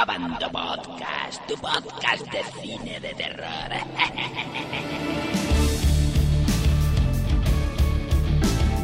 Abando 0.00 0.50
Podcast, 0.50 1.46
tu 1.46 1.54
podcast 1.56 2.24
de 2.32 2.42
cine 2.62 3.00
de 3.00 3.12
terror. 3.12 3.70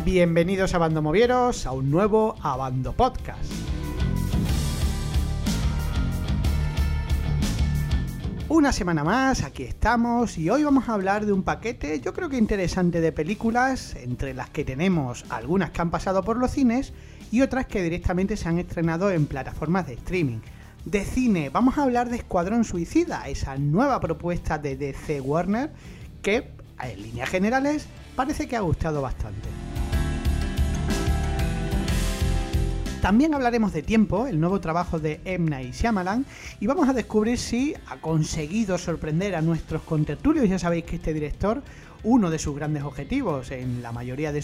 Bienvenidos 0.05 0.75
a 0.75 0.79
Bando 0.79 1.01
Movieros 1.01 1.65
a 1.65 1.73
un 1.73 1.91
nuevo 1.91 2.37
Abando 2.43 2.93
Podcast. 2.93 3.51
Una 8.51 8.73
semana 8.73 9.03
más, 9.03 9.43
aquí 9.43 9.63
estamos 9.63 10.37
y 10.37 10.51
hoy 10.51 10.65
vamos 10.65 10.87
a 10.91 10.93
hablar 10.93 11.25
de 11.25 11.33
un 11.33 11.45
paquete 11.45 11.99
yo 12.01 12.13
creo 12.13 12.29
que 12.29 12.37
interesante 12.37 13.01
de 13.01 13.13
películas, 13.13 13.97
entre 13.97 14.35
las 14.35 14.51
que 14.51 14.67
tenemos 14.67 15.25
algunas 15.31 15.71
que 15.71 15.81
han 15.81 15.91
pasado 15.91 16.23
por 16.23 16.37
los 16.37 16.51
cines 16.51 16.93
y 17.33 17.41
otras 17.41 17.65
que 17.65 17.83
directamente 17.83 18.37
se 18.37 18.51
han 18.51 18.59
estrenado 18.59 19.11
en 19.11 19.25
plataformas 19.25 19.87
de 19.87 19.95
streaming. 19.95 20.41
De 20.87 21.05
cine, 21.05 21.51
vamos 21.51 21.79
a 21.79 21.83
hablar 21.83 22.11
de 22.11 22.17
Escuadrón 22.17 22.63
Suicida, 22.63 23.27
esa 23.27 23.59
nueva 23.59 23.99
propuesta 23.99 24.57
de 24.57 24.77
DC 24.77 25.21
Warner 25.21 25.73
que, 26.23 26.53
en 26.81 27.03
líneas 27.03 27.29
generales, 27.29 27.89
parece 28.15 28.47
que 28.47 28.55
ha 28.55 28.61
gustado 28.61 29.03
bastante. 29.03 29.49
También 33.03 33.35
hablaremos 33.35 33.73
de 33.73 33.83
Tiempo, 33.83 34.29
el 34.29 34.39
nuevo 34.39 34.61
trabajo 34.61 35.01
de 35.01 35.21
Emna 35.25 35.61
y 35.61 35.73
Shyamalan, 35.73 36.25
y 36.61 36.69
vamos 36.69 36.89
a 36.89 36.93
descubrir 36.93 37.37
si 37.37 37.75
ha 37.89 37.97
conseguido 37.97 38.79
sorprender 38.79 39.35
a 39.35 39.43
nuestros 39.43 39.83
contertulios. 39.83 40.49
Ya 40.49 40.61
sabéis 40.61 40.85
que 40.85 40.97
este 40.97 41.13
director, 41.13 41.65
uno 42.05 42.31
de 42.31 42.39
sus 42.39 42.55
grandes 42.55 42.85
objetivos 42.85 43.51
en 43.51 43.83
la 43.83 43.91
mayoría 43.91 44.31
de, 44.31 44.41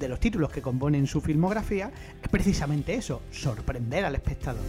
de 0.00 0.08
los 0.08 0.18
títulos 0.18 0.50
que 0.50 0.60
componen 0.60 1.06
su 1.06 1.20
filmografía, 1.20 1.92
es 2.20 2.28
precisamente 2.28 2.96
eso, 2.96 3.22
sorprender 3.30 4.04
al 4.04 4.16
espectador. 4.16 4.64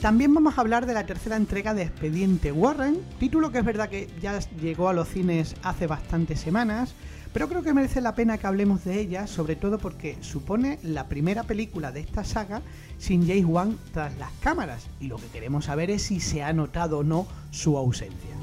También 0.00 0.34
vamos 0.34 0.56
a 0.56 0.60
hablar 0.60 0.86
de 0.86 0.92
la 0.92 1.06
tercera 1.06 1.36
entrega 1.36 1.72
de 1.72 1.82
Expediente 1.82 2.52
Warren, 2.52 3.00
título 3.18 3.50
que 3.50 3.58
es 3.58 3.64
verdad 3.64 3.88
que 3.88 4.08
ya 4.20 4.38
llegó 4.60 4.88
a 4.88 4.92
los 4.92 5.08
cines 5.08 5.56
hace 5.62 5.86
bastantes 5.86 6.38
semanas, 6.38 6.94
pero 7.32 7.48
creo 7.48 7.62
que 7.62 7.72
merece 7.72 8.02
la 8.02 8.14
pena 8.14 8.36
que 8.38 8.46
hablemos 8.46 8.84
de 8.84 9.00
ella, 9.00 9.26
sobre 9.26 9.56
todo 9.56 9.78
porque 9.78 10.16
supone 10.20 10.78
la 10.82 11.08
primera 11.08 11.44
película 11.44 11.92
de 11.92 12.00
esta 12.00 12.24
saga 12.24 12.60
sin 12.98 13.26
James 13.26 13.46
Wan 13.46 13.78
tras 13.92 14.16
las 14.18 14.30
cámaras, 14.40 14.86
y 15.00 15.06
lo 15.06 15.16
que 15.16 15.26
queremos 15.28 15.64
saber 15.64 15.90
es 15.90 16.02
si 16.02 16.20
se 16.20 16.42
ha 16.42 16.52
notado 16.52 16.98
o 16.98 17.04
no 17.04 17.26
su 17.50 17.76
ausencia. 17.76 18.36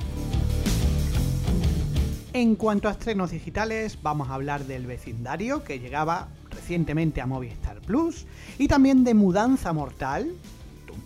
En 2.33 2.55
cuanto 2.55 2.89
a 2.89 2.91
estrenos 2.93 3.29
digitales, 3.29 3.99
vamos 4.01 4.29
a 4.29 4.33
hablar 4.33 4.65
del 4.65 4.87
vecindario 4.87 5.63
que 5.63 5.79
llegaba 5.79 6.29
recientemente 6.49 7.21
a 7.21 7.27
Movistar 7.27 7.79
Plus 7.81 8.25
y 8.57 8.67
también 8.67 9.03
de 9.03 9.13
Mudanza 9.13 9.71
Mortal, 9.71 10.33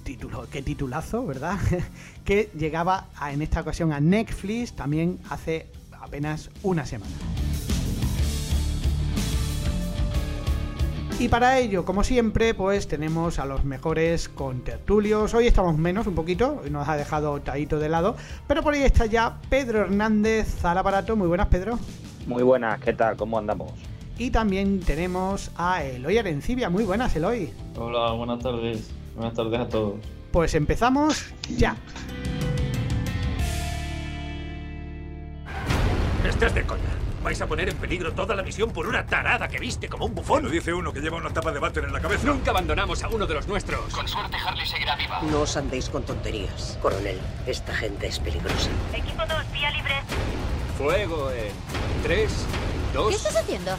título, 0.08 0.48
qué 0.50 0.62
titulazo, 0.62 1.26
¿verdad? 1.26 1.60
que 2.24 2.50
llegaba 2.58 3.08
a, 3.18 3.34
en 3.34 3.42
esta 3.42 3.60
ocasión 3.60 3.92
a 3.92 4.00
Netflix 4.00 4.72
también 4.72 5.20
hace 5.30 5.68
apenas 6.00 6.50
una 6.64 6.86
semana. 6.86 7.12
Y 11.20 11.28
para 11.28 11.60
ello, 11.60 11.84
como 11.84 12.06
siempre, 12.06 12.54
pues 12.54 12.88
tenemos 12.88 13.38
a 13.38 13.46
los 13.46 13.66
mejores 13.66 14.30
contertulios. 14.30 15.34
Hoy 15.34 15.48
estamos 15.48 15.78
menos 15.78 16.08
un 16.08 16.16
poquito, 16.16 16.62
nos 16.72 16.88
ha 16.88 16.96
dejado 16.96 17.42
Taito 17.42 17.78
de 17.78 17.90
lado, 17.90 18.16
pero 18.48 18.64
por 18.64 18.76
ahí 18.76 18.84
está 18.84 19.08
ya 19.08 19.42
Pedro 19.50 19.82
Hernández 19.82 20.64
al 20.64 20.78
aparato. 20.78 21.18
Muy 21.18 21.28
buenas, 21.28 21.48
Pedro. 21.48 21.80
Muy 22.28 22.44
buenas, 22.44 22.80
¿qué 22.80 22.94
tal? 22.94 23.18
¿Cómo 23.18 23.38
andamos? 23.38 23.74
Y 24.18 24.32
también 24.32 24.80
tenemos 24.80 25.52
a 25.58 25.84
Eloy 25.84 26.18
Arencibia. 26.18 26.70
Muy 26.70 26.86
buenas, 26.86 27.14
Eloy. 27.18 27.52
Hola, 27.76 28.14
buenas 28.14 28.40
tardes. 28.40 28.97
Buenas 29.18 29.34
tardes 29.34 29.60
a 29.60 29.68
todos. 29.68 29.96
Pues 30.32 30.54
empezamos 30.54 31.34
ya. 31.50 31.76
Estás 36.24 36.54
de 36.54 36.64
coña. 36.64 36.84
Vais 37.24 37.42
a 37.42 37.48
poner 37.48 37.68
en 37.70 37.76
peligro 37.78 38.14
toda 38.14 38.36
la 38.36 38.44
misión 38.44 38.70
por 38.70 38.86
una 38.86 39.08
tarada 39.08 39.48
que 39.48 39.58
viste 39.58 39.90
como 39.90 40.06
un 40.06 40.14
bufón. 40.14 40.44
Lo 40.44 40.52
dice 40.52 40.72
uno 40.72 40.94
que 40.94 41.00
lleva 41.00 41.18
una 41.18 41.32
tapa 41.32 41.52
de 41.52 41.58
váter 41.58 41.86
en 41.86 41.94
la 41.94 42.00
cabeza. 42.00 42.28
Nunca 42.28 42.52
abandonamos 42.52 43.02
a 43.02 43.10
uno 43.10 43.26
de 43.26 43.34
los 43.34 43.48
nuestros. 43.48 43.92
Con 43.92 44.08
suerte 44.08 44.38
Harley 44.38 44.68
seguirá 44.68 44.96
viva. 44.96 45.20
No 45.24 45.42
os 45.42 45.58
andéis 45.58 45.90
con 45.90 46.04
tonterías. 46.04 46.78
Coronel, 46.80 47.20
esta 47.48 47.74
gente 47.74 48.06
es 48.06 48.20
peligrosa. 48.20 48.70
Equipo 48.94 49.24
2, 49.28 49.52
vía 49.52 49.72
libre. 49.72 49.96
Fuego 50.78 51.32
en 51.32 52.04
3, 52.04 52.46
2... 52.94 53.10
¿Qué 53.10 53.16
estás 53.16 53.36
haciendo? 53.36 53.72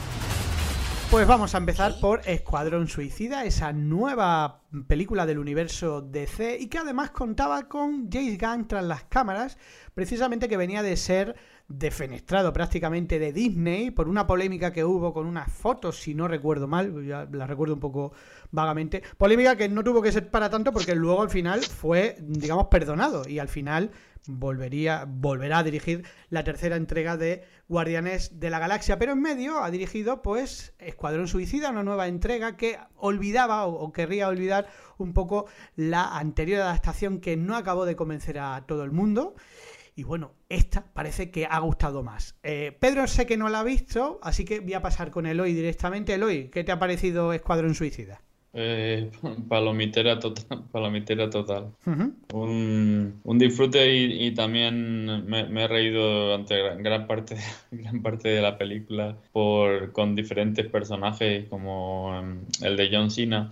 Pues 1.11 1.27
vamos 1.27 1.55
a 1.55 1.59
empezar 1.59 1.99
por 2.01 2.21
Escuadrón 2.27 2.87
Suicida, 2.87 3.47
esa 3.47 3.73
nueva 3.73 4.61
película 4.89 5.25
del 5.25 5.39
universo 5.39 6.03
DC 6.03 6.59
y 6.61 6.67
que 6.67 6.77
además 6.77 7.13
contaba 7.13 7.67
con 7.67 8.11
James 8.11 8.39
Gunn 8.39 8.69
tras 8.69 8.85
las 8.85 9.05
cámaras, 9.05 9.57
precisamente 9.95 10.51
que 10.51 10.59
venía 10.59 10.83
de 10.83 10.99
ser 10.99 11.35
defenestrado 11.67 12.53
prácticamente 12.53 13.19
de 13.19 13.33
Disney 13.33 13.91
por 13.91 14.07
una 14.07 14.27
polémica 14.27 14.71
que 14.71 14.85
hubo 14.85 15.15
con 15.15 15.27
unas 15.27 15.51
fotos, 15.51 15.99
si 15.99 16.15
no 16.15 16.29
recuerdo 16.29 16.69
mal, 16.69 17.03
ya 17.07 17.27
la 17.33 17.47
recuerdo 17.47 17.73
un 17.73 17.81
poco 17.81 18.13
vagamente. 18.51 19.03
Polémica 19.17 19.57
que 19.57 19.71
no 19.71 19.83
tuvo 19.83 20.03
que 20.03 20.13
ser 20.13 20.31
para 20.31 20.51
tanto 20.51 20.73
porque 20.73 20.95
luego 20.95 21.23
al 21.23 21.31
final 21.31 21.63
fue, 21.63 22.17
digamos, 22.21 22.67
perdonado 22.67 23.27
y 23.27 23.39
al 23.39 23.49
final 23.49 23.91
volvería, 24.29 25.07
volverá 25.09 25.59
a 25.59 25.63
dirigir 25.65 26.05
la 26.29 26.45
tercera 26.45 26.77
entrega 26.77 27.17
de 27.17 27.45
Guardianes 27.67 28.39
de 28.39 28.51
la 28.51 28.59
Galaxia, 28.59 28.99
pero 28.99 29.13
en 29.13 29.23
medio 29.23 29.65
ha 29.65 29.71
dirigido 29.71 30.23
pues 30.23 30.75
Escuadrón 30.79 31.29
Suicida, 31.29 31.71
una 31.71 31.83
nueva 31.83 32.09
entrega 32.09 32.57
que 32.57 32.79
olvidaba 32.97 33.67
o, 33.67 33.91
querría 33.91 34.29
olvidar 34.29 34.69
un 34.99 35.15
poco 35.15 35.47
la 35.77 36.19
anterior 36.19 36.61
adaptación 36.61 37.21
que 37.21 37.37
no 37.37 37.57
acabó 37.57 37.87
de 37.87 37.97
convencer 37.97 38.39
a 38.39 38.65
todo 38.67 38.85
el 38.85 38.93
mundo. 38.93 39.35
Y 39.97 40.05
bueno, 40.05 40.35
esta 40.49 40.85
parece 40.93 41.31
que 41.31 41.47
ha 41.47 41.59
gustado 41.59 42.03
más. 42.03 42.37
Eh, 42.43 42.77
Pedro 42.79 43.07
sé 43.09 43.27
que 43.27 43.37
no 43.37 43.49
la 43.49 43.61
ha 43.61 43.65
visto, 43.65 44.21
así 44.23 44.45
que 44.45 44.61
voy 44.61 44.75
a 44.75 44.83
pasar 44.83 45.11
con 45.11 45.27
Eloy 45.27 45.55
directamente. 45.55 46.15
Eloy, 46.15 46.51
¿qué 46.51 46.63
te 46.63 46.71
ha 46.71 46.79
parecido 46.79 47.33
Escuadrón 47.33 47.75
Suicida? 47.75 48.21
Eh, 48.61 49.11
palomitera 49.49 50.19
total. 50.19 50.65
Palomitera 50.73 51.31
total. 51.31 51.71
Un, 52.33 53.21
un 53.23 53.39
disfrute 53.39 53.95
y, 53.95 54.27
y 54.27 54.35
también 54.35 55.27
me, 55.27 55.45
me 55.45 55.65
he 55.65 55.69
reído 55.69 56.27
durante 56.27 56.59
gran, 56.59 56.83
gran 56.83 57.07
parte, 57.07 57.37
gran 57.71 58.03
parte 58.03 58.29
de 58.29 58.43
la 58.43 58.59
película 58.59 59.17
por, 59.33 59.93
con 59.93 60.17
diferentes 60.17 60.67
personajes 60.67 61.47
como 61.49 62.13
em, 62.19 62.41
el 62.63 62.77
de 62.77 62.89
John 62.93 63.11
Cena 63.13 63.49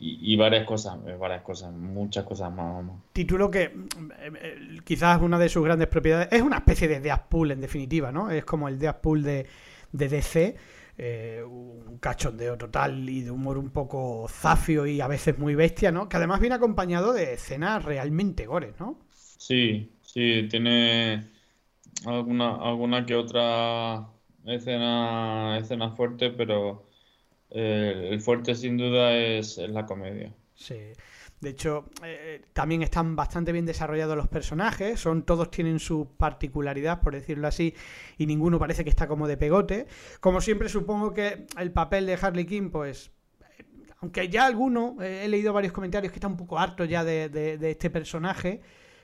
y, 0.00 0.32
y 0.32 0.36
varias 0.36 0.66
cosas, 0.66 0.98
eh, 1.06 1.16
varias 1.18 1.42
cosas, 1.42 1.72
muchas 1.72 2.24
cosas 2.24 2.50
más. 2.50 2.74
vamos. 2.74 3.00
Título 3.12 3.50
que 3.50 3.68
mm, 3.68 4.10
eh, 4.40 4.80
quizás 4.84 5.22
una 5.22 5.38
de 5.38 5.48
sus 5.48 5.64
grandes 5.64 5.86
propiedades 5.86 6.28
es 6.32 6.42
una 6.42 6.56
especie 6.56 6.88
de 6.88 6.98
Deadpool 6.98 7.52
en 7.52 7.60
definitiva, 7.60 8.10
¿no? 8.10 8.30
Es 8.30 8.44
como 8.44 8.68
el 8.68 8.78
Deadpool 8.80 9.22
de, 9.22 9.46
de 9.92 10.08
DC. 10.08 10.56
Eh, 10.98 11.44
un 11.46 11.98
cachondeo 11.98 12.58
total 12.58 13.08
y 13.08 13.22
de 13.22 13.30
humor 13.30 13.56
un 13.56 13.70
poco 13.70 14.26
zafio 14.28 14.84
y 14.84 15.00
a 15.00 15.06
veces 15.06 15.38
muy 15.38 15.54
bestia, 15.54 15.92
¿no? 15.92 16.08
Que 16.08 16.16
además 16.16 16.40
viene 16.40 16.56
acompañado 16.56 17.12
de 17.12 17.34
escenas 17.34 17.84
realmente 17.84 18.46
gores, 18.46 18.74
¿no? 18.80 18.98
Sí, 19.12 19.92
sí, 20.02 20.48
tiene 20.50 21.24
alguna, 22.04 22.56
alguna 22.56 23.06
que 23.06 23.14
otra 23.14 24.08
escena, 24.44 25.58
escena 25.58 25.90
fuerte, 25.92 26.30
pero 26.30 26.88
eh, 27.50 28.08
el 28.10 28.20
fuerte 28.20 28.54
sin 28.56 28.76
duda 28.76 29.16
es, 29.16 29.58
es 29.58 29.70
la 29.70 29.86
comedia. 29.86 30.34
Sí. 30.54 30.92
De 31.40 31.50
hecho, 31.50 31.84
eh, 32.02 32.42
también 32.52 32.82
están 32.82 33.14
bastante 33.14 33.52
bien 33.52 33.64
desarrollados 33.64 34.16
los 34.16 34.26
personajes, 34.28 34.98
son 34.98 35.22
todos 35.22 35.50
tienen 35.52 35.78
su 35.78 36.08
particularidad, 36.16 37.00
por 37.00 37.14
decirlo 37.14 37.46
así, 37.46 37.74
y 38.16 38.26
ninguno 38.26 38.58
parece 38.58 38.82
que 38.82 38.90
está 38.90 39.06
como 39.06 39.28
de 39.28 39.36
pegote. 39.36 39.86
Como 40.20 40.40
siempre, 40.40 40.68
supongo 40.68 41.14
que 41.14 41.46
el 41.56 41.70
papel 41.72 42.06
de 42.06 42.18
Harley 42.20 42.44
Quinn, 42.44 42.70
pues, 42.70 43.12
eh, 43.58 43.64
aunque 44.00 44.28
ya 44.28 44.46
alguno, 44.46 44.96
eh, 45.00 45.24
he 45.24 45.28
leído 45.28 45.52
varios 45.52 45.72
comentarios 45.72 46.12
que 46.12 46.16
está 46.18 46.26
un 46.26 46.36
poco 46.36 46.58
harto 46.58 46.84
ya 46.84 47.04
de, 47.04 47.28
de- 47.28 47.70
este 47.70 47.88
personaje, 47.90 48.60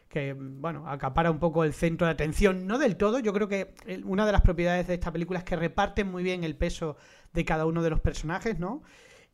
que, 0.08 0.32
bueno, 0.36 0.88
acapara 0.88 1.30
un 1.30 1.38
poco 1.38 1.64
el 1.64 1.72
centro 1.72 2.06
de 2.06 2.12
atención, 2.12 2.66
no 2.66 2.78
del 2.78 2.96
todo, 2.96 3.18
yo 3.20 3.32
creo 3.32 3.48
que 3.48 3.74
una 4.04 4.26
de 4.26 4.32
las 4.32 4.42
propiedades 4.42 4.86
de 4.86 4.94
esta 4.94 5.12
película 5.12 5.38
es 5.40 5.44
que 5.44 5.56
reparten 5.56 6.10
muy 6.10 6.22
bien 6.22 6.44
el 6.44 6.56
peso 6.56 6.96
de 7.32 7.44
cada 7.44 7.66
uno 7.66 7.82
de 7.82 7.90
los 7.90 8.00
personajes, 8.00 8.58
¿no? 8.58 8.82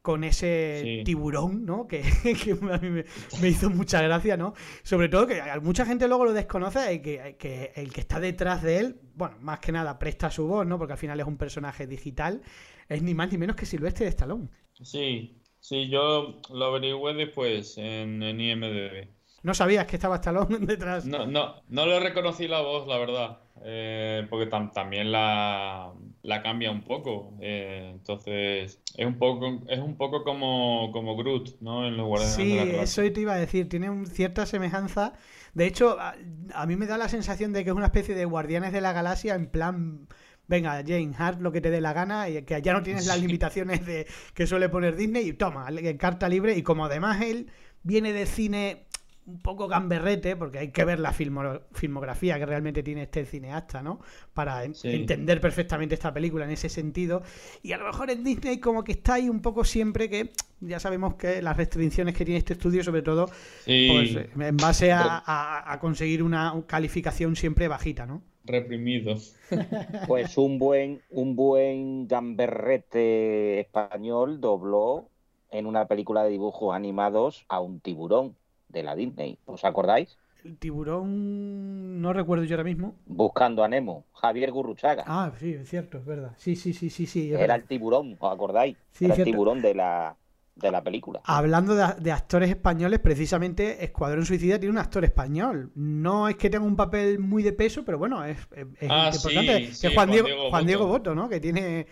Con 0.03 0.25
ese 0.25 0.81
Sí. 0.83 1.05
tiburón, 1.05 1.67
¿no? 1.67 1.87
Que, 1.87 2.01
que 2.43 2.53
a 2.53 2.79
mí 2.79 2.89
me, 2.91 3.05
me 3.43 3.49
hizo 3.49 3.69
mucha 3.69 4.01
gracia, 4.01 4.37
¿no? 4.39 4.55
Sobre 4.83 5.09
todo 5.11 5.27
que 5.27 5.43
mucha 5.63 5.85
gente 5.85 6.09
luego 6.09 6.25
lo 6.25 6.33
desconoce 6.33 6.95
y 6.95 7.03
que, 7.03 7.37
que 7.39 7.73
el 7.77 7.93
que 7.93 8.01
está 8.01 8.19
detrás 8.19 8.63
de 8.63 8.79
él, 8.79 9.01
bueno, 9.15 9.37
más 9.41 9.61
que 9.61 9.73
nada 9.73 9.99
presta 9.99 10.31
su 10.31 10.47
voz, 10.47 10.67
¿no? 10.67 10.79
Porque 10.79 10.95
al 10.95 10.99
final 10.99 11.21
es 11.21 11.27
un 11.27 11.37
personaje 11.37 11.87
digital, 11.87 12.41
es 12.89 13.03
ni 13.03 13.13
más 13.13 13.31
ni 13.31 13.37
menos 13.39 13.57
que 13.57 13.67
Silvestre 13.67 14.07
de 14.07 14.11
Stallone. 14.11 14.49
Sí, 14.83 15.37
sí, 15.61 15.91
yo 15.91 16.41
lo 16.51 16.65
averigüé 16.65 17.13
después 17.13 17.77
en, 17.77 18.23
en 18.23 18.41
IMDb. 18.41 19.09
No 19.43 19.53
sabías 19.55 19.87
que 19.87 19.97
estaba 19.97 20.17
Stallone 20.17 20.59
detrás. 20.67 21.05
No, 21.05 21.27
no, 21.27 21.63
no 21.69 21.87
le 21.87 22.01
reconocí 22.01 22.49
la 22.49 22.63
voz, 22.63 22.87
la 22.89 22.97
verdad, 22.99 23.39
eh, 23.65 24.27
porque 24.31 24.49
tam- 24.51 24.73
también 24.73 25.13
la, 25.13 25.93
la 26.23 26.43
cambia 26.43 26.71
un 26.71 26.83
poco. 26.83 27.35
Eh, 27.41 27.91
entonces, 27.93 28.81
es 28.97 29.07
un 29.07 29.19
poco, 29.19 29.61
es 29.69 29.79
un 29.79 29.97
poco 29.97 30.25
como, 30.25 30.91
como 30.93 31.17
Groot, 31.17 31.61
¿no? 31.61 31.87
En 31.87 31.97
los 31.97 32.07
Guardianes 32.07 32.35
Sí, 32.37 32.49
de 32.51 32.57
la 32.57 32.65
Galaxia. 32.65 32.83
eso 33.05 33.13
te 33.13 33.21
iba 33.21 33.33
a 33.35 33.39
decir, 33.39 33.69
tiene 33.69 33.91
un- 33.91 34.07
cierta 34.07 34.47
semejanza. 34.47 35.13
De 35.55 35.67
hecho, 35.67 35.99
a, 36.01 36.15
a 36.55 36.67
mí 36.67 36.77
me 36.77 36.87
da 36.87 36.97
la 36.97 37.09
sensación 37.09 37.53
de 37.53 37.65
que 37.65 37.71
es 37.71 37.77
una 37.77 37.87
especie 37.87 38.15
de 38.15 38.25
Guardianes 38.25 38.73
de 38.73 38.81
la 38.81 38.93
Galaxia 38.93 39.35
en 39.35 39.47
plan, 39.47 40.07
venga, 40.47 40.83
Jane, 40.87 41.13
haz 41.19 41.39
lo 41.41 41.53
que 41.53 41.61
te 41.61 41.71
dé 41.71 41.81
la 41.81 41.93
gana 41.93 42.29
y 42.29 42.43
que 42.43 42.61
ya 42.63 42.73
no 42.73 42.83
tienes 42.83 43.07
las 43.07 43.17
Sí. 43.17 43.23
limitaciones 43.27 43.85
de 43.87 44.07
que 44.35 44.47
suele 44.47 44.69
poner 44.69 44.97
Disney 44.97 45.29
y 45.29 45.33
toma, 45.33 45.67
carta 45.99 46.29
libre 46.29 46.57
y 46.57 46.63
como 46.63 46.85
además 46.87 47.21
él 47.23 47.49
viene 47.83 48.13
de 48.13 48.27
cine 48.27 48.87
un 49.31 49.41
poco 49.41 49.69
gamberrete, 49.69 50.37
porque 50.37 50.59
hay 50.59 50.69
que 50.73 50.85
ver 50.85 50.99
la 51.01 51.13
filmo- 51.13 51.61
filmografía 51.73 52.39
que 52.39 52.47
realmente 52.47 52.83
tiene 52.83 53.03
este 53.03 53.25
cineasta, 53.25 53.83
¿no? 53.83 54.01
Para 54.35 54.65
en- 54.65 54.75
Sí. 54.75 54.89
entender 54.89 55.41
perfectamente 55.41 55.95
esta 55.95 56.13
película 56.13 56.45
en 56.45 56.51
ese 56.51 56.69
sentido. 56.69 57.23
Y 57.63 57.73
a 57.73 57.79
lo 57.79 57.87
mejor 57.87 58.11
en 58.11 58.25
Disney 58.25 58.59
como 58.59 58.83
que 58.85 58.93
está 58.93 59.15
ahí 59.15 59.29
un 59.29 59.41
poco 59.41 59.65
siempre 59.65 60.09
que 60.11 60.33
ya 60.61 60.79
sabemos 60.81 61.15
que 61.15 61.41
las 61.41 61.57
restricciones 61.57 62.15
que 62.15 62.25
tiene 62.25 62.39
este 62.39 62.53
estudio, 62.55 62.83
sobre 62.85 63.03
todo 63.03 63.29
Sí, 63.65 63.89
pues, 63.91 64.49
en 64.49 64.57
base 64.57 64.93
a, 64.93 65.23
a- 65.25 65.73
a 65.73 65.79
conseguir 65.81 66.23
una 66.23 66.53
calificación 66.67 67.37
siempre 67.37 67.69
bajita, 67.69 68.07
¿no? 68.07 68.23
reprimido. 68.45 69.17
Pues 70.09 70.37
un 70.39 70.59
buen, 70.59 71.03
un 71.11 71.37
buen 71.37 72.09
gamberrete 72.09 73.61
español 73.61 74.41
dobló 74.41 75.09
en 75.51 75.67
una 75.67 75.87
película 75.87 76.25
de 76.25 76.31
dibujos 76.31 76.75
animados 76.75 77.45
a 77.49 77.61
un 77.61 77.81
tiburón 77.81 78.37
de 78.73 78.83
la 78.83 78.95
Disney. 78.95 79.39
¿Os 79.47 79.65
acordáis? 79.65 80.19
El 80.45 80.57
tiburón 80.57 82.01
no 82.01 82.13
recuerdo 82.13 82.45
yo 82.45 82.55
ahora 82.57 82.65
mismo. 82.65 82.95
Buscando 83.07 83.63
a 83.63 83.69
Nemo, 83.69 84.05
Javier 84.15 84.51
Gurruchaga. 84.53 85.05
Ah, 85.07 85.31
sí, 85.39 85.53
es 85.55 85.69
cierto, 85.69 85.99
es 85.99 86.05
verdad. 86.07 86.33
Sí, 86.39 86.57
sí, 86.57 86.73
sí, 86.73 86.89
sí, 86.89 87.07
sí. 87.07 87.31
Era 87.33 87.57
el 87.57 87.65
tiburón, 87.65 88.17
¿os 88.19 88.33
acordáis? 88.33 88.77
Sí, 88.93 89.05
Era 89.05 89.15
el 89.17 89.25
tiburón 89.25 89.61
de 89.61 89.75
la, 89.75 90.17
de 90.57 90.71
la 90.71 90.83
película. 90.83 91.21
Hablando 91.25 91.75
de, 91.75 91.85
de 91.99 92.13
actores 92.13 92.49
españoles, 92.49 93.01
precisamente 93.01 93.85
Escuadrón 93.85 94.25
Suicida 94.25 94.59
tiene 94.59 94.73
un 94.73 94.79
actor 94.79 95.05
español. 95.05 95.71
No 95.75 96.29
es 96.29 96.37
que 96.37 96.49
tenga 96.49 96.65
un 96.65 96.77
papel 96.77 97.19
muy 97.19 97.43
de 97.43 97.53
peso, 97.53 97.85
pero 97.85 97.99
bueno, 97.99 98.25
es, 98.25 98.39
es- 98.53 98.67
es 98.81 98.91
Ah, 98.91 99.11
importante. 99.13 99.61
sí, 99.61 99.67
que 99.67 99.75
sí, 99.75 99.87
es 99.89 99.95
Juan, 99.95 100.09
Juan 100.09 100.11
Diego, 100.13 100.27
Diego 100.27 100.51
Juan 100.51 100.67
Diego 100.67 100.87
Boto. 100.87 100.99
Boto, 100.99 101.15
¿no? 101.15 101.29
Que 101.29 101.41
tiene, 101.41 101.87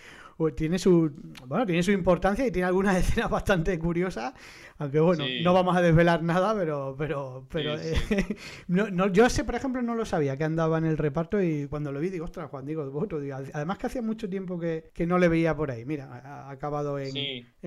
tiene 0.54 0.78
su 0.78 1.10
bueno, 1.46 1.66
tiene 1.66 1.82
su 1.82 1.90
importancia 1.90 2.46
y 2.46 2.50
tiene 2.52 2.68
algunas 2.68 2.96
escenas 2.98 3.28
bastante 3.30 3.78
curiosas. 3.78 4.32
Aunque 4.78 5.00
bueno, 5.00 5.24
Sí. 5.24 5.42
no 5.42 5.52
vamos 5.52 5.76
a 5.76 5.82
desvelar 5.82 6.22
nada, 6.22 6.54
pero, 6.54 6.94
pero, 6.96 7.44
pero 7.50 7.76
Sí, 7.78 7.94
eh, 8.10 8.36
no, 8.68 8.88
no, 8.90 9.08
yo 9.08 9.26
ese, 9.26 9.42
por 9.44 9.56
ejemplo, 9.56 9.82
no 9.82 9.94
lo 9.96 10.04
sabía 10.04 10.36
que 10.36 10.44
andaba 10.44 10.78
en 10.78 10.84
el 10.84 10.96
reparto 10.96 11.42
y 11.42 11.66
cuando 11.66 11.90
lo 11.90 11.98
vi 11.98 12.10
digo, 12.10 12.24
ostras, 12.24 12.48
Juan 12.50 12.64
Diego 12.64 12.84
digo, 13.20 13.36
además 13.52 13.78
que 13.78 13.86
hacía 13.88 14.02
mucho 14.02 14.28
tiempo 14.28 14.58
que, 14.58 14.90
que 14.94 15.06
no 15.06 15.18
le 15.18 15.26
veía 15.28 15.56
por 15.56 15.70
ahí. 15.72 15.84
Mira, 15.84 16.04
ha, 16.12 16.48
ha 16.48 16.50
acabado 16.50 16.98
en 17.00 17.12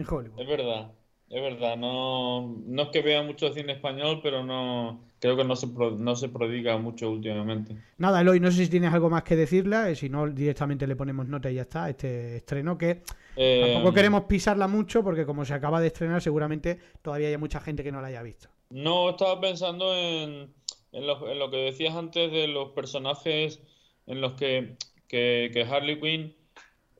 Hollywood. 0.08 0.40
es 0.40 0.48
verdad. 0.48 0.92
Es 1.34 1.42
verdad, 1.42 1.78
no, 1.78 2.58
no 2.66 2.82
es 2.84 2.90
que 2.90 3.02
vea 3.02 3.24
mucho 3.24 3.54
cine 3.54 3.74
español, 3.74 4.20
pero 4.22 4.44
no 4.44 5.00
creo 5.20 5.38
que 5.38 5.46
no 5.46 5.56
se, 5.56 5.68
pro- 5.68 5.92
no 5.92 6.16
se 6.16 6.28
prodiga 6.28 6.78
mucho 6.78 7.10
últimamente. 7.10 7.76
Nada, 7.98 8.20
Eloy, 8.20 8.40
no 8.42 8.52
sé 8.52 8.66
si 8.66 8.70
tienes 8.70 8.94
algo 8.94 9.10
más 9.10 9.24
que 9.24 9.38
decirla, 9.38 9.90
eh, 9.90 9.96
si 9.96 10.10
no, 10.10 10.28
directamente 10.28 10.86
le 10.88 10.96
ponemos 10.98 11.28
nota 11.28 11.50
y 11.50 11.56
ya 11.56 11.62
está, 11.62 11.90
este 11.90 12.36
estreno 12.38 12.78
que 12.78 13.02
Eh, 13.38 13.62
tampoco 13.62 13.94
queremos 13.94 14.26
pisarla 14.26 14.68
mucho 14.68 15.04
porque 15.04 15.26
como 15.26 15.46
se 15.46 15.54
acaba 15.54 15.80
de 15.80 15.88
estrenar 15.88 16.22
seguramente 16.22 16.80
todavía 17.02 17.30
hay 17.30 17.38
mucha 17.38 17.62
gente 17.62 17.82
que 17.84 17.92
no 17.94 18.02
la 18.02 18.08
haya 18.08 18.22
visto. 18.24 18.50
No, 18.70 19.12
estaba 19.12 19.40
pensando 19.40 19.96
en, 19.96 20.54
en 20.92 21.08
lo, 21.08 21.30
en 21.32 21.40
lo 21.40 21.50
que 21.50 21.58
decías 21.58 21.96
antes 21.96 22.30
de 22.32 22.48
los 22.48 22.70
personajes 22.72 23.62
en 24.06 24.20
los 24.22 24.34
que, 24.34 24.76
que, 25.08 25.50
que 25.54 25.62
Harley 25.64 26.00
Quinn 26.00 26.36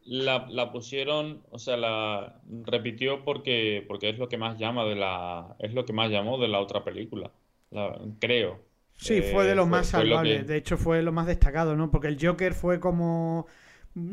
la, 0.06 0.48
la 0.50 0.72
pusieron, 0.72 1.44
o 1.52 1.60
sea, 1.60 1.78
la 1.78 2.42
repitió 2.64 3.24
porque, 3.24 3.84
porque 3.88 4.10
es 4.10 4.18
lo 4.20 4.30
que 4.30 4.38
más 4.38 4.58
llama 4.60 4.86
de 4.86 4.96
la, 4.96 5.56
es 5.60 5.74
lo 5.74 5.86
que 5.86 5.94
más 5.94 6.10
llamó 6.12 6.38
de 6.40 6.48
la 6.48 6.60
otra 6.60 6.84
película, 6.84 7.32
la- 7.72 8.00
creo. 8.20 8.60
Sí, 8.98 9.16
Eh, 9.16 9.24
fue 9.24 9.46
de 9.48 9.56
los 9.56 9.68
fue- 9.68 9.68
más 9.68 9.88
fue 9.88 10.06
lo 10.06 10.20
salvables, 10.20 10.22
que- 10.22 10.48
de 10.48 10.58
hecho 10.58 10.78
fue 10.78 11.02
lo 11.02 11.12
más 11.12 11.26
destacado, 11.28 11.76
¿no? 11.76 11.90
Porque 11.90 12.08
el 12.08 12.18
Joker 12.22 12.54
fue 12.54 12.80
como 12.80 13.48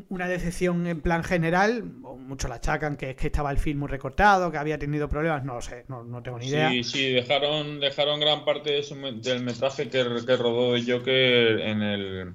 una 0.08 0.26
decepción 0.29 0.87
en 0.87 1.00
plan 1.02 1.23
general, 1.23 1.85
muchos 1.85 2.49
la 2.50 2.56
achacan 2.56 2.96
que 2.96 3.11
es 3.11 3.17
que 3.17 3.26
estaba 3.29 3.50
el 3.50 3.58
film 3.58 3.81
muy 3.81 3.88
recortado, 3.88 4.50
que 4.50 4.58
había 4.58 4.79
tenido 4.79 5.08
problemas, 5.08 5.44
no 5.44 5.55
lo 5.55 5.61
sé, 5.62 5.85
no, 5.88 6.05
no 6.05 6.23
tengo 6.23 6.38
ni 6.38 6.49
idea. 6.49 6.79
Sí, 6.79 6.85
sí, 6.85 7.11
dejaron, 7.12 7.81
dejaron 7.81 8.20
gran 8.20 8.44
parte 8.44 8.70
de 8.70 8.82
su 8.82 8.94
del 8.96 9.43
metraje 9.43 9.88
que, 9.90 10.05
que 10.26 10.37
rodó 10.37 10.73
de 10.75 10.82
Joker 10.93 11.61
en 11.61 11.82
el, 11.82 12.35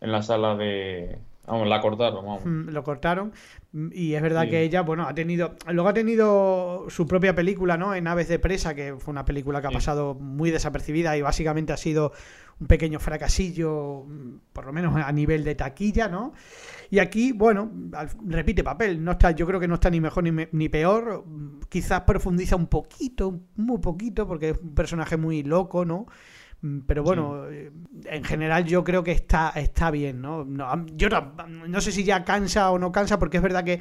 en 0.00 0.12
la 0.12 0.22
sala 0.22 0.56
de, 0.56 1.18
vamos, 1.50 1.68
la 1.68 1.80
cortaron, 1.80 2.24
vamos. 2.24 2.44
Mm, 2.44 2.68
lo 2.70 2.82
cortaron. 2.84 3.32
Mm, 3.72 3.88
y 3.92 4.14
es 4.14 4.22
verdad 4.22 4.44
Sí. 4.44 4.50
que 4.50 4.62
ella 4.62 4.82
bueno 4.82 5.06
ha 5.06 5.14
tenido 5.14 5.54
luego 5.68 5.88
ha 5.88 5.94
tenido 5.94 6.86
su 6.88 7.06
propia 7.06 7.34
película 7.34 7.76
no 7.76 7.94
en 7.94 8.06
Aves 8.06 8.28
de 8.28 8.38
presa 8.38 8.74
que 8.74 8.94
fue 8.98 9.12
una 9.12 9.24
película 9.24 9.60
que 9.60 9.68
ha 9.68 9.70
pasado 9.70 10.14
muy 10.14 10.50
desapercibida 10.50 11.16
y 11.16 11.22
básicamente 11.22 11.72
ha 11.72 11.76
sido 11.76 12.12
un 12.58 12.66
pequeño 12.66 12.98
fracasillo 13.00 14.04
mm, 14.08 14.34
por 14.52 14.66
lo 14.66 14.72
menos 14.72 14.94
a 14.96 15.12
nivel 15.12 15.44
de 15.44 15.54
taquilla 15.54 16.08
no 16.08 16.32
y 16.90 16.98
aquí 16.98 17.30
bueno 17.32 17.70
repite 18.26 18.64
papel 18.64 19.02
no 19.04 19.12
está 19.12 19.30
yo 19.30 19.46
creo 19.46 19.60
que 19.60 19.68
no 19.68 19.74
está 19.74 19.88
ni 19.90 20.00
mejor 20.00 20.24
ni, 20.24 20.32
me- 20.32 20.48
ni 20.52 20.68
peor 20.68 21.24
quizás 21.68 22.00
profundiza 22.02 22.56
un 22.56 22.66
poquito 22.66 23.38
muy 23.56 23.78
poquito 23.78 24.26
porque 24.26 24.50
es 24.50 24.58
un 24.58 24.74
personaje 24.74 25.16
muy 25.16 25.42
loco 25.44 25.84
no 25.84 26.06
Pero 26.86 27.02
bueno, 27.02 27.48
eh, 27.48 27.72
en 28.04 28.22
general 28.22 28.66
yo 28.66 28.84
creo 28.84 29.02
que 29.02 29.12
está, 29.12 29.50
está 29.56 29.90
bien, 29.90 30.20
¿no? 30.20 30.44
No, 30.44 30.86
yo 30.94 31.08
no, 31.08 31.32
no 31.46 31.80
sé 31.80 31.90
si 31.90 32.04
ya 32.04 32.22
cansa 32.24 32.70
o 32.70 32.78
no 32.78 32.92
cansa, 32.92 33.18
porque 33.18 33.38
es 33.38 33.42
verdad 33.42 33.64
que 33.64 33.80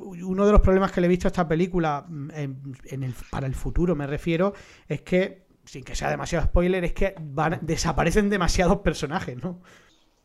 uno 0.00 0.46
de 0.46 0.52
los 0.52 0.60
problemas 0.60 0.92
que 0.92 1.00
le 1.00 1.06
he 1.06 1.10
visto 1.10 1.26
a 1.26 1.30
esta 1.30 1.48
película 1.48 2.04
mm, 2.06 2.30
en, 2.34 2.62
en 2.84 3.02
el, 3.02 3.14
para 3.30 3.46
el 3.46 3.54
futuro, 3.54 3.96
me 3.96 4.06
refiero, 4.06 4.52
es 4.88 5.02
que, 5.02 5.46
sin 5.64 5.84
que 5.84 5.94
sea 5.94 6.10
demasiado 6.10 6.44
spoiler, 6.44 6.84
es 6.84 6.92
que 6.92 7.14
van, 7.20 7.58
desaparecen 7.62 8.28
demasiados 8.28 8.78
personajes, 8.78 9.42
¿no? 9.42 9.60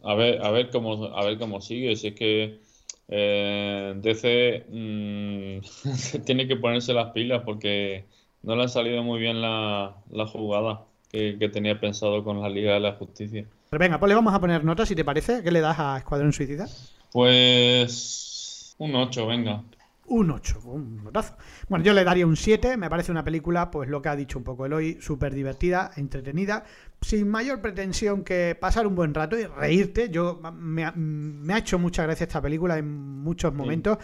A 0.03 0.13
ver, 0.15 0.43
a 0.45 0.51
ver 0.51 0.69
cómo, 0.69 1.05
a 1.05 1.25
ver 1.25 1.37
cómo 1.37 1.61
sigue. 1.61 1.95
Si 1.95 2.07
es 2.07 2.15
que 2.15 2.61
eh, 3.07 3.93
DC 3.97 4.65
mm, 4.69 6.19
tiene 6.25 6.47
que 6.47 6.57
ponerse 6.57 6.93
las 6.93 7.11
pilas 7.11 7.43
porque 7.45 8.05
no 8.43 8.55
le 8.55 8.63
ha 8.63 8.67
salido 8.67 9.03
muy 9.03 9.19
bien 9.19 9.41
la, 9.41 9.97
la 10.09 10.27
jugada 10.27 10.86
que, 11.11 11.37
que 11.39 11.49
tenía 11.49 11.79
pensado 11.79 12.23
con 12.23 12.41
la 12.41 12.49
Liga 12.49 12.73
de 12.73 12.79
la 12.79 12.93
Justicia. 12.93 13.45
Pero 13.69 13.79
venga, 13.79 13.99
pues 13.99 14.07
le 14.09 14.15
vamos 14.15 14.33
a 14.33 14.39
poner 14.39 14.63
notas, 14.63 14.87
si 14.87 14.95
te 14.95 15.03
parece. 15.05 15.43
¿Qué 15.43 15.51
le 15.51 15.61
das 15.61 15.77
a 15.79 15.97
Escuadrón 15.97 16.33
Suicida? 16.33 16.67
Pues 17.11 18.75
un 18.77 18.95
8, 18.95 19.27
venga. 19.27 19.63
Un 20.09 20.31
8, 20.31 20.61
un 20.63 21.03
notazo. 21.03 21.35
Bueno, 21.67 21.83
yo 21.83 21.93
le 21.93 22.05
daría 22.05 22.25
un 22.25 22.37
7. 22.37 22.77
Me 22.77 22.89
parece 22.89 23.11
una 23.11 23.25
película, 23.25 23.69
pues 23.69 23.89
lo 23.89 24.01
que 24.01 24.07
ha 24.09 24.15
dicho 24.15 24.37
un 24.37 24.45
poco 24.45 24.65
Eloy, 24.65 24.97
súper 25.01 25.33
divertida, 25.33 25.91
entretenida, 25.97 26.63
sin 27.01 27.27
mayor 27.27 27.59
pretensión 27.61 28.23
que 28.23 28.55
pasar 28.59 28.87
un 28.87 28.95
buen 28.95 29.13
rato 29.13 29.37
y 29.37 29.45
reírte. 29.45 30.09
Yo 30.09 30.39
me, 30.53 30.85
ha- 30.85 30.93
me 30.95 31.53
ha 31.53 31.57
hecho 31.57 31.77
mucha 31.77 32.03
gracia 32.03 32.23
esta 32.23 32.41
película 32.41 32.77
en 32.77 32.87
muchos 33.21 33.53
momentos 33.53 33.97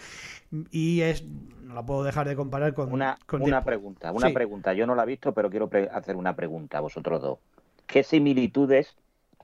y 0.70 1.00
es 1.00 1.24
no 1.64 1.74
la 1.74 1.84
puedo 1.84 2.02
dejar 2.04 2.28
de 2.28 2.36
comparar 2.36 2.74
con 2.74 2.92
Una, 2.92 3.18
con 3.26 3.42
una 3.42 3.62
pregunta, 3.64 4.12
una 4.12 4.28
Sí. 4.28 4.34
pregunta. 4.34 4.72
Yo 4.74 4.86
no 4.86 4.94
la 4.94 5.02
he 5.02 5.06
visto, 5.06 5.32
pero 5.32 5.50
quiero 5.50 5.70
hacer 5.92 6.16
una 6.16 6.34
pregunta 6.36 6.78
a 6.78 6.80
vosotros 6.80 7.20
dos. 7.22 7.38
¿Qué 7.86 8.02
similitudes 8.02 8.94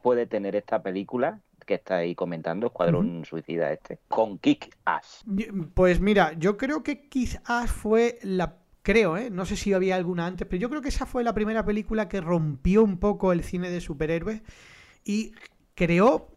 puede 0.02 0.26
tener 0.26 0.56
esta 0.56 0.82
película 0.82 1.40
que 1.66 1.74
estáis 1.74 2.16
comentando, 2.16 2.66
Escuadrón 2.68 3.24
Suicida 3.24 3.72
este, 3.72 3.98
con 4.08 4.38
Kick 4.38 4.76
Ass? 4.84 5.24
Pues 5.74 6.00
mira, 6.00 6.32
yo 6.34 6.56
creo 6.56 6.82
que 6.82 7.08
quizás 7.08 7.70
fue 7.70 8.18
la. 8.22 8.56
Creo, 8.82 9.18
¿eh? 9.18 9.28
No 9.30 9.44
sé 9.44 9.56
si 9.56 9.74
había 9.74 9.94
alguna 9.96 10.26
antes, 10.26 10.48
pero 10.48 10.58
yo 10.58 10.70
creo 10.70 10.80
que 10.80 10.88
esa 10.88 11.04
fue 11.04 11.22
la 11.22 11.34
primera 11.34 11.64
película 11.66 12.08
que 12.08 12.22
rompió 12.22 12.82
un 12.82 12.98
poco 12.98 13.30
el 13.32 13.44
cine 13.44 13.68
de 13.68 13.82
superhéroes 13.82 14.40
y 15.04 15.32
creó, 15.74 16.28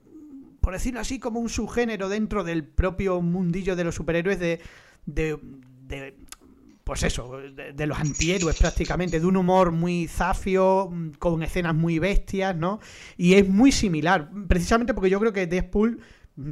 por 0.59 0.73
decirlo 0.73 0.99
así, 0.99 1.19
como 1.19 1.39
un 1.39 1.47
subgénero 1.47 2.09
dentro 2.09 2.43
del 2.43 2.65
propio 2.65 3.21
mundillo 3.21 3.77
de 3.77 3.85
los 3.85 3.95
superhéroes 3.95 4.39
de. 4.39 4.59
de, 5.05 5.39
de- 5.87 6.15
pues 6.83 7.03
eso, 7.03 7.37
de, 7.37 7.87
los 7.87 7.97
antihéroes 7.97 8.57
prácticamente, 8.57 9.19
de 9.19 9.25
un 9.25 9.37
humor 9.37 9.71
muy 9.71 10.07
zafio, 10.07 10.91
con 11.17 11.41
escenas 11.41 11.73
muy 11.75 11.97
bestias, 11.97 12.55
¿no? 12.57 12.79
Y 13.15 13.35
es 13.35 13.47
muy 13.47 13.71
similar, 13.71 14.29
precisamente 14.49 14.93
porque 14.93 15.09
yo 15.09 15.19
creo 15.19 15.31
que 15.31 15.47
Deadpool 15.47 16.01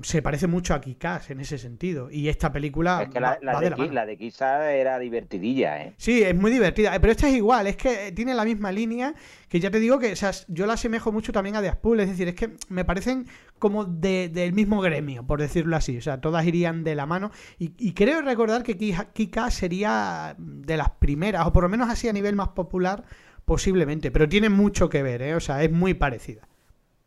se 0.03 0.21
parece 0.21 0.45
mucho 0.45 0.75
a 0.75 0.81
Kick-Ass 0.81 1.31
en 1.31 1.39
ese 1.39 1.57
sentido. 1.57 2.09
Y 2.11 2.29
esta 2.29 2.51
película 2.51 3.01
es 3.03 3.09
que 3.09 3.19
la, 3.19 3.39
la 3.41 3.53
va 3.53 3.59
de, 3.61 3.69
de 3.71 3.87
la 3.93 4.05
de 4.05 4.79
era 4.79 4.99
divertidilla, 4.99 5.81
¿eh? 5.83 5.93
Sí, 5.97 6.21
es 6.21 6.35
muy 6.35 6.51
divertida. 6.51 6.95
eh, 6.95 6.99
Pero 6.99 7.11
esta 7.11 7.27
es 7.27 7.35
igual, 7.35 7.65
es 7.67 7.77
que 7.77 8.07
eh, 8.07 8.11
tiene 8.11 8.33
la 8.33 8.45
misma 8.45 8.71
línea. 8.71 9.15
Que 9.49 9.59
ya 9.59 9.71
te 9.71 9.79
digo 9.79 9.97
que 9.99 10.13
o 10.13 10.15
sea, 10.15 10.31
yo 10.47 10.65
la 10.67 10.73
asemejo 10.73 11.11
mucho 11.11 11.31
también 11.33 11.55
a 11.55 11.61
Deadpool. 11.61 11.99
Es 11.99 12.09
decir, 12.09 12.27
es 12.27 12.35
que 12.35 12.51
me 12.69 12.85
parecen 12.85 13.27
como 13.59 13.85
de- 13.85 14.29
del 14.29 14.53
mismo 14.53 14.81
gremio, 14.81 15.25
por 15.25 15.41
decirlo 15.41 15.75
así. 15.75 15.97
O 15.97 16.01
sea, 16.01 16.21
todas 16.21 16.45
irían 16.45 16.83
de 16.83 16.95
la 16.95 17.05
mano. 17.07 17.31
Y, 17.57 17.73
y 17.77 17.93
creo 17.93 18.21
recordar 18.21 18.61
que 18.63 18.77
Ki- 18.77 18.93
Kika 19.13 19.49
sería 19.51 20.35
de 20.37 20.77
las 20.77 20.91
primeras, 20.91 21.47
o 21.47 21.53
por 21.53 21.63
lo 21.63 21.69
menos 21.69 21.89
así 21.89 22.07
a 22.07 22.13
nivel 22.13 22.35
más 22.35 22.49
popular, 22.49 23.03
posiblemente. 23.45 24.11
Pero 24.11 24.29
tiene 24.29 24.49
mucho 24.49 24.89
que 24.89 25.01
ver, 25.03 25.21
¿eh? 25.23 25.35
O 25.35 25.39
sea, 25.39 25.63
es 25.63 25.71
muy 25.71 25.93
parecida. 25.95 26.47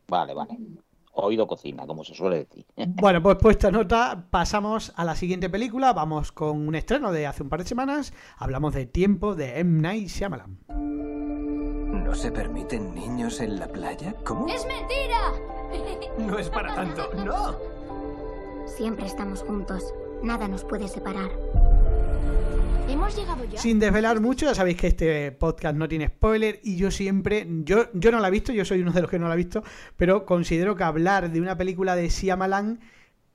Vale, 0.08 0.34
vale. 0.34 0.58
Oído 1.14 1.46
cocina, 1.46 1.86
como 1.86 2.04
se 2.04 2.14
suele 2.14 2.44
decir. 2.44 2.66
Bueno, 2.96 3.22
pues 3.22 3.36
puesta 3.36 3.70
nota, 3.70 4.26
pasamos 4.30 4.92
a 4.96 5.04
la 5.04 5.16
siguiente 5.16 5.50
película. 5.50 5.92
Vamos 5.92 6.32
con 6.32 6.66
un 6.66 6.74
estreno 6.74 7.12
de 7.12 7.26
hace 7.26 7.42
un 7.42 7.48
par 7.48 7.60
de 7.60 7.68
semanas. 7.68 8.12
Hablamos 8.38 8.74
de 8.74 8.86
Tiempo 8.86 9.34
de 9.34 9.60
M. 9.60 9.80
Night 9.82 10.08
Shyamalan. 10.08 10.58
¿No 12.04 12.14
se 12.14 12.30
permiten 12.30 12.94
niños 12.94 13.40
en 13.40 13.58
la 13.58 13.68
playa? 13.68 14.14
¿Cómo? 14.24 14.46
¡Es 14.48 14.66
mentira! 14.66 15.32
No 16.18 16.38
es 16.38 16.48
para 16.48 16.72
tanto, 16.74 17.10
no. 17.24 17.56
Siempre 18.66 19.06
estamos 19.06 19.42
juntos. 19.42 19.92
Nada 20.22 20.46
nos 20.46 20.64
puede 20.64 20.86
separar. 20.86 21.30
Sin 23.56 23.78
desvelar 23.78 24.20
mucho, 24.20 24.46
ya 24.46 24.54
sabéis 24.54 24.76
que 24.76 24.86
este 24.88 25.32
podcast 25.32 25.76
no 25.76 25.88
tiene 25.88 26.08
spoiler 26.08 26.60
y 26.62 26.76
yo 26.76 26.90
siempre, 26.90 27.46
yo, 27.64 27.90
yo 27.92 28.10
no 28.10 28.20
la 28.20 28.28
he 28.28 28.30
visto, 28.30 28.52
yo 28.52 28.64
soy 28.64 28.80
uno 28.80 28.92
de 28.92 29.02
los 29.02 29.10
que 29.10 29.18
no 29.18 29.26
la 29.26 29.34
ha 29.34 29.36
visto, 29.36 29.62
pero 29.96 30.24
considero 30.26 30.76
que 30.76 30.84
hablar 30.84 31.30
de 31.30 31.40
una 31.40 31.56
película 31.56 31.96
de 31.96 32.08
Shyamalan 32.08 32.80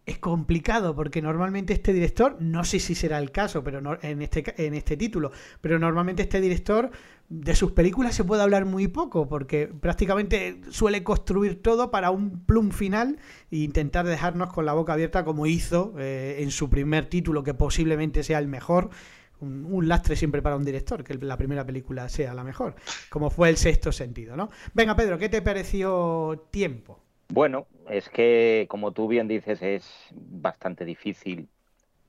es 0.05 0.17
complicado 0.17 0.95
porque 0.95 1.21
normalmente 1.21 1.73
este 1.73 1.93
director, 1.93 2.37
no 2.39 2.63
sé 2.63 2.79
si 2.79 2.95
será 2.95 3.19
el 3.19 3.31
caso, 3.31 3.63
pero 3.63 3.79
no, 3.79 3.97
en 4.01 4.21
este 4.21 4.43
en 4.65 4.73
este 4.73 4.97
título, 4.97 5.31
pero 5.61 5.77
normalmente 5.77 6.23
este 6.23 6.41
director 6.41 6.89
de 7.29 7.55
sus 7.55 7.73
películas 7.73 8.15
se 8.15 8.23
puede 8.23 8.41
hablar 8.41 8.65
muy 8.65 8.87
poco 8.87 9.27
porque 9.27 9.67
prácticamente 9.67 10.61
suele 10.71 11.03
construir 11.03 11.61
todo 11.61 11.91
para 11.91 12.09
un 12.09 12.43
plum 12.45 12.71
final 12.71 13.19
e 13.51 13.57
intentar 13.57 14.05
dejarnos 14.07 14.51
con 14.51 14.65
la 14.65 14.73
boca 14.73 14.93
abierta 14.93 15.23
como 15.23 15.45
hizo 15.45 15.93
eh, 15.99 16.37
en 16.39 16.49
su 16.49 16.71
primer 16.71 17.05
título 17.05 17.43
que 17.43 17.53
posiblemente 17.53 18.23
sea 18.23 18.39
el 18.39 18.47
mejor. 18.47 18.89
Un, 19.41 19.87
lastre 19.87 20.15
siempre 20.15 20.41
para 20.41 20.55
un 20.55 20.65
director, 20.65 21.03
que 21.03 21.13
la 21.13 21.37
primera 21.37 21.65
película 21.65 22.09
sea 22.09 22.33
la 22.33 22.43
mejor, 22.43 22.75
como 23.09 23.29
fue 23.29 23.49
el 23.49 23.57
sexto 23.57 23.91
sentido, 23.91 24.35
¿no? 24.35 24.49
Venga, 24.73 24.95
Pedro, 24.95 25.17
¿qué 25.17 25.29
te 25.29 25.41
pareció 25.41 26.47
tiempo? 26.51 26.99
Bueno, 27.29 27.67
es 27.89 28.09
que, 28.09 28.65
como 28.69 28.91
tú 28.91 29.07
bien 29.07 29.27
dices, 29.27 29.61
es 29.61 29.87
bastante 30.11 30.83
difícil 30.83 31.47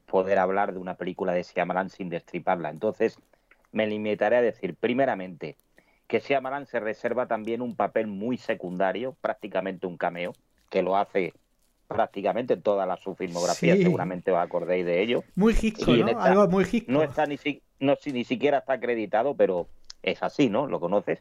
poder 0.07 0.39
hablar 0.39 0.73
de 0.73 0.79
una 0.79 0.95
película 0.95 1.33
de 1.33 1.43
Shyamalan 1.43 1.91
sin 1.91 2.09
destriparla. 2.09 2.71
Entonces, 2.71 3.19
me 3.71 3.87
limitaré 3.87 4.37
a 4.37 4.43
decir, 4.43 4.75
primeramente, 4.75 5.57
que 6.09 6.21
Shyamalan 6.21 6.67
se 6.67 6.81
reserva 6.81 7.27
también 7.27 7.63
un 7.63 7.77
papel 7.77 8.09
muy 8.09 8.37
secundario, 8.37 9.15
prácticamente 9.21 9.87
un 9.87 9.97
cameo, 9.97 10.33
que 10.69 10.83
lo 10.83 10.97
hace 10.97 11.35
prácticamente 11.91 12.55
en 12.55 12.63
toda 12.63 12.87
la, 12.87 12.97
su 12.97 13.17
filmografía, 13.17 13.75
sí. 13.75 13.83
seguramente 13.83 14.31
os 14.31 14.39
acordéis 14.39 14.87
de 14.87 15.03
ello. 15.03 15.25
Muy 15.35 15.57
Hitchcock, 15.61 15.89
¿no? 15.89 16.09
Esta, 16.09 16.23
Algo 16.23 16.47
muy 16.47 16.65
Hitchcock. 16.65 16.89
No, 16.89 17.03
está 17.03 17.27
ni, 17.27 17.37
no, 17.81 17.97
ni 18.07 18.25
siquiera 18.25 18.59
está 18.59 18.75
acreditado, 18.75 19.35
pero 19.35 19.67
es 20.01 20.23
así, 20.23 20.49
¿no? 20.49 20.69
Lo 20.69 20.79
conoces. 20.79 21.21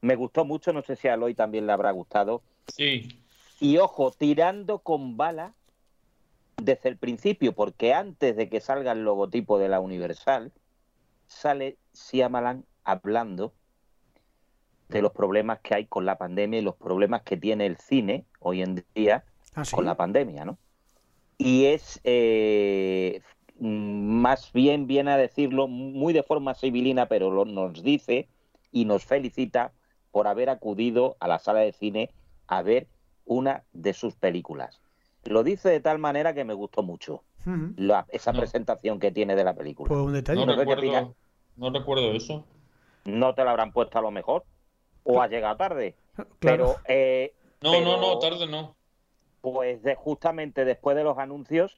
Me 0.00 0.16
gustó 0.16 0.44
mucho, 0.44 0.72
no 0.72 0.82
sé 0.82 0.96
si 0.96 1.06
a 1.06 1.14
Aloy 1.14 1.34
también 1.34 1.68
le 1.68 1.72
habrá 1.72 1.92
gustado. 1.92 2.42
Sí. 2.66 3.20
Y 3.60 3.78
ojo, 3.78 4.10
tirando 4.10 4.80
con 4.80 5.16
bala 5.16 5.54
desde 6.60 6.88
el 6.88 6.96
principio, 6.96 7.52
porque 7.52 7.94
antes 7.94 8.36
de 8.36 8.48
que 8.48 8.60
salga 8.60 8.90
el 8.90 9.04
logotipo 9.04 9.60
de 9.60 9.68
la 9.68 9.78
Universal, 9.78 10.50
sale 11.28 11.76
Shyamalan 11.94 12.64
hablando 12.82 13.52
de 14.88 15.00
los 15.00 15.12
problemas 15.12 15.60
que 15.60 15.76
hay 15.76 15.86
con 15.86 16.04
la 16.04 16.18
pandemia 16.18 16.58
y 16.58 16.62
los 16.62 16.74
problemas 16.74 17.22
que 17.22 17.36
tiene 17.36 17.66
el 17.66 17.76
cine 17.76 18.26
hoy 18.40 18.62
en 18.62 18.84
día 18.96 19.24
¿Ah, 19.54 19.64
sí? 19.64 19.74
con 19.76 19.84
la 19.84 19.96
pandemia, 19.96 20.44
¿no? 20.44 20.58
Y 21.38 21.66
es 21.66 22.00
eh, 22.04 23.20
más 23.62 24.52
bien 24.52 24.86
viene 24.86 25.12
a 25.12 25.16
decirlo 25.16 25.68
muy 25.68 26.12
de 26.12 26.22
forma 26.22 26.54
civilina, 26.54 27.06
pero 27.06 27.30
lo, 27.30 27.44
nos 27.44 27.82
dice 27.82 28.28
y 28.72 28.84
nos 28.84 29.04
felicita 29.04 29.72
por 30.10 30.26
haber 30.26 30.50
acudido 30.50 31.16
a 31.20 31.28
la 31.28 31.38
sala 31.38 31.60
de 31.60 31.72
cine 31.72 32.10
a 32.48 32.62
ver 32.62 32.88
una 33.24 33.62
de 33.72 33.92
sus 33.92 34.14
películas. 34.14 34.80
Lo 35.24 35.44
dice 35.44 35.68
de 35.68 35.80
tal 35.80 35.98
manera 35.98 36.34
que 36.34 36.44
me 36.44 36.54
gustó 36.54 36.82
mucho 36.82 37.22
uh 37.46 37.50
-huh. 37.50 37.74
la, 37.76 38.06
esa 38.08 38.32
no. 38.32 38.40
presentación 38.40 38.98
que 38.98 39.12
tiene 39.12 39.36
de 39.36 39.44
la 39.44 39.54
película. 39.54 39.88
Pues 39.88 40.00
un 40.00 40.12
detalle. 40.12 40.44
No, 40.44 40.56
recuerdo, 40.56 41.14
no 41.56 41.70
recuerdo 41.70 42.12
eso. 42.12 42.44
No 43.04 43.34
te 43.34 43.44
la 43.44 43.52
habrán 43.52 43.72
puesto 43.72 43.98
a 43.98 44.02
lo 44.02 44.10
mejor 44.10 44.44
o 45.04 45.22
ha 45.22 45.28
llegado 45.28 45.56
tarde. 45.56 45.94
Claro. 46.14 46.26
Pero, 46.40 46.76
eh, 46.86 47.32
no, 47.62 47.72
pero, 47.72 47.84
no, 47.84 48.00
no, 48.00 48.18
tarde 48.18 48.46
no. 48.48 48.74
Pues 49.42 49.82
de, 49.82 49.96
justamente 49.96 50.64
después 50.64 50.96
de 50.96 51.04
los 51.04 51.18
anuncios 51.18 51.76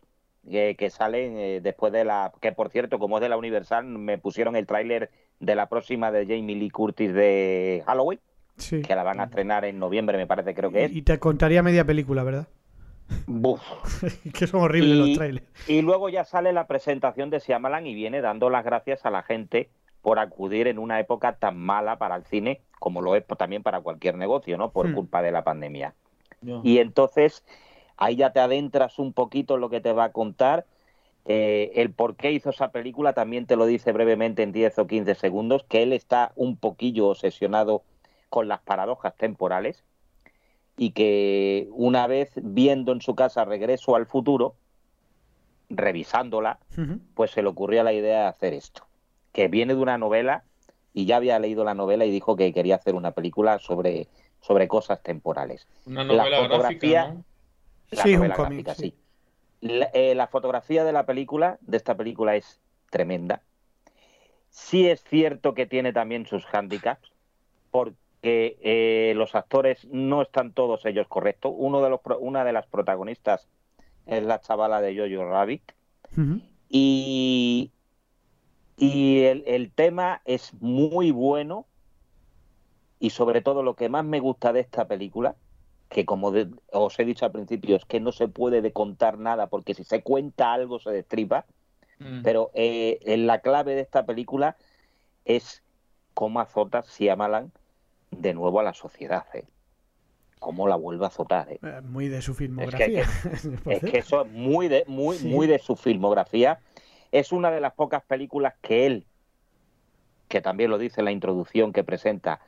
eh, 0.50 0.76
que 0.76 0.90
salen 0.90 1.38
eh, 1.38 1.60
después 1.62 1.90
de 1.90 2.04
la 2.04 2.30
que 2.42 2.52
por 2.52 2.68
cierto 2.68 2.98
como 2.98 3.16
es 3.16 3.22
de 3.22 3.30
la 3.30 3.38
Universal 3.38 3.86
me 3.86 4.18
pusieron 4.18 4.56
el 4.56 4.66
tráiler 4.66 5.10
de 5.40 5.54
la 5.54 5.70
próxima 5.70 6.12
de 6.12 6.26
Jamie 6.26 6.56
Lee 6.56 6.68
Curtis 6.68 7.14
de 7.14 7.82
Halloween 7.86 8.20
sí. 8.58 8.82
que 8.82 8.94
la 8.94 9.02
van 9.02 9.20
a 9.20 9.24
estrenar 9.24 9.64
en 9.64 9.78
noviembre 9.78 10.18
me 10.18 10.26
parece 10.26 10.54
creo 10.54 10.70
que 10.70 10.84
es 10.84 10.92
y 10.92 11.00
te 11.00 11.18
contaría 11.18 11.62
media 11.62 11.86
película 11.86 12.22
verdad 12.24 12.46
Buf. 13.26 13.62
que 14.34 14.46
son 14.46 14.60
horribles 14.60 14.92
y, 14.92 14.98
los 14.98 15.16
trailers 15.16 15.46
y 15.66 15.80
luego 15.80 16.10
ya 16.10 16.24
sale 16.24 16.52
la 16.52 16.66
presentación 16.66 17.30
de 17.30 17.38
Shyamalan 17.38 17.86
y 17.86 17.94
viene 17.94 18.20
dando 18.20 18.50
las 18.50 18.66
gracias 18.66 19.06
a 19.06 19.10
la 19.10 19.22
gente 19.22 19.70
por 20.02 20.18
acudir 20.18 20.68
en 20.68 20.78
una 20.78 21.00
época 21.00 21.36
tan 21.36 21.56
mala 21.56 21.96
para 21.96 22.16
el 22.16 22.24
cine 22.24 22.60
como 22.78 23.00
lo 23.00 23.16
es 23.16 23.24
también 23.38 23.62
para 23.62 23.80
cualquier 23.80 24.16
negocio 24.16 24.58
no 24.58 24.72
por 24.72 24.90
hmm. 24.90 24.94
culpa 24.94 25.22
de 25.22 25.32
la 25.32 25.42
pandemia 25.42 25.94
yeah. 26.44 26.60
y 26.62 26.78
entonces 26.78 27.44
ahí 27.96 28.16
ya 28.16 28.32
te 28.32 28.40
adentras 28.40 28.98
un 28.98 29.12
poquito 29.12 29.54
en 29.54 29.60
lo 29.60 29.70
que 29.70 29.80
te 29.80 29.92
va 29.92 30.04
a 30.04 30.12
contar. 30.12 30.66
Eh, 31.26 31.72
el 31.76 31.90
por 31.90 32.16
qué 32.16 32.32
hizo 32.32 32.50
esa 32.50 32.70
película 32.70 33.14
también 33.14 33.46
te 33.46 33.56
lo 33.56 33.64
dice 33.64 33.92
brevemente 33.92 34.42
en 34.42 34.52
10 34.52 34.78
o 34.78 34.86
15 34.86 35.14
segundos, 35.14 35.64
que 35.64 35.82
él 35.82 35.92
está 35.92 36.32
un 36.36 36.56
poquillo 36.56 37.08
obsesionado 37.08 37.82
con 38.28 38.46
las 38.48 38.60
paradojas 38.60 39.16
temporales 39.16 39.84
y 40.76 40.90
que 40.90 41.68
una 41.72 42.06
vez 42.06 42.32
viendo 42.36 42.92
en 42.92 43.00
su 43.00 43.14
casa 43.14 43.44
Regreso 43.44 43.96
al 43.96 44.06
futuro, 44.06 44.56
revisándola, 45.70 46.58
uh 46.76 46.80
-huh. 46.80 47.00
pues 47.14 47.30
se 47.30 47.42
le 47.42 47.48
ocurrió 47.48 47.82
la 47.84 47.92
idea 47.92 48.22
de 48.22 48.26
hacer 48.26 48.52
esto, 48.52 48.86
que 49.32 49.48
viene 49.48 49.74
de 49.74 49.80
una 49.80 49.98
novela 49.98 50.44
y 50.92 51.06
ya 51.06 51.16
había 51.16 51.38
leído 51.38 51.64
la 51.64 51.74
novela 51.74 52.04
y 52.04 52.10
dijo 52.10 52.36
que 52.36 52.52
quería 52.52 52.76
hacer 52.76 52.94
una 52.94 53.12
película 53.12 53.58
sobre, 53.58 54.08
sobre 54.44 54.68
cosas 54.68 55.02
temporales. 55.02 55.66
Una 55.86 56.04
novela 56.04 56.28
la 56.28 56.42
fotografía, 56.42 57.04
gráfica, 57.04 57.14
¿no? 57.14 57.24
La 57.90 58.02
sí, 58.02 58.16
novela 58.16 58.34
un 58.34 58.44
cómic, 58.44 58.66
gráfica, 58.66 58.74
sí. 58.74 58.94
sí. 59.62 59.66
La, 59.66 59.86
eh, 59.94 60.14
la, 60.14 60.26
fotografía 60.26 60.84
de 60.84 60.92
la 60.92 61.06
película, 61.06 61.56
de 61.62 61.78
esta 61.78 61.94
película, 61.94 62.36
es 62.36 62.60
tremenda. 62.90 63.40
Sí 64.50 64.86
es 64.86 65.02
cierto 65.04 65.54
que 65.54 65.64
tiene 65.64 65.94
también 65.94 66.26
sus 66.26 66.44
hándicaps, 66.44 67.10
porque 67.70 67.96
eh, 68.60 69.14
los 69.16 69.34
actores 69.34 69.86
no 69.90 70.20
están 70.20 70.52
todos 70.52 70.84
ellos 70.84 71.08
correctos. 71.08 71.54
Uno 71.56 71.82
de 71.82 71.88
los, 71.88 72.00
una 72.20 72.44
de 72.44 72.52
las 72.52 72.66
protagonistas 72.66 73.48
es 74.04 74.22
la 74.22 74.42
chavala 74.42 74.82
de 74.82 74.94
Jojo 74.94 75.26
Rabbit. 75.30 75.72
Uh 76.18 76.20
-huh. 76.20 76.42
Y, 76.68 77.70
y 78.76 79.22
el, 79.22 79.42
el 79.46 79.72
tema 79.72 80.20
es 80.26 80.52
muy 80.60 81.12
bueno. 81.12 81.64
Y 83.04 83.10
sobre 83.10 83.42
todo 83.42 83.62
lo 83.62 83.74
que 83.74 83.90
más 83.90 84.02
me 84.02 84.18
gusta 84.18 84.54
de 84.54 84.60
esta 84.60 84.88
película 84.88 85.34
que 85.90 86.06
como 86.06 86.30
de, 86.30 86.48
os 86.72 86.98
he 86.98 87.04
dicho 87.04 87.26
al 87.26 87.32
principio, 87.32 87.76
es 87.76 87.84
que 87.84 88.00
no 88.00 88.12
se 88.12 88.28
puede 88.28 88.62
de 88.62 88.72
contar 88.72 89.18
nada, 89.18 89.48
porque 89.48 89.74
si 89.74 89.84
se 89.84 90.02
cuenta 90.02 90.54
algo 90.54 90.78
se 90.78 90.90
destripa, 90.90 91.44
mm. 91.98 92.22
pero 92.22 92.50
eh, 92.54 92.98
la 93.18 93.40
clave 93.40 93.74
de 93.74 93.82
esta 93.82 94.06
película 94.06 94.56
es 95.26 95.62
cómo 96.14 96.40
azota 96.40 96.80
Siamalan 96.80 97.52
de 98.10 98.32
nuevo 98.32 98.58
a 98.58 98.62
la 98.62 98.72
sociedad, 98.72 99.26
¿eh? 99.34 99.44
cómo 100.38 100.66
la 100.66 100.76
vuelve 100.76 101.04
a 101.04 101.08
azotar. 101.08 101.52
¿eh? 101.52 101.60
Muy 101.82 102.08
de 102.08 102.22
su 102.22 102.32
filmografía. 102.32 103.02
Es 103.02 103.48
que, 103.64 103.74
es 103.74 103.80
que 103.82 103.98
eso 103.98 104.22
es 104.22 104.32
muy 104.32 104.68
de, 104.68 104.84
muy, 104.86 105.18
sí. 105.18 105.28
muy 105.28 105.46
de 105.46 105.58
su 105.58 105.76
filmografía. 105.76 106.58
Es 107.12 107.32
una 107.32 107.50
de 107.50 107.60
las 107.60 107.74
pocas 107.74 108.02
películas 108.02 108.54
que 108.62 108.86
él, 108.86 109.04
que 110.28 110.40
también 110.40 110.70
lo 110.70 110.78
dice 110.78 111.02
en 111.02 111.04
la 111.04 111.12
introducción 111.12 111.74
que 111.74 111.84
presenta, 111.84 112.40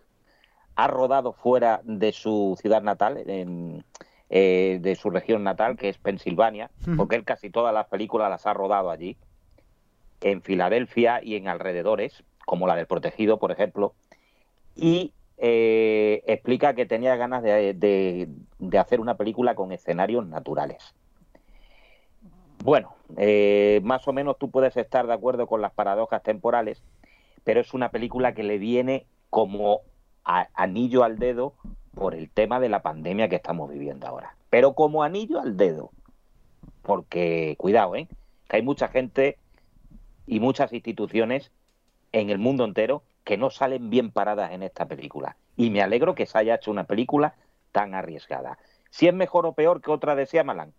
ha 0.76 0.88
rodado 0.88 1.33
fuera 1.33 1.80
de 1.85 2.12
su 2.12 2.56
ciudad 2.61 2.83
natal, 2.83 3.23
en, 3.26 3.85
eh, 4.28 4.78
de 4.80 4.95
su 4.95 5.11
región 5.11 5.42
natal, 5.42 5.76
que 5.76 5.88
es 5.88 5.99
Pensilvania, 5.99 6.71
porque 6.97 7.16
él 7.16 7.25
casi 7.25 7.50
todas 7.50 7.73
las 7.73 7.87
películas 7.87 8.30
las 8.30 8.47
ha 8.47 8.52
rodado 8.52 8.90
allí, 8.90 9.16
en 10.21 10.42
Filadelfia 10.42 11.21
y 11.23 11.37
en 11.37 11.49
alrededores, 11.49 12.23
como 12.45 12.66
la 12.66 12.76
del 12.76 12.87
Protegido, 12.87 13.38
por 13.38 13.52
ejemplo, 13.52 13.95
y 14.75 15.12
eh, 15.38 16.23
explica 16.26 16.75
que 16.75 16.87
tenía 16.87 17.16
ganas 17.16 17.42
de, 17.42 17.75
de, 17.75 18.28
de, 18.59 18.78
hacer 18.78 19.00
una 19.00 19.16
película 19.16 19.54
con 19.54 19.73
escenarios 19.73 20.26
naturales. 20.26 20.95
Bueno, 22.64 22.97
eh, 23.16 23.80
más 23.85 24.09
o 24.09 24.12
menos 24.12 24.38
tú 24.38 24.50
puedes 24.50 24.76
estar 24.76 25.06
de 25.06 25.12
acuerdo 25.12 25.47
con 25.47 25.61
las 25.61 25.73
paradojas 25.73 26.23
temporales, 26.23 26.83
pero 27.45 27.61
es 27.61 27.73
una 27.75 27.90
película 27.90 28.35
que 28.35 28.42
le 28.42 28.59
viene 28.59 29.06
como 29.30 29.83
anillo 30.26 31.04
al 31.04 31.18
dedo 31.18 31.54
por 31.95 32.14
el 32.14 32.28
tema 32.28 32.61
de 32.61 32.68
la 32.68 32.83
pandemia 32.83 33.28
que 33.28 33.37
estamos 33.37 33.71
viviendo 33.71 34.06
ahora. 34.06 34.37
Pero 34.50 34.75
como 34.75 35.02
anillo 35.02 35.40
al 35.40 35.56
dedo, 35.56 35.90
porque 36.83 37.54
cuidado, 37.59 37.97
¿eh? 37.97 38.09
que 38.49 38.56
hay 38.56 38.62
mucha 38.62 38.88
gente 38.88 39.38
y 40.26 40.40
muchas 40.40 40.73
instituciones 40.73 41.50
en 42.12 42.30
el 42.30 42.38
mundo 42.38 42.64
entero 42.64 43.02
que 43.25 43.37
no 43.37 43.50
salen 43.50 43.90
bien 43.90 44.11
paradas 44.11 44.52
en 44.52 44.62
esta 44.62 44.87
película. 44.87 45.37
Y 45.56 45.71
me 45.71 45.83
alegro 45.83 46.14
que 46.14 46.26
se 46.26 46.38
haya 46.38 46.56
hecho 46.56 46.71
una 46.71 46.85
película 46.85 47.35
tan 47.73 47.95
arriesgada. 47.95 48.59
Si 48.90 49.09
es 49.09 49.14
mejor 49.14 49.47
o 49.47 49.52
peor 49.52 49.80
que 49.80 49.90
otra 49.90 50.14
de 50.14 50.26
Shyamalan, 50.26 50.73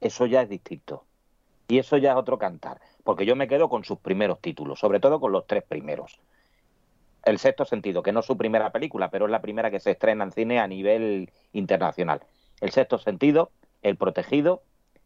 eso 0.00 0.26
ya 0.26 0.42
es 0.42 0.48
distinto. 0.48 1.04
Y 1.68 1.78
eso 1.78 1.96
ya 1.98 2.12
es 2.12 2.16
otro 2.16 2.38
cantar. 2.38 2.80
Porque 3.04 3.26
yo 3.26 3.36
me 3.36 3.48
quedo 3.48 3.68
con 3.68 3.84
sus 3.84 3.98
primeros 3.98 4.40
títulos, 4.40 4.80
sobre 4.80 5.00
todo 5.00 5.20
con 5.20 5.32
los 5.32 5.46
tres 5.46 5.62
primeros. 5.62 6.20
El 7.24 7.38
sexto 7.38 7.64
sentido, 7.64 8.02
que 8.02 8.12
no 8.12 8.20
es 8.20 8.26
su 8.26 8.36
primera 8.36 8.70
película, 8.70 9.10
pero 9.10 9.26
es 9.26 9.30
la 9.30 9.40
primera 9.40 9.70
que 9.70 9.80
se 9.80 9.90
estrena 9.90 10.24
en 10.24 10.32
cine 10.32 10.60
a 10.60 10.66
nivel 10.66 11.30
internacional. 11.52 12.20
El 12.60 12.70
sexto 12.70 12.98
sentido, 12.98 13.50
El 13.82 13.96
protegido 13.96 14.62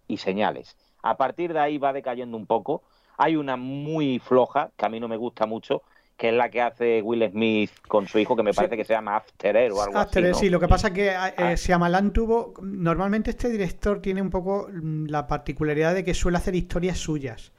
y 0.08 0.18
Señales. 0.18 0.76
A 1.02 1.16
partir 1.16 1.52
de 1.52 1.58
ahí 1.58 1.78
va 1.78 1.92
decayendo 1.92 2.36
un 2.36 2.46
poco. 2.46 2.82
Hay 3.18 3.36
una 3.36 3.56
muy 3.56 4.18
floja, 4.18 4.70
que 4.76 4.86
a 4.86 4.88
mí 4.88 5.00
no 5.00 5.08
me 5.08 5.16
gusta 5.16 5.46
mucho, 5.46 5.82
que 6.16 6.28
es 6.28 6.34
la 6.34 6.50
que 6.50 6.62
hace 6.62 7.02
Will 7.02 7.28
Smith 7.30 7.70
con 7.88 8.06
su 8.06 8.18
hijo, 8.18 8.36
que 8.36 8.42
me 8.42 8.54
parece 8.54 8.76
que 8.76 8.84
se 8.84 8.92
llama 8.92 9.16
After 9.16 9.56
Air 9.56 9.72
o 9.72 9.82
algo 9.82 9.98
After 9.98 10.24
así. 10.26 10.40
Sí, 10.40 10.50
lo 10.50 10.60
que 10.60 10.68
pasa 10.68 10.88
es 10.88 10.94
que 10.94 11.08
eh, 11.08 11.14
Ah. 11.14 12.02
Tuvo... 12.12 12.54
Normalmente 12.62 13.30
este 13.30 13.48
director 13.48 14.00
tiene 14.00 14.22
un 14.22 14.30
poco 14.30 14.68
mm, 14.72 15.06
la 15.06 15.26
particularidad 15.26 15.94
de 15.94 16.04
que 16.04 16.14
suele 16.14 16.38
hacer 16.38 16.54
historias 16.54 16.98
suyas. 16.98 17.52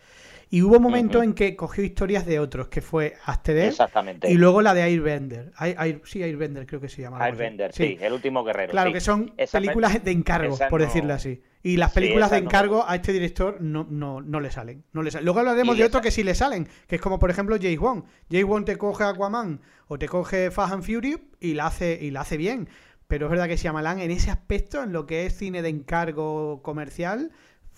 Y 0.53 0.62
hubo 0.62 0.79
momentos 0.79 1.24
en 1.24 1.33
que 1.33 1.55
cogió 1.55 1.83
historias 1.83 2.27
de 2.27 2.38
otros, 2.39 2.67
que 2.67 2.81
fue 2.81 3.15
Air 3.48 3.57
Exactamente. 3.57 4.29
y 4.31 4.36
luego 4.36 4.62
la 4.62 4.75
de 4.75 4.83
Airbender. 4.83 5.51
Air- 5.60 5.75
Air- 5.79 6.01
sí, 6.05 6.22
Airbender 6.22 6.67
creo 6.67 6.79
que 6.79 6.89
se 6.89 7.01
llama. 7.01 7.17
Airbender, 7.25 7.74
sí. 7.74 7.98
El 8.00 8.13
último 8.13 8.43
guerrero. 8.43 8.69
Claro, 8.69 8.91
sí. 8.91 8.93
que 8.93 9.00
son 9.01 9.33
películas 9.51 10.03
de 10.03 10.12
encargo, 10.12 10.55
por 10.69 10.79
decirlo 10.81 11.15
así. 11.15 11.41
Y 11.63 11.77
las 11.77 11.91
Sí, 11.91 11.95
películas 12.01 12.29
de 12.29 12.39
no 12.41 12.45
encargo 12.45 12.86
a 12.88 12.93
este 12.95 13.12
director 13.13 13.57
no, 13.62 13.88
no, 13.89 14.22
no 14.22 14.39
le 14.39 14.51
salen. 14.51 14.83
No 14.93 15.01
le 15.01 15.10
salen. 15.10 15.25
Luego 15.25 15.39
hablaremos 15.39 15.75
de 15.75 15.86
otro 15.86 16.00
esa- 16.01 16.03
que 16.03 16.12
sí 16.12 16.22
le 16.24 16.36
salen, 16.36 16.67
que 16.88 16.98
es 16.98 17.01
como 17.01 17.17
por 17.17 17.31
ejemplo 17.31 17.55
James 17.60 17.79
Wan. 17.79 18.03
James 18.29 18.45
Wan 18.45 18.63
te 18.63 18.77
coge 18.77 19.05
Aquaman 19.05 19.60
o 19.88 19.98
te 19.98 20.07
coge 20.07 20.51
Fast 20.51 20.72
and 20.74 20.83
Fury 20.83 21.17
y 21.39 21.55
la 21.55 21.65
hace, 21.65 21.98
y 22.00 22.12
la 22.12 22.22
hace 22.22 22.38
bien. 22.38 22.69
Pero 23.07 23.25
es 23.25 23.31
verdad 23.31 23.48
que 23.48 23.57
Shyamalan 23.57 24.01
en 24.01 24.12
ese 24.12 24.29
aspecto, 24.29 24.83
en 24.83 24.93
lo 24.93 25.07
que 25.07 25.25
es 25.25 25.36
cine 25.36 25.63
de 25.63 25.69
encargo 25.69 26.62
comercial, 26.62 27.31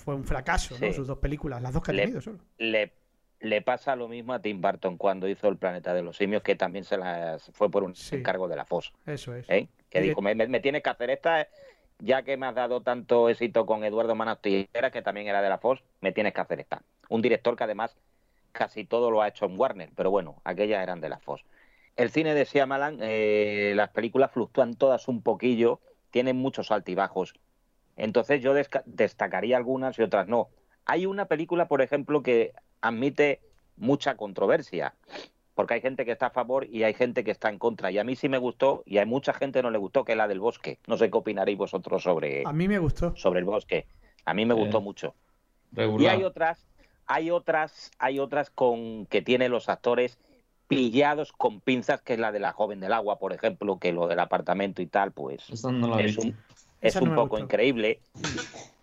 fue 0.05 0.15
un 0.15 0.23
fracaso, 0.23 0.77
¿no? 0.79 0.93
Sus 0.93 1.07
dos 1.07 1.17
películas, 1.17 1.61
las 1.61 1.73
dos 1.73 1.83
que 1.83 1.91
ha 1.91 1.95
tenido 1.95 2.21
solo. 2.21 2.39
le, 2.59 2.93
le 3.39 3.61
pasa 3.61 3.95
lo 3.95 4.07
mismo 4.07 4.33
a 4.33 4.39
Tim 4.41 4.61
Burton 4.61 4.97
cuando 4.97 5.27
hizo 5.27 5.47
El 5.49 5.57
planeta 5.57 5.93
de 5.93 6.01
los 6.03 6.15
simios, 6.17 6.41
que 6.43 6.55
también 6.55 6.85
se 6.85 6.97
las 6.97 7.51
fue 7.53 7.69
por 7.69 7.83
un 7.83 7.95
Sí. 7.95 8.15
encargo 8.17 8.47
de 8.47 8.55
la 8.55 8.65
FOS. 8.65 8.93
Eso 9.05 9.35
es. 9.35 9.49
¿eh? 9.49 9.67
Que 9.89 9.99
dijo, 10.01 10.21
me, 10.21 10.33
me- 10.35 10.59
tienes 10.61 10.83
que 10.83 10.89
hacer 10.89 11.09
esta, 11.09 11.47
ya 11.99 12.23
que 12.23 12.37
me 12.37 12.45
has 12.45 12.55
dado 12.55 12.81
tanto 12.81 13.29
éxito 13.29 13.65
con 13.65 13.83
Eduardo 13.83 14.15
Manos 14.15 14.41
Tijeras, 14.41 14.91
que 14.91 15.01
también 15.01 15.27
era 15.27 15.41
de 15.41 15.49
la 15.49 15.57
FOS, 15.57 15.83
me 16.01 16.11
tienes 16.11 16.33
que 16.33 16.41
hacer 16.41 16.59
esta. 16.59 16.81
Un 17.09 17.21
director 17.21 17.55
que 17.55 17.63
además 17.65 17.95
casi 18.51 18.85
todo 18.85 19.11
lo 19.11 19.21
ha 19.21 19.27
hecho 19.27 19.45
en 19.45 19.59
Warner, 19.59 19.89
pero 19.95 20.11
bueno, 20.11 20.41
aquellas 20.43 20.81
eran 20.81 21.01
de 21.01 21.09
la 21.09 21.19
FOS. 21.19 21.43
El 21.97 22.09
cine 22.09 22.33
de 22.33 22.45
Shyamalan, 22.45 22.99
eh, 23.01 23.73
las 23.75 23.89
películas 23.89 24.31
fluctúan 24.31 24.75
todas 24.75 25.07
un 25.07 25.21
poquillo, 25.21 25.79
tienen 26.11 26.35
muchos 26.37 26.71
altibajos. 26.71 27.33
Entonces 27.95 28.41
yo 28.41 28.53
desca- 28.55 28.83
destacaría 28.85 29.57
algunas 29.57 29.97
y 29.99 30.01
otras 30.03 30.27
no. 30.27 30.49
Hay 30.85 31.05
una 31.05 31.25
película, 31.25 31.67
por 31.67 31.81
ejemplo, 31.81 32.21
que 32.21 32.53
admite 32.81 33.41
mucha 33.77 34.15
controversia, 34.15 34.93
porque 35.53 35.75
hay 35.75 35.81
gente 35.81 36.05
que 36.05 36.11
está 36.11 36.27
a 36.27 36.31
favor 36.31 36.65
y 36.69 36.83
hay 36.83 36.93
gente 36.93 37.23
que 37.23 37.31
está 37.31 37.49
en 37.49 37.57
contra. 37.57 37.89
Y 37.91 37.97
a 37.97 38.03
mí 38.03 38.15
sí 38.15 38.29
me 38.29 38.37
gustó 38.37 38.83
y 38.85 38.97
a 38.97 39.05
mucha 39.05 39.33
gente 39.33 39.61
no 39.63 39.71
le 39.71 39.77
gustó, 39.77 40.03
que 40.05 40.11
es 40.11 40.17
la 40.17 40.27
del 40.27 40.39
bosque. 40.39 40.79
No 40.87 40.97
sé 40.97 41.09
qué 41.09 41.17
opinaréis 41.17 41.57
vosotros 41.57 42.03
sobre, 42.03 42.43
A 42.45 42.53
mí 42.53 42.67
me 42.67 42.77
gustó. 42.79 43.15
sobre 43.15 43.39
el 43.39 43.45
bosque. 43.45 43.87
A 44.25 44.33
mí 44.33 44.45
me 44.45 44.53
Eh, 44.53 44.57
gustó 44.57 44.81
mucho. 44.81 45.15
Y 45.99 46.05
hay 46.07 46.23
otras, 46.23 46.65
hay 47.05 47.31
otras, 47.31 47.91
hay 47.99 48.19
otras 48.19 48.49
con 48.49 49.05
que 49.07 49.21
tienen 49.21 49.51
los 49.51 49.67
actores 49.69 50.17
pillados 50.67 51.31
con 51.31 51.61
pinzas, 51.61 52.01
que 52.01 52.13
es 52.13 52.19
la 52.19 52.31
de 52.31 52.39
la 52.39 52.51
joven 52.51 52.79
del 52.79 52.93
agua, 52.93 53.19
por 53.19 53.33
ejemplo, 53.33 53.77
que 53.77 53.91
lo 53.93 54.07
del 54.07 54.19
apartamento 54.19 54.81
y 54.81 54.87
tal, 54.87 55.11
pues 55.11 55.49
Esa 55.49 55.71
no 55.71 55.89
la 55.89 56.01
he 56.01 56.05
es 56.05 56.17
un, 56.17 56.35
es 56.81 56.95
Esa 56.95 57.03
un 57.03 57.15
poco 57.15 57.29
gustó. 57.29 57.43
increíble. 57.43 57.99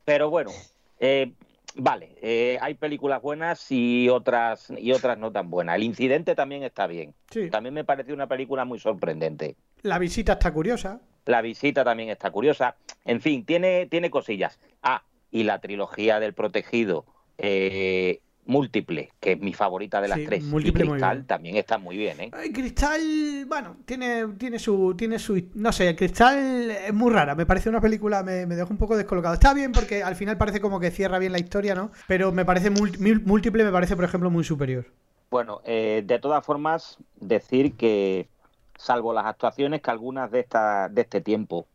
Pero 0.04 0.30
bueno, 0.30 0.50
eh, 0.99 1.32
vale, 1.76 2.16
eh, 2.20 2.58
hay 2.61 2.75
películas 2.75 3.22
buenas 3.22 3.70
y 3.70 4.08
otras 4.08 4.72
y 4.76 4.92
otras 4.92 5.18
no 5.18 5.30
tan 5.30 5.50
buenas. 5.50 5.76
El 5.76 5.84
incidente 5.84 6.34
también 6.34 6.62
está 6.62 6.87
bien. 6.87 7.14
Sí. 7.30 7.50
También 7.50 7.75
me 7.75 7.84
pareció 7.84 8.14
una 8.14 8.26
película 8.26 8.64
muy 8.64 8.78
sorprendente. 8.78 9.56
La 9.82 9.99
visita 9.99 10.34
está 10.34 10.52
curiosa. 10.52 11.00
La 11.25 11.40
visita 11.40 11.84
también 11.84 12.09
está 12.09 12.31
curiosa. 12.31 12.76
En 13.05 13.20
fin, 13.20 13.44
tiene, 13.44 13.87
tiene 13.87 14.11
cosillas. 14.11 14.59
Ah, 14.83 15.02
y 15.31 15.44
la 15.44 15.61
trilogía 15.61 16.18
del 16.20 16.35
protegido 16.35 17.05
eh, 17.38 18.20
múltiple, 18.44 19.12
que 19.20 19.33
es 19.33 19.40
mi 19.40 19.52
favorita 19.52 20.00
de 20.00 20.09
las 20.09 20.18
Sí, 20.18 20.26
tres. 20.26 20.44
Múltiple 20.44 20.85
y 20.85 20.88
Cristal 20.88 21.24
también 21.26 21.57
está 21.57 21.78
muy 21.78 21.96
bien, 21.96 22.20
¿eh? 22.20 22.31
El 22.42 22.52
cristal, 22.52 23.00
bueno, 23.46 23.76
tiene, 23.85 24.26
tiene 24.38 24.59
su, 24.59 24.94
tiene 24.96 25.18
su, 25.18 25.50
no 25.55 25.72
sé, 25.72 25.88
el 25.88 25.96
cristal 25.96 26.70
es 26.70 26.92
muy 26.92 27.12
rara. 27.12 27.35
Me 27.35 27.46
parece 27.46 27.68
una 27.68 27.81
película, 27.81 28.22
me, 28.22 28.46
me 28.46 28.57
dejó 28.57 28.70
un 28.70 28.78
poco 28.78 28.96
descolocado. 28.96 29.35
Está 29.35 29.55
bien 29.55 29.72
porque 29.72 30.02
al 30.02 30.16
final 30.16 30.37
parece 30.37 30.61
como 30.61 30.81
que 30.81 30.90
cierra 30.90 31.18
bien 31.18 31.33
la 31.33 31.38
historia, 31.38 31.74
¿no? 31.74 31.92
Pero 32.09 32.33
me 32.33 32.44
parece 32.44 32.70
múltiple, 32.70 33.64
me 33.64 33.72
parece, 33.72 33.94
por 33.96 34.05
ejemplo, 34.05 34.31
muy 34.31 34.44
superior. 34.44 34.87
Bueno, 35.31 35.62
eh, 35.64 36.02
de 36.05 36.18
todas 36.18 36.44
formas, 36.44 36.98
decir 37.20 37.74
que, 37.76 38.28
salvo 38.76 39.12
las 39.12 39.26
actuaciones 39.26 39.81
que 39.81 39.90
algunas 39.90 40.31
de 40.31 40.40
estas 40.40 40.92
de 40.92 41.02
este 41.02 41.20
tiempo, 41.20 41.66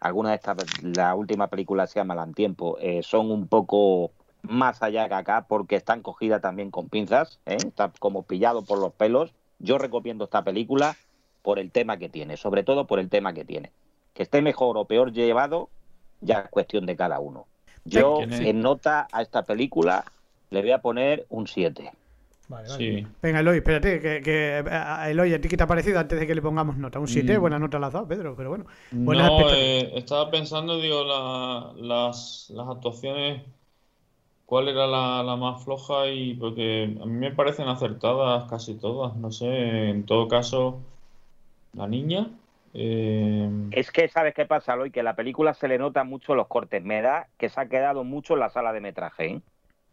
algunas 0.00 0.32
de 0.32 0.36
estas, 0.36 0.82
la 0.82 1.14
última 1.14 1.48
película 1.48 1.86
se 1.86 1.98
llama 1.98 2.14
La 2.14 2.26
Tiempo, 2.26 2.76
eh, 2.80 3.02
son 3.02 3.30
un 3.30 3.48
poco 3.48 4.12
más 4.48 4.82
allá 4.82 5.08
que 5.08 5.14
acá 5.14 5.46
porque 5.48 5.76
están 5.76 6.02
cogidas 6.02 6.40
también 6.42 6.70
con 6.70 6.88
pinzas, 6.88 7.38
¿eh? 7.46 7.56
está 7.66 7.92
como 7.98 8.22
pillado 8.24 8.62
por 8.64 8.78
los 8.78 8.92
pelos. 8.92 9.32
Yo 9.58 9.78
recomiendo 9.78 10.24
esta 10.24 10.42
película 10.44 10.96
por 11.42 11.58
el 11.58 11.70
tema 11.70 11.96
que 11.96 12.08
tiene, 12.08 12.36
sobre 12.36 12.62
todo 12.62 12.86
por 12.86 12.98
el 12.98 13.08
tema 13.08 13.32
que 13.32 13.44
tiene. 13.44 13.72
Que 14.14 14.22
esté 14.22 14.42
mejor 14.42 14.76
o 14.78 14.84
peor 14.86 15.12
llevado, 15.12 15.68
ya 16.20 16.40
es 16.40 16.50
cuestión 16.50 16.86
de 16.86 16.96
cada 16.96 17.20
uno. 17.20 17.46
Yo 17.84 18.18
en 18.22 18.60
nota 18.62 19.06
a 19.12 19.22
esta 19.22 19.44
película 19.44 20.04
le 20.50 20.60
voy 20.62 20.72
a 20.72 20.78
poner 20.78 21.26
un 21.28 21.46
7. 21.46 21.92
Vale, 22.48 22.68
vale. 22.68 22.78
Sí. 23.00 23.06
Venga, 23.22 23.40
Eloy, 23.40 23.56
espérate, 23.58 24.00
que, 24.00 24.20
que 24.22 24.64
a- 24.70 25.10
Eloy, 25.10 25.34
¿a 25.34 25.40
ti 25.40 25.48
qué 25.48 25.56
te 25.56 25.64
ha 25.64 25.66
parecido 25.66 25.98
antes 25.98 26.18
de 26.18 26.26
que 26.26 26.34
le 26.34 26.42
pongamos 26.42 26.76
nota? 26.76 26.98
Un 27.00 27.08
7, 27.08 27.36
Mm. 27.36 27.40
buena 27.40 27.58
nota 27.58 27.78
la 27.80 27.88
has 27.88 27.92
dado, 27.92 28.06
Pedro, 28.06 28.34
pero 28.36 28.50
bueno. 28.50 28.66
Buenas 28.92 29.26
No, 29.28 29.40
expectativas. 29.40 29.92
eh, 29.94 29.98
estaba 29.98 30.30
pensando, 30.30 30.80
digo, 30.80 31.02
la- 31.04 31.72
las, 31.76 32.50
las 32.54 32.68
actuaciones, 32.68 33.42
cuál 34.46 34.68
era 34.68 34.86
la, 34.86 35.22
la 35.22 35.36
más 35.36 35.64
floja 35.64 36.08
y 36.08 36.34
porque 36.34 36.84
a 37.02 37.06
mí 37.06 37.12
me 37.18 37.32
parecen 37.32 37.68
acertadas 37.68 38.48
casi 38.50 38.78
todas, 38.78 39.16
no 39.16 39.30
sé, 39.32 39.90
en 39.90 40.06
todo 40.06 40.28
caso, 40.28 40.80
la 41.74 41.88
niña, 41.88 42.30
eh, 42.74 43.50
Es 43.70 43.90
que, 43.92 44.08
¿sabes 44.08 44.34
qué 44.34 44.44
pasa, 44.46 44.72
Aloy? 44.72 44.90
Que 44.90 45.02
la 45.04 45.14
película 45.16 45.54
se 45.54 45.68
le 45.68 45.78
nota 45.78 46.02
mucho 46.04 46.34
los 46.34 46.48
cortes. 46.48 46.82
Me 46.82 47.00
da 47.02 47.30
que 47.36 47.48
se 47.48 47.60
ha 47.60 47.68
quedado 47.68 48.04
mucho 48.04 48.34
en 48.34 48.40
la 48.40 48.50
sala 48.50 48.72
de 48.72 48.80
metraje, 48.80 49.26
¿eh? 49.26 49.42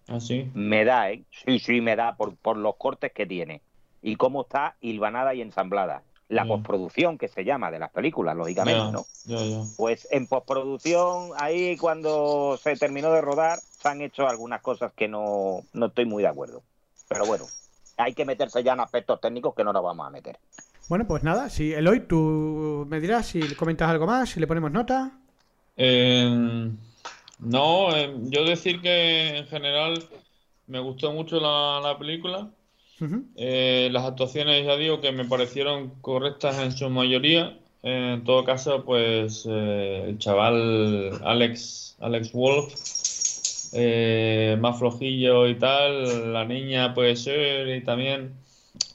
así, 0.07 0.51
Me 0.53 0.85
da, 0.85 1.11
¿eh? 1.11 1.25
Sí, 1.31 1.59
sí, 1.59 1.81
me 1.81 1.95
da 1.95 2.15
por, 2.17 2.37
por 2.37 2.57
los 2.57 2.75
cortes 2.77 3.11
que 3.13 3.25
tiene. 3.25 3.63
Y 4.01 4.15
cómo 4.17 4.43
está 4.43 4.77
hilvanada 4.81 5.33
y 5.35 5.41
ensamblada. 5.41 6.05
La 6.33 6.45
Mm. 6.45 6.47
postproducción, 6.49 7.17
que 7.17 7.27
se 7.27 7.43
llama, 7.45 7.71
de 7.71 7.79
las 7.79 7.91
películas, 7.91 8.35
lógicamente, 8.35 8.91
¿no? 8.91 9.05
Pues 9.77 10.07
en 10.11 10.27
postproducción, 10.27 11.31
ahí 11.37 11.77
cuando 11.77 12.59
se 12.61 12.75
terminó 12.75 13.11
de 13.11 13.21
rodar, 13.21 13.59
se 13.59 13.87
han 13.87 14.01
hecho 14.01 14.27
algunas 14.27 14.61
cosas 14.61 14.91
que 14.95 15.07
no, 15.07 15.61
no 15.73 15.85
estoy 15.87 16.05
muy 16.05 16.23
de 16.23 16.29
acuerdo. 16.29 16.61
Pero 17.07 17.25
bueno, 17.25 17.45
hay 17.97 18.13
que 18.13 18.25
meterse 18.25 18.63
ya 18.63 18.73
en 18.73 18.79
aspectos 18.79 19.21
técnicos 19.21 19.53
que 19.55 19.63
no 19.63 19.73
nos 19.73 19.83
vamos 19.83 20.07
a 20.07 20.09
meter. 20.09 20.37
Bueno, 20.89 21.05
pues 21.07 21.23
nada, 21.23 21.49
si 21.49 21.73
Eloy, 21.73 22.01
tú 22.01 22.85
me 22.89 22.99
dirás 22.99 23.27
si 23.27 23.47
le 23.47 23.55
comentas 23.55 23.89
algo 23.89 24.05
más, 24.05 24.29
si 24.29 24.39
le 24.39 24.47
ponemos 24.47 24.71
nota. 24.71 25.11
Eh, 25.77 26.69
no, 27.39 27.95
eh, 27.95 28.13
yo 28.25 28.45
decir 28.45 28.81
que 28.81 29.37
en 29.37 29.47
general 29.47 30.03
me 30.67 30.79
gustó 30.79 31.11
mucho 31.11 31.39
la, 31.39 31.79
la 31.81 31.97
película. 31.97 32.49
Eh, 33.35 33.89
las 33.91 34.05
actuaciones, 34.05 34.65
ya 34.65 34.77
digo, 34.77 35.01
que 35.01 35.11
me 35.11 35.25
parecieron 35.25 35.91
correctas 36.01 36.59
en 36.59 36.71
su 36.71 36.89
mayoría. 36.89 37.57
Eh, 37.83 38.13
en 38.15 38.23
todo 38.23 38.45
caso, 38.45 38.85
pues 38.85 39.45
eh, 39.49 40.05
el 40.09 40.17
chaval 40.17 41.19
Alex, 41.23 41.97
Alex 41.99 42.31
Wolf, 42.31 42.73
eh, 43.73 44.57
más 44.59 44.79
flojillo 44.79 45.47
y 45.47 45.55
tal. 45.55 46.31
La 46.33 46.45
niña 46.45 46.93
puede 46.93 47.15
ser 47.15 47.67
y 47.75 47.83
también 47.83 48.33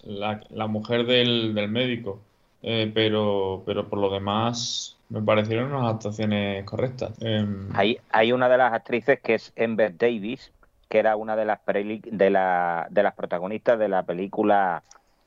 la, 0.05 0.41
la 0.51 0.67
mujer 0.67 1.05
del, 1.05 1.55
del 1.55 1.69
médico. 1.69 2.21
Eh, 2.63 2.91
pero, 2.93 3.63
pero 3.67 3.89
por 3.89 4.01
lo 4.01 4.11
demás 4.11 4.97
me 5.11 5.23
parecieron 5.23 5.73
unas 5.73 5.95
actuaciones 5.95 6.65
correctas. 6.65 7.13
Em, 7.21 7.69
Hay, 7.75 7.99
hay 8.11 8.33
una 8.33 8.49
de 8.49 8.59
las 8.59 8.73
actrices 8.73 9.21
que 9.21 9.35
es 9.35 9.53
Ember 9.55 9.97
Davis, 9.97 10.51
que 10.88 10.98
era 10.98 11.16
una 11.16 11.37
de 11.37 11.44
las, 11.44 11.61
peli- 11.61 12.03
de, 12.05 12.31
la, 12.31 12.87
de 12.90 13.03
las 13.03 13.14
protagonistas 13.14 13.79
de 13.79 13.88
la 13.88 14.03
película 14.05 14.83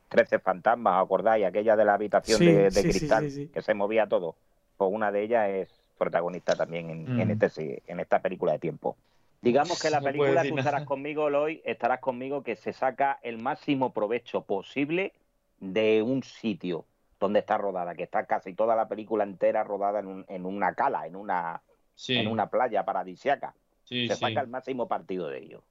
13 0.10 0.40
fantasmas, 0.40 0.98
¿os 1.00 1.06
acordáis? 1.06 1.46
Aquella 1.46 1.76
de 1.76 1.86
la 1.86 1.94
habitación 1.94 2.40
Sí, 2.40 2.46
de, 2.46 2.54
de 2.64 2.70
sí, 2.72 2.82
sí, 2.82 2.90
cristal, 2.90 3.30
sí, 3.30 3.46
sí. 3.46 3.52
que 3.54 3.62
se 3.62 3.74
movía 3.74 4.08
todo. 4.08 4.36
Pues 4.78 4.90
una 4.92 5.12
de 5.12 5.22
ellas 5.24 5.50
es 5.50 5.70
protagonista 5.98 6.56
también 6.56 6.90
en, 6.90 7.20
en 7.20 7.28
Mm. 7.28 7.32
este, 7.44 7.84
en 7.88 8.00
esta 8.00 8.20
película 8.20 8.54
de 8.54 8.60
tiempo. 8.60 8.96
Digamos 9.42 9.80
que 9.80 9.90
la 9.90 10.00
puedo 10.02 10.14
película, 10.14 10.44
tú 10.48 10.58
estarás 10.58 10.84
conmigo, 10.84 11.28
Eloy, 11.28 11.62
estarás 11.66 12.00
conmigo 12.00 12.44
que 12.44 12.56
se 12.56 12.74
saca 12.74 13.20
el 13.24 13.42
máximo 13.42 13.92
provecho 13.94 14.42
posible 14.42 15.14
de 15.60 16.02
un 16.02 16.24
sitio 16.24 16.86
¿Dónde 17.20 17.38
está 17.40 17.56
rodada? 17.60 17.94
Que 17.94 18.02
está 18.02 18.26
casi 18.26 18.56
toda 18.56 18.76
la 18.76 18.88
película 18.88 19.24
entera 19.24 19.64
rodada 19.64 20.00
en, 20.00 20.08
un- 20.08 20.26
en 20.28 20.44
una 20.48 20.74
cala, 20.74 21.06
en 21.06 21.16
una, 21.16 21.62
Sí, 21.94 22.18
en 22.18 22.28
una 22.28 22.48
playa 22.50 22.84
paradisiaca. 22.84 23.54
Sí, 23.92 24.10
Se 24.10 24.16
sí. 24.16 24.26
saca 24.26 24.42
el 24.42 24.48
máximo 24.50 24.88
partido 24.88 25.28
de 25.30 25.40
ello. 25.40 25.64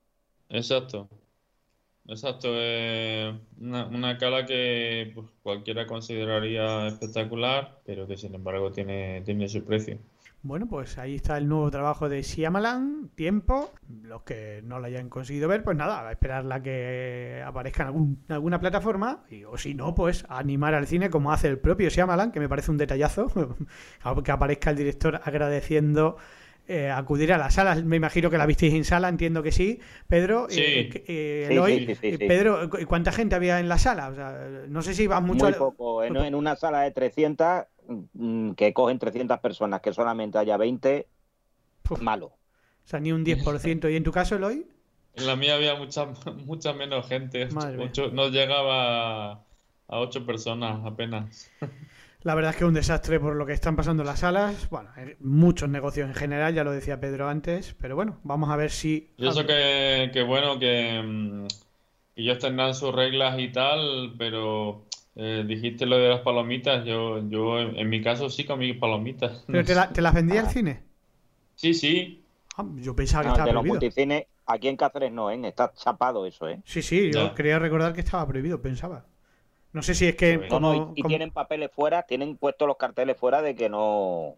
Exacto. 0.50 1.08
Exacto. 2.06 2.48
eh, 2.52 3.38
una, 3.60 3.86
una 3.86 4.18
cala 4.18 4.44
que 4.46 5.12
pues, 5.14 5.28
cualquiera 5.42 5.86
consideraría 5.86 6.88
espectacular, 6.88 7.80
pero 7.86 8.06
que 8.06 8.16
sin 8.18 8.34
embargo 8.34 8.72
tiene, 8.72 9.22
tiene 9.22 9.48
su 9.48 9.64
precio. 9.64 9.98
Bueno, 10.42 10.66
pues 10.68 10.96
ahí 10.96 11.16
está 11.16 11.36
el 11.36 11.48
nuevo 11.48 11.70
trabajo 11.70 12.08
de 12.08 12.22
Shyamalan, 12.22 13.10
Tiempo. 13.14 13.72
Los 14.02 14.22
que 14.22 14.62
no 14.64 14.78
lo 14.78 14.86
hayan 14.86 15.10
conseguido 15.10 15.48
ver, 15.48 15.62
pues 15.62 15.76
nada, 15.76 16.08
a 16.08 16.12
esperarla 16.12 16.62
que 16.62 17.42
aparezca 17.44 17.82
en, 17.82 17.86
algún- 17.88 18.24
en 18.26 18.34
alguna 18.34 18.58
plataforma. 18.58 19.22
Y, 19.28 19.44
o 19.44 19.58
si 19.58 19.74
no, 19.74 19.94
pues 19.94 20.24
animar 20.30 20.74
al 20.74 20.86
cine 20.86 21.10
como 21.10 21.30
hace 21.32 21.48
el 21.48 21.58
propio 21.58 21.90
Shyamalan, 21.90 22.32
que 22.32 22.40
me 22.40 22.48
parece 22.48 22.70
un 22.70 22.78
detallazo. 22.78 23.28
que 24.24 24.30
aparezca 24.32 24.70
el 24.70 24.76
director 24.76 25.20
agradeciendo 25.24 26.16
eh, 26.70 26.90
acudir 26.90 27.32
a 27.32 27.38
las 27.38 27.54
salas. 27.54 27.82
Me 27.84 27.96
imagino 27.96 28.30
que 28.30 28.38
la 28.38 28.46
visteis 28.46 28.72
en 28.74 28.84
sala, 28.84 29.08
entiendo 29.08 29.42
que 29.42 29.50
sí. 29.52 29.80
Pedro, 30.08 30.46
Sí. 30.48 30.60
eh, 30.60 31.04
eh, 31.08 31.44
Sí, 31.48 31.52
Eloy, 31.52 31.78
sí, 31.80 31.86
sí, 31.86 31.94
sí, 32.00 32.10
sí. 32.18 32.26
Pedro, 32.28 32.70
¿cu- 32.70 32.78
¿cuánta 32.86 33.10
gente 33.12 33.34
había 33.34 33.58
en 33.60 33.68
la 33.68 33.78
sala? 33.78 34.08
O 34.08 34.14
sea, 34.14 34.32
no 34.68 34.82
sé 34.82 34.94
si 34.94 35.06
vas 35.06 35.20
mucho 35.22 35.44
Muy 35.44 35.54
poco. 35.54 36.04
En, 36.04 36.16
en 36.16 36.34
una 36.34 36.54
sala 36.56 36.82
de 36.82 36.92
300, 36.92 37.64
mm, 38.14 38.52
que 38.52 38.72
cogen 38.72 38.98
300 38.98 39.38
personas, 39.40 39.80
que 39.80 39.92
solamente 39.92 40.38
haya 40.38 40.56
20, 40.56 41.08
Uf. 41.90 42.00
malo. 42.00 42.26
O 42.26 42.88
sea, 42.90 43.00
ni 43.00 43.12
un 43.12 43.24
10%. 43.24 43.88
¿Y 43.90 43.96
en 43.96 44.04
tu 44.04 44.12
caso, 44.12 44.36
Eloy? 44.36 44.66
En 45.16 45.26
la 45.26 45.34
mía 45.36 45.56
había 45.56 45.74
mucha, 45.74 46.06
mucha 46.46 46.72
menos 46.72 47.08
gente. 47.08 47.46
Madre. 47.48 47.82
Ocho- 47.82 48.10
no 48.12 48.28
llegaba 48.28 49.32
a 49.32 49.98
ocho 49.98 50.24
personas 50.24 50.80
apenas. 50.86 51.50
La 52.22 52.34
verdad 52.34 52.50
es 52.50 52.56
que 52.58 52.64
es 52.64 52.68
un 52.68 52.74
desastre 52.74 53.18
por 53.18 53.34
lo 53.34 53.46
que 53.46 53.52
están 53.54 53.76
pasando 53.76 54.02
en 54.02 54.06
las 54.08 54.20
salas. 54.20 54.68
Bueno, 54.68 54.90
hay 54.94 55.16
muchos 55.20 55.68
negocios 55.70 56.08
en 56.08 56.14
general, 56.14 56.54
ya 56.54 56.64
lo 56.64 56.72
decía 56.72 57.00
Pedro 57.00 57.28
antes, 57.28 57.74
pero 57.80 57.96
bueno, 57.96 58.20
vamos 58.24 58.50
a 58.50 58.56
ver 58.56 58.70
si... 58.70 59.10
Y 59.16 59.26
eso 59.26 59.46
que, 59.46 60.10
que 60.12 60.22
bueno, 60.22 60.58
que, 60.58 61.02
mm, 61.02 61.46
que 62.14 62.22
ellos 62.22 62.38
tendrán 62.38 62.74
sus 62.74 62.94
reglas 62.94 63.38
y 63.38 63.50
tal, 63.50 64.14
pero 64.18 64.84
eh, 65.16 65.44
dijiste 65.46 65.86
lo 65.86 65.96
de 65.98 66.10
las 66.10 66.20
palomitas. 66.20 66.84
Yo, 66.84 67.26
yo 67.28 67.58
en, 67.60 67.76
en 67.78 67.88
mi 67.88 68.02
caso 68.02 68.28
sí 68.28 68.44
comí 68.44 68.74
palomitas. 68.74 69.44
¿Pero 69.46 69.64
te, 69.64 69.74
la- 69.74 69.92
te 69.92 70.02
las 70.02 70.14
vendía 70.14 70.40
al 70.40 70.48
cine? 70.48 70.82
Sí, 71.54 71.74
sí. 71.74 72.24
Ah, 72.56 72.64
yo 72.76 72.94
pensaba 72.96 73.24
que 73.24 73.28
No, 73.28 73.34
estaba 73.34 73.46
de 73.46 73.52
los 73.52 73.62
prohibido. 73.62 73.80
multicines, 73.80 74.26
aquí 74.46 74.68
en 74.68 74.76
Cáceres 74.76 75.12
no, 75.12 75.30
¿eh? 75.30 75.40
Está 75.48 75.72
chapado 75.74 76.26
eso, 76.26 76.48
¿eh? 76.48 76.62
Sí, 76.64 76.80
sí, 76.82 77.10
yo 77.12 77.28
Ya. 77.28 77.34
quería 77.34 77.58
recordar 77.58 77.92
que 77.92 78.00
estaba 78.00 78.26
prohibido, 78.26 78.62
pensaba. 78.62 79.06
No 79.72 79.82
sé 79.82 79.94
si 79.94 80.06
es 80.08 80.16
que... 80.16 80.36
No, 80.38 80.44
y, 80.44 80.48
como- 80.48 80.92
y 80.96 81.02
como- 81.02 81.08
tienen 81.08 81.30
papeles 81.30 81.70
fuera, 81.72 82.02
tienen 82.02 82.36
puestos 82.36 82.66
los 82.66 82.76
carteles 82.76 83.16
fuera 83.16 83.42
de 83.42 83.54
que 83.54 83.68
no 83.68 84.36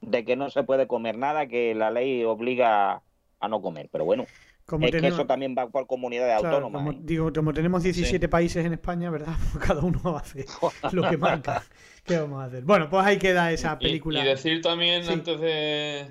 de 0.00 0.24
que 0.24 0.36
no 0.36 0.48
se 0.48 0.62
puede 0.62 0.86
comer 0.86 1.18
nada, 1.18 1.46
que 1.48 1.74
la 1.74 1.90
ley 1.90 2.22
obliga 2.22 3.02
a 3.40 3.48
no 3.48 3.60
comer. 3.60 3.88
Pero 3.90 4.04
bueno, 4.04 4.26
como 4.64 4.84
es 4.86 4.92
que 4.92 4.98
tenemos- 4.98 5.18
eso 5.18 5.26
también 5.26 5.56
va 5.58 5.68
por 5.68 5.86
comunidades 5.88 6.38
claro, 6.40 6.56
autónomas. 6.58 6.82
como, 6.84 6.92
¿eh? 6.92 7.00
digo, 7.02 7.32
como 7.32 7.52
tenemos 7.52 7.82
17 7.82 8.28
países 8.28 8.64
en 8.64 8.74
España, 8.74 9.10
¿verdad? 9.10 9.32
Pues 9.52 9.64
cada 9.66 9.80
uno 9.82 10.16
hace 10.16 10.44
lo 10.92 11.08
que 11.08 11.16
marca. 11.16 11.64
¿Qué 12.04 12.16
vamos 12.18 12.40
a 12.42 12.44
hacer? 12.44 12.62
Bueno, 12.64 12.88
pues 12.88 13.04
ahí 13.04 13.18
queda 13.18 13.50
esa 13.52 13.76
película. 13.78 14.20
Y, 14.20 14.24
decir 14.24 14.60
también 14.62 15.02
Sí. 15.04 15.12
antes 15.12 15.40
de... 15.40 16.06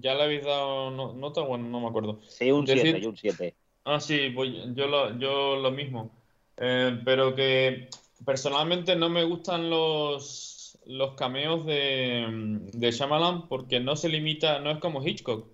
Ya 0.00 0.14
le 0.14 0.22
habéis 0.22 0.44
dado 0.44 0.90
no- 0.90 1.12
nota, 1.14 1.40
bueno, 1.42 1.66
no 1.68 1.80
me 1.80 1.88
acuerdo. 1.88 2.20
Sí, 2.28 2.50
un 2.52 2.64
Decir- 2.64 2.82
7 2.82 2.98
y 3.00 3.06
un 3.06 3.16
7. 3.16 3.54
Ah, 3.84 4.00
sí, 4.00 4.30
pues 4.34 4.50
yo 4.74 4.86
lo, 4.86 5.18
yo 5.18 5.56
lo 5.56 5.70
mismo. 5.70 6.10
Eh, 6.56 7.00
pero 7.04 7.34
que 7.34 7.88
personalmente 8.24 8.94
no 8.96 9.08
me 9.08 9.24
gustan 9.24 9.70
los, 9.70 10.78
los 10.86 11.14
cameos 11.14 11.66
de, 11.66 12.60
de 12.72 12.90
Shyamalan 12.90 13.48
porque 13.48 13.80
no 13.80 13.96
se 13.96 14.08
limita, 14.08 14.58
no 14.60 14.70
es 14.70 14.78
como 14.78 15.06
Hitchcock, 15.06 15.48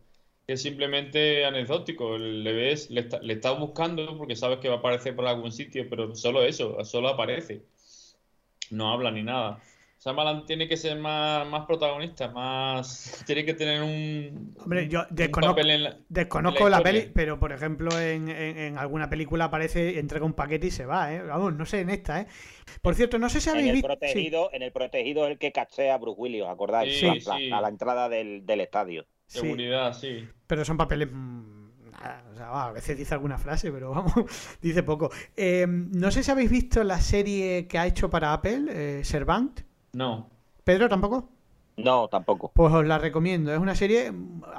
que 0.46 0.54
es 0.54 0.62
simplemente 0.62 1.44
anecdótico. 1.44 2.18
Le 2.18 2.52
ves, 2.52 2.90
le, 2.90 3.08
le 3.22 3.34
estás 3.34 3.58
buscando 3.58 4.16
porque 4.18 4.36
sabes 4.36 4.58
que 4.60 4.68
va 4.68 4.76
a 4.76 4.78
aparecer 4.78 5.14
por 5.16 5.26
algún 5.26 5.52
sitio, 5.52 5.88
pero 5.88 6.14
solo 6.14 6.42
eso, 6.44 6.84
solo 6.84 7.08
aparece. 7.08 7.64
No 8.70 8.92
habla 8.92 9.10
ni 9.10 9.22
nada. 9.22 9.60
Shyamalan 9.98 10.46
tiene 10.46 10.68
que 10.68 10.76
ser 10.76 10.96
más, 10.98 11.46
más 11.48 11.66
protagonista, 11.66 12.28
más... 12.30 13.22
Tiene 13.26 13.44
que 13.44 13.54
tener 13.54 13.82
un, 13.82 14.54
Hombre, 14.58 14.88
yo 14.88 15.02
desconozco, 15.10 15.56
papel 15.56 15.70
en 15.70 15.82
la- 15.84 15.96
desconozco 16.08 16.64
en 16.66 16.70
la 16.70 16.76
la 16.78 16.82
peli, 16.84 17.10
pero 17.12 17.38
por 17.40 17.52
ejemplo 17.52 17.90
en, 18.00 18.28
en- 18.28 18.58
en 18.58 18.78
alguna 18.78 19.10
película 19.10 19.46
aparece, 19.46 19.98
entrega 19.98 20.24
un 20.24 20.34
paquete 20.34 20.68
y 20.68 20.70
se 20.70 20.86
va, 20.86 21.12
¿eh? 21.12 21.22
Vamos, 21.22 21.54
no 21.54 21.66
sé 21.66 21.80
en 21.80 21.90
esta, 21.90 22.20
¿eh? 22.20 22.26
Por 22.80 22.94
cierto, 22.94 23.18
no 23.18 23.28
sé 23.28 23.40
si 23.40 23.48
En 23.48 23.56
habéis 23.56 23.68
el 23.70 23.74
visto... 23.74 23.88
sí. 24.12 24.30
en 24.52 24.62
el 24.62 24.70
protegido 24.72 25.24
es 25.24 25.32
el 25.32 25.38
que 25.38 25.50
cachea 25.50 25.94
a 25.94 25.98
Bruce 25.98 26.20
Willis, 26.20 26.42
¿os 26.42 26.48
acordáis? 26.50 26.96
Sí, 26.98 27.06
A 27.06 27.14
la- 27.14 27.36
sí. 27.36 27.50
A 27.50 27.60
la 27.60 27.68
entrada 27.68 28.08
del, 28.08 28.46
del 28.46 28.60
estadio. 28.60 29.04
Seguridad, 29.26 29.92
sí. 29.94 30.28
pero 30.46 30.64
son 30.64 30.76
papeles... 30.76 31.08
mm, 31.12 31.58
o 32.32 32.34
sea, 32.36 32.50
va, 32.50 32.68
a 32.68 32.72
veces 32.72 32.96
dice 32.96 33.14
alguna 33.14 33.36
frase, 33.38 33.72
pero 33.72 33.90
vamos, 33.90 34.12
dice 34.62 34.84
poco. 34.84 35.10
Eh, 35.36 35.66
no 35.68 36.10
sé 36.12 36.22
si 36.22 36.30
habéis 36.30 36.50
visto 36.50 36.84
la 36.84 37.00
serie 37.00 37.66
que 37.66 37.78
ha 37.78 37.86
hecho 37.88 38.08
para 38.08 38.32
Apple, 38.32 38.66
eh, 38.70 39.00
Servant. 39.04 39.60
No. 39.92 40.28
¿Pedro 40.64 40.88
tampoco? 40.88 41.28
No, 41.78 42.08
tampoco. 42.08 42.50
Pues 42.52 42.74
os 42.74 42.84
la 42.84 42.98
recomiendo. 42.98 43.52
Es 43.52 43.58
una 43.58 43.76
serie 43.76 44.12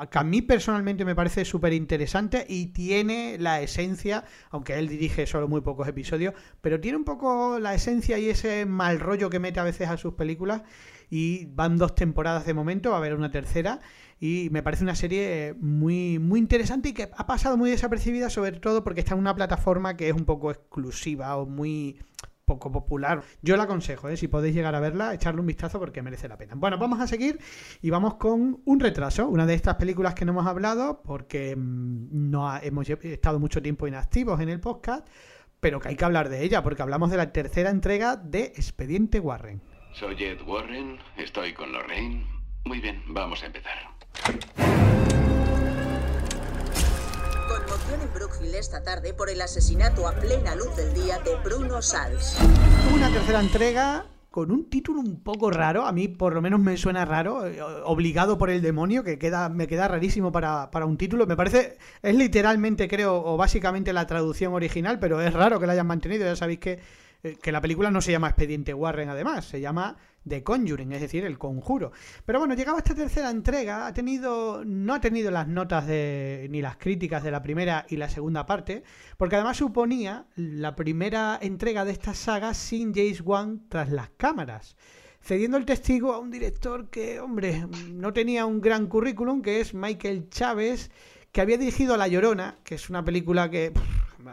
que 0.09 0.17
a 0.17 0.23
mí 0.23 0.41
personalmente 0.41 1.03
me 1.03 1.15
parece 1.15 1.43
súper 1.43 1.73
interesante 1.73 2.45
y 2.47 2.67
tiene 2.67 3.37
la 3.37 3.61
esencia, 3.61 4.23
aunque 4.51 4.79
él 4.79 4.87
dirige 4.87 5.27
solo 5.27 5.49
muy 5.49 5.59
pocos 5.59 5.87
episodios, 5.87 6.33
pero 6.61 6.79
tiene 6.79 6.97
un 6.97 7.03
poco 7.03 7.59
la 7.59 7.73
esencia 7.73 8.17
y 8.19 8.29
ese 8.29 8.65
mal 8.65 9.01
rollo 9.01 9.29
que 9.29 9.39
mete 9.39 9.59
a 9.59 9.63
veces 9.63 9.89
a 9.89 9.97
sus 9.97 10.13
películas. 10.13 10.61
Y 11.09 11.45
van 11.47 11.77
dos 11.77 11.93
temporadas 11.95 12.45
de 12.45 12.53
momento, 12.53 12.91
va 12.91 12.97
a 12.97 12.99
haber 12.99 13.15
una 13.15 13.31
tercera. 13.31 13.79
Y 14.21 14.49
me 14.51 14.63
parece 14.63 14.83
una 14.83 14.95
serie 14.95 15.55
muy, 15.59 16.19
muy 16.19 16.39
interesante 16.39 16.89
y 16.89 16.93
que 16.93 17.09
ha 17.15 17.27
pasado 17.27 17.57
muy 17.57 17.69
desapercibida, 17.69 18.29
sobre 18.29 18.53
todo 18.53 18.83
porque 18.83 19.01
está 19.01 19.13
en 19.13 19.19
una 19.19 19.35
plataforma 19.35 19.97
que 19.97 20.07
es 20.07 20.13
un 20.13 20.25
poco 20.25 20.51
exclusiva 20.51 21.35
o 21.35 21.45
muy 21.45 21.99
poco 22.49 22.71
popular. 22.71 23.21
Yo 23.43 23.55
la 23.57 23.63
aconsejo, 23.63 24.09
¿eh? 24.09 24.17
si 24.17 24.27
podéis 24.27 24.55
llegar 24.55 24.73
a 24.73 24.79
verla, 24.79 25.13
echarle 25.13 25.39
un 25.39 25.45
vistazo 25.45 25.77
porque 25.77 26.01
merece 26.01 26.27
la 26.27 26.35
pena. 26.35 26.55
Bueno, 26.55 26.79
vamos 26.79 26.99
a 26.99 27.05
seguir 27.05 27.39
y 27.79 27.91
vamos 27.91 28.15
con 28.15 28.61
un 28.65 28.79
retraso, 28.79 29.27
una 29.27 29.45
de 29.45 29.53
estas 29.53 29.75
películas 29.75 30.15
que 30.15 30.25
no 30.25 30.31
hemos 30.31 30.47
hablado 30.47 31.03
porque 31.03 31.55
mm, 31.55 32.31
no 32.31 32.57
hemos 32.57 32.89
estado 32.89 33.39
mucho 33.39 33.61
tiempo 33.61 33.87
inactivos 33.87 34.41
en 34.41 34.49
el 34.49 34.59
podcast, 34.59 35.07
pero 35.59 35.79
que 35.79 35.89
hay 35.89 35.95
que 35.95 36.05
hablar 36.05 36.29
de 36.29 36.43
ella 36.43 36.63
porque 36.63 36.81
hablamos 36.81 37.11
de 37.11 37.17
la 37.17 37.31
tercera 37.31 37.69
entrega 37.69 38.15
de 38.15 38.45
Expediente 38.45 39.19
Warren. 39.19 39.61
Soy 39.93 40.15
Ed 40.23 40.41
Warren, 40.47 40.97
estoy 41.17 41.53
con 41.53 41.71
Lorraine. 41.71 42.25
Muy 42.65 42.79
bien, 42.79 43.03
vamos 43.09 43.43
a 43.43 43.45
empezar. 43.45 45.18
En 47.91 48.13
Brookfield 48.13 48.53
esta 48.53 48.83
tarde 48.83 49.15
por 49.15 49.31
el 49.31 49.41
asesinato 49.41 50.07
a 50.07 50.13
plena 50.13 50.53
luz 50.53 50.75
del 50.75 50.93
día 50.93 51.17
de 51.19 51.35
Bruno 51.43 51.81
Sals. 51.81 52.37
Una 52.93 53.09
tercera 53.09 53.39
entrega 53.39 54.05
con 54.29 54.51
un 54.51 54.69
título 54.69 54.99
un 54.99 55.23
poco 55.23 55.49
raro, 55.49 55.87
a 55.87 55.91
mí 55.91 56.07
por 56.07 56.35
lo 56.35 56.41
menos 56.41 56.59
me 56.59 56.77
suena 56.77 57.03
raro, 57.03 57.47
eh, 57.47 57.59
obligado 57.85 58.37
por 58.37 58.51
el 58.51 58.61
demonio, 58.61 59.03
que 59.03 59.17
queda, 59.17 59.49
me 59.49 59.65
queda 59.65 59.87
rarísimo 59.87 60.31
para, 60.31 60.69
para 60.69 60.85
un 60.85 60.97
título. 60.97 61.25
Me 61.25 61.35
parece, 61.35 61.79
es 62.03 62.15
literalmente 62.15 62.87
creo, 62.87 63.23
o 63.25 63.37
básicamente 63.37 63.91
la 63.91 64.05
traducción 64.05 64.53
original, 64.53 64.99
pero 64.99 65.19
es 65.19 65.33
raro 65.33 65.59
que 65.59 65.65
la 65.65 65.73
hayan 65.73 65.87
mantenido. 65.87 66.25
Ya 66.25 66.35
sabéis 66.35 66.59
que, 66.59 66.79
que 67.41 67.51
la 67.51 67.61
película 67.61 67.91
no 67.91 68.01
se 68.01 68.11
llama 68.11 68.29
Expediente 68.29 68.73
Warren 68.73 69.09
además, 69.09 69.45
se 69.45 69.59
llama 69.59 69.97
The 70.27 70.43
Conjuring, 70.43 70.93
es 70.93 71.01
decir, 71.01 71.25
el 71.25 71.37
conjuro. 71.37 71.91
Pero 72.25 72.39
bueno, 72.39 72.53
llegaba 72.53 72.77
esta 72.77 72.95
tercera 72.95 73.29
entrega, 73.29 73.87
ha 73.87 73.93
tenido, 73.93 74.63
no 74.65 74.93
ha 74.93 75.01
tenido 75.01 75.29
las 75.31 75.47
notas 75.47 75.85
de, 75.87 76.47
ni 76.49 76.61
las 76.61 76.77
críticas 76.77 77.23
de 77.23 77.31
la 77.31 77.41
primera 77.41 77.85
y 77.89 77.97
la 77.97 78.09
segunda 78.09 78.45
parte, 78.45 78.83
porque 79.17 79.35
además 79.35 79.57
suponía 79.57 80.27
la 80.35 80.75
primera 80.75 81.37
entrega 81.41 81.83
de 81.83 81.91
esta 81.91 82.13
saga 82.13 82.53
sin 82.53 82.93
James 82.93 83.21
Wan 83.21 83.67
tras 83.67 83.89
las 83.89 84.09
cámaras, 84.11 84.77
cediendo 85.21 85.57
el 85.57 85.65
testigo 85.65 86.13
a 86.13 86.19
un 86.19 86.31
director 86.31 86.89
que, 86.89 87.19
hombre, 87.19 87.65
no 87.91 88.13
tenía 88.13 88.45
un 88.45 88.61
gran 88.61 88.87
currículum, 88.87 89.41
que 89.41 89.59
es 89.59 89.73
Michael 89.73 90.29
Chávez, 90.29 90.89
que 91.33 91.41
había 91.41 91.57
dirigido 91.57 91.97
La 91.97 92.07
Llorona, 92.07 92.57
que 92.63 92.75
es 92.75 92.89
una 92.89 93.03
película 93.03 93.49
que 93.49 93.73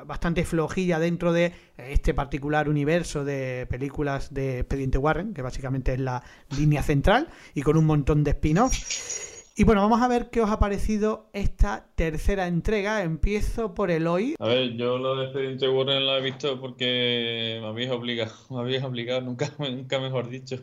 bastante 0.07 0.45
flojilla 0.45 0.99
dentro 0.99 1.33
de 1.33 1.53
este 1.79 2.13
particular 2.15 2.69
universo 2.69 3.25
de 3.25 3.67
películas 3.71 4.33
de 4.35 4.61
Expediente 4.61 4.99
Warren, 4.99 5.33
que 5.35 5.43
básicamente 5.43 5.93
es 5.95 6.01
la 6.01 6.23
línea 6.57 6.83
central, 6.83 7.29
y 7.55 7.63
con 7.63 7.77
un 7.77 7.87
montón 7.87 8.25
de 8.25 8.33
spin-offs. 8.33 9.53
Y 9.59 9.65
bueno, 9.65 9.81
vamos 9.81 10.03
a 10.03 10.09
ver 10.09 10.29
qué 10.29 10.43
os 10.43 10.51
ha 10.51 10.59
parecido 10.59 11.31
esta 11.33 11.87
tercera 11.95 12.47
entrega. 12.47 13.03
Empiezo 13.03 13.75
por 13.75 13.91
Eloy. 13.91 14.35
A 14.39 14.47
ver, 14.49 14.77
yo 14.77 14.99
lo 14.99 15.17
de 15.17 15.25
Expediente 15.25 15.67
Warren 15.67 16.05
lo 16.05 16.19
he 16.19 16.21
visto 16.21 16.61
porque 16.61 17.59
me 17.63 17.67
habéis 17.67 17.91
obligado, 17.91 18.33
me 18.51 18.59
habéis 18.61 18.83
obligado, 18.83 19.23
nunca, 19.23 19.51
nunca 19.59 19.99
mejor 19.99 20.29
dicho. 20.29 20.57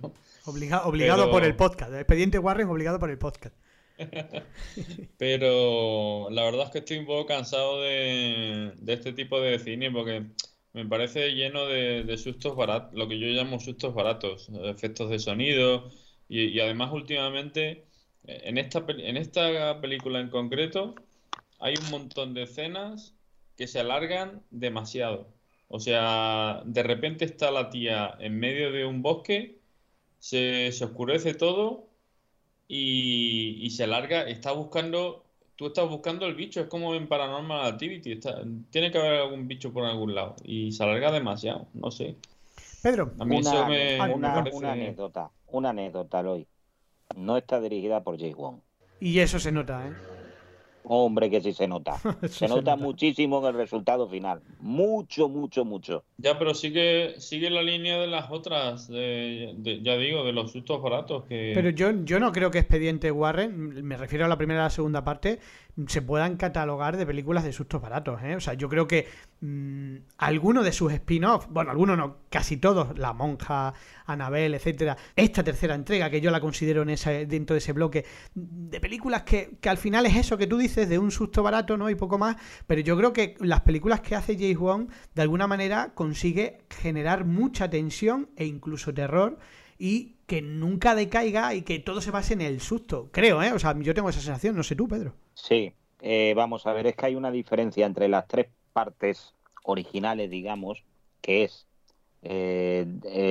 Obliga- 0.46 0.84
obligado 0.86 1.24
Pero- 1.24 1.32
por 1.32 1.44
el 1.44 1.56
podcast. 1.56 1.92
Expediente 1.94 2.38
Warren 2.38 2.68
obligado 2.70 3.00
por 3.00 3.10
el 3.10 3.18
podcast. 3.18 3.56
Pero 5.18 6.30
la 6.30 6.44
verdad 6.44 6.66
es 6.66 6.72
que 6.72 6.80
estoy 6.80 6.98
un 6.98 7.06
poco 7.06 7.26
cansado 7.26 7.82
de, 7.82 8.74
este 8.88 9.14
tipo 9.14 9.40
de 9.40 9.60
cine 9.60 9.92
porque 9.92 10.26
me 10.74 10.86
parece 10.86 11.32
lleno 11.34 11.66
de, 11.68 12.18
sustos 12.18 12.56
baratos, 12.56 12.94
lo 12.94 13.08
que 13.08 13.20
yo 13.20 13.28
llamo 13.28 13.60
sustos 13.60 13.94
baratos, 13.94 14.50
efectos 14.66 15.10
de 15.10 15.20
sonido 15.20 15.92
y, 16.28 16.60
además 16.60 16.92
últimamente 16.94 17.86
en 18.26 18.58
esta, 18.58 18.84
en 18.88 19.18
esta 19.18 19.80
película 19.82 20.20
en 20.20 20.30
concreto 20.30 20.96
hay 21.60 21.76
un 21.76 21.92
montón 21.92 22.34
de 22.34 22.44
escenas 22.44 23.14
que 23.58 23.68
se 23.68 23.80
alargan 23.80 24.44
demasiado. 24.52 25.28
O 25.68 25.80
sea, 25.80 26.62
de 26.66 26.84
repente 26.84 27.26
está 27.26 27.52
la 27.52 27.70
tía 27.70 28.16
en 28.20 28.38
medio 28.40 28.72
de 28.72 28.86
un 28.86 29.02
bosque, 29.02 29.60
se, 30.20 30.70
oscurece 30.70 31.34
todo 31.34 31.90
y, 32.68 33.70
se 33.72 33.84
alarga, 33.84 34.24
está 34.24 34.52
buscando, 34.52 35.24
tú 35.56 35.68
estás 35.68 35.90
buscando 35.90 36.26
el 36.26 36.36
bicho, 36.36 36.62
es 36.62 36.68
como 36.68 36.96
en 36.96 37.08
Paranormal 37.08 37.66
Activity, 37.66 38.20
tiene 38.70 38.92
que 38.92 38.98
haber 38.98 39.22
algún 39.22 39.48
bicho 39.48 39.72
por 39.72 39.86
algún 39.86 40.16
lado 40.16 40.36
y 40.44 40.72
se 40.72 40.84
alarga 40.84 41.12
demasiado, 41.12 41.68
no 41.74 41.92
sé. 41.92 42.16
Pedro, 42.82 43.14
a 43.20 43.26
mí 43.26 43.38
una, 43.38 43.50
eso 43.50 43.68
me, 43.68 44.14
una, 44.14 44.40
anécdota, 44.72 45.30
una 45.48 45.70
anécdota, 45.70 46.22
Loy. 46.22 46.48
No 47.16 47.38
está 47.38 47.62
dirigida 47.62 48.04
por 48.04 48.20
Jay 48.20 48.34
Wong. 48.34 48.58
Y 49.00 49.20
eso 49.20 49.40
se 49.40 49.52
nota, 49.52 49.88
¿eh? 49.88 49.94
Hombre, 50.84 51.30
que 51.30 51.42
sí 51.42 51.54
se 51.54 51.68
nota. 51.68 51.98
se, 52.30 52.48
nota, 52.48 52.76
muchísimo 52.76 53.40
en 53.40 53.46
el 53.46 53.54
resultado 53.54 54.08
final. 54.08 54.42
Mucho, 54.60 55.30
mucho, 55.30 55.64
mucho. 55.64 56.04
Ya, 56.24 56.40
pero 56.40 56.54
sigue, 56.54 57.20
sigue 57.20 57.50
la 57.50 57.62
línea 57.62 58.00
de 58.00 58.08
las 58.08 58.32
otras, 58.32 58.88
ya 58.88 59.98
digo, 59.98 60.24
de 60.24 60.32
los 60.32 60.54
sustos 60.54 60.82
baratos. 60.82 61.26
Que... 61.26 61.52
Pero 61.54 61.70
yo, 61.70 61.92
yo 62.06 62.18
no 62.18 62.32
creo 62.32 62.50
que 62.50 62.60
Expediente 62.60 63.12
Warren, 63.12 63.86
me 63.86 63.98
refiero 63.98 64.24
a 64.24 64.30
la 64.30 64.38
primera 64.38 64.62
y 64.62 64.64
la 64.64 64.70
segunda 64.70 65.04
parte, 65.04 65.40
se 65.88 66.02
puedan 66.02 66.38
catalogar 66.38 66.98
de 66.98 67.06
películas 67.06 67.44
de 67.44 67.52
sustos 67.52 67.82
baratos. 67.82 68.22
¿eh? 68.24 68.36
O 68.36 68.40
sea, 68.40 68.54
yo 68.54 68.70
creo 68.70 68.88
que 68.88 69.08
mmm, 69.42 69.96
alguno 70.18 70.64
de 70.64 70.72
sus 70.72 70.94
spin-offs, 70.94 71.48
bueno, 71.50 71.72
algunos 71.72 71.98
no, 71.98 72.18
casi 72.30 72.58
todos, 72.58 72.98
La 72.98 73.12
Monja, 73.12 73.74
Anabel, 74.06 74.54
etcétera, 74.54 74.96
esta 75.16 75.44
tercera 75.44 75.76
entrega, 75.76 76.10
que 76.10 76.22
yo 76.22 76.32
la 76.32 76.40
considero 76.40 76.84
en 76.84 76.92
ese, 76.92 77.26
dentro 77.26 77.56
de 77.56 77.58
ese 77.58 77.74
bloque, 77.74 78.06
de 78.36 78.80
películas 78.80 79.24
que, 79.24 79.58
que 79.60 79.70
al 79.70 79.78
final 79.78 80.06
es 80.06 80.16
eso 80.16 80.38
que 80.38 80.48
tú 80.48 80.58
dices, 80.58 80.88
de 80.88 81.00
un 81.00 81.12
susto 81.12 81.44
barato, 81.44 81.76
¿no? 81.76 81.90
Y 81.90 81.96
poco 81.96 82.18
más, 82.18 82.38
pero 82.68 82.82
yo 82.82 82.96
creo 82.96 83.12
que 83.12 83.36
las 83.40 83.62
películas 83.62 84.02
que 84.02 84.16
hace 84.16 84.36
James 84.36 84.58
Wong, 84.58 84.90
de 85.14 85.22
alguna 85.22 85.48
manera, 85.48 85.94
consigue 86.14 86.60
generar 86.70 87.26
mucha 87.26 87.72
tensión 87.72 88.30
e 88.36 88.46
incluso 88.46 88.94
terror 88.94 89.40
y 89.80 90.14
que 90.28 90.44
nunca 90.44 90.94
decaiga 90.94 91.56
y 91.56 91.64
que 91.64 91.80
todo 91.80 92.02
se 92.02 92.12
base 92.12 92.34
en 92.34 92.42
el 92.42 92.62
susto. 92.62 93.10
Creo, 93.12 93.42
¿eh? 93.42 93.52
O 93.52 93.58
sea, 93.58 93.76
yo 93.80 93.96
tengo 93.96 94.10
esa 94.10 94.20
sensación, 94.20 94.56
no 94.56 94.62
sé 94.62 94.76
tú, 94.76 94.88
Pedro. 94.88 95.16
Sí, 95.34 95.74
eh, 96.02 96.36
vamos 96.36 96.68
a 96.68 96.74
ver, 96.74 96.86
es 96.86 96.96
que 96.96 97.08
hay 97.08 97.16
una 97.16 97.32
diferencia 97.32 97.88
entre 97.88 98.08
las 98.10 98.28
tres 98.28 98.46
partes 98.74 99.34
originales, 99.64 100.30
digamos, 100.30 100.84
que 101.20 101.46
es 101.46 101.66
eh, 102.22 102.86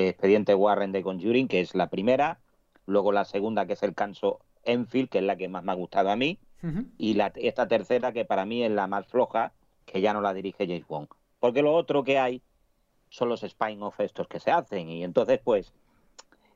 Expediente 0.08 0.56
Warren 0.56 0.90
de 0.90 1.04
Conjuring, 1.04 1.46
que 1.46 1.60
es 1.60 1.76
la 1.76 1.88
primera, 1.88 2.40
luego 2.86 3.12
la 3.12 3.24
segunda, 3.24 3.64
que 3.64 3.74
es 3.74 3.82
el 3.84 3.94
Canso 3.94 4.40
Enfield, 4.64 5.08
que 5.08 5.18
es 5.18 5.24
la 5.24 5.36
que 5.36 5.48
más 5.48 5.62
me 5.62 5.70
ha 5.70 5.76
gustado 5.76 6.10
a 6.10 6.16
mí, 6.16 6.36
y 6.98 7.14
la, 7.14 7.32
esta 7.36 7.68
tercera, 7.68 8.12
que 8.12 8.24
para 8.24 8.44
mí 8.44 8.64
es 8.64 8.72
la 8.72 8.88
más 8.88 9.06
floja, 9.06 9.52
que 9.86 10.00
ya 10.00 10.12
no 10.12 10.20
la 10.20 10.34
dirige 10.34 10.66
James 10.66 10.86
Wong. 10.88 11.06
Porque 11.38 11.62
lo 11.62 11.74
otro 11.74 12.04
que 12.04 12.20
hay 12.20 12.40
son 13.12 13.28
los 13.28 13.42
spin-off 13.42 14.00
estos 14.00 14.26
que 14.26 14.40
se 14.40 14.50
hacen, 14.50 14.88
y 14.88 15.04
entonces, 15.04 15.38
pues, 15.44 15.72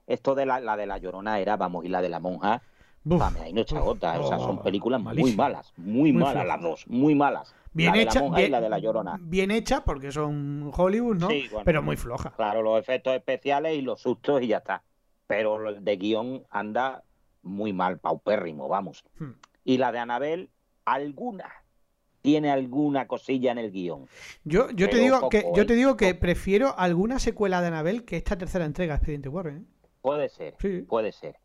esto 0.07 0.35
de 0.35 0.47
la, 0.47 0.59
la 0.61 0.77
de 0.77 0.87
la 0.87 0.99
Llorona 0.99 1.39
era, 1.39 1.57
vamos, 1.57 1.85
y 1.85 1.89
la 1.89 2.01
de 2.01 2.09
la 2.09 2.19
monja, 2.19 2.63
Vame, 3.09 3.41
ahí 3.41 3.53
no 3.53 3.61
echa 3.61 3.79
gota. 3.79 4.19
o 4.19 4.27
sea, 4.27 4.39
son 4.39 4.59
oh, 4.59 4.63
películas 4.63 5.01
muy 5.01 5.33
malas, 5.37 5.73
muy, 5.77 6.13
malas 6.13 6.45
las 6.45 6.61
dos, 6.61 6.89
muy 6.89 7.15
malas. 7.15 7.55
Bien 7.73 7.95
hecha, 7.95 8.21
bien, 8.31 8.51
la 8.51 8.61
de 8.61 8.69
la 8.69 8.79
Llorona. 8.81 9.17
Bien 9.21 9.53
hecha 9.53 9.85
porque 9.85 10.11
son 10.11 10.73
Hollywood, 10.75 11.17
¿no? 11.17 11.29
Pero 11.65 11.83
muy 11.83 11.97
floja. 11.97 12.31
Claro, 12.31 12.63
los 12.63 12.81
efectos 12.81 13.15
especiales 13.15 13.77
y 13.77 13.83
los 13.83 14.01
sustos 14.01 14.43
y 14.43 14.49
ya 14.49 14.57
está. 14.59 14.83
Pero 15.29 15.69
el 15.69 15.85
de 15.85 15.97
guion 15.97 16.47
anda 16.51 17.05
muy 17.43 17.73
mal, 17.73 17.99
paupérrimo, 17.99 18.67
vamos. 18.67 19.05
Hmm. 19.19 19.33
Y 19.63 19.79
la 19.79 19.93
de 19.93 19.99
Anabel, 20.01 20.51
alguna 20.85 21.53
tiene 22.27 22.51
alguna 22.51 23.07
cosilla 23.07 23.53
en 23.53 23.59
el 23.59 23.71
guion. 23.71 24.09
Yo, 24.43 24.69
yo 24.71 24.91
te 24.91 24.97
digo 24.97 25.29
que 25.29 25.45
yo 25.55 25.65
te 25.65 25.75
digo 25.75 25.97
que 25.97 26.13
prefiero 26.17 26.77
alguna 26.77 27.21
secuela 27.21 27.61
de 27.61 27.69
Anabel 27.69 28.05
que 28.05 28.17
esta 28.17 28.37
tercera 28.37 28.65
entrega 28.65 28.95
de 28.95 28.97
Expediente 28.97 29.29
Warren. 29.29 29.59
¿eh? 29.59 29.89
Puede 30.03 30.29
ser, 30.29 30.57
puede 30.89 31.13
ser. 31.13 31.37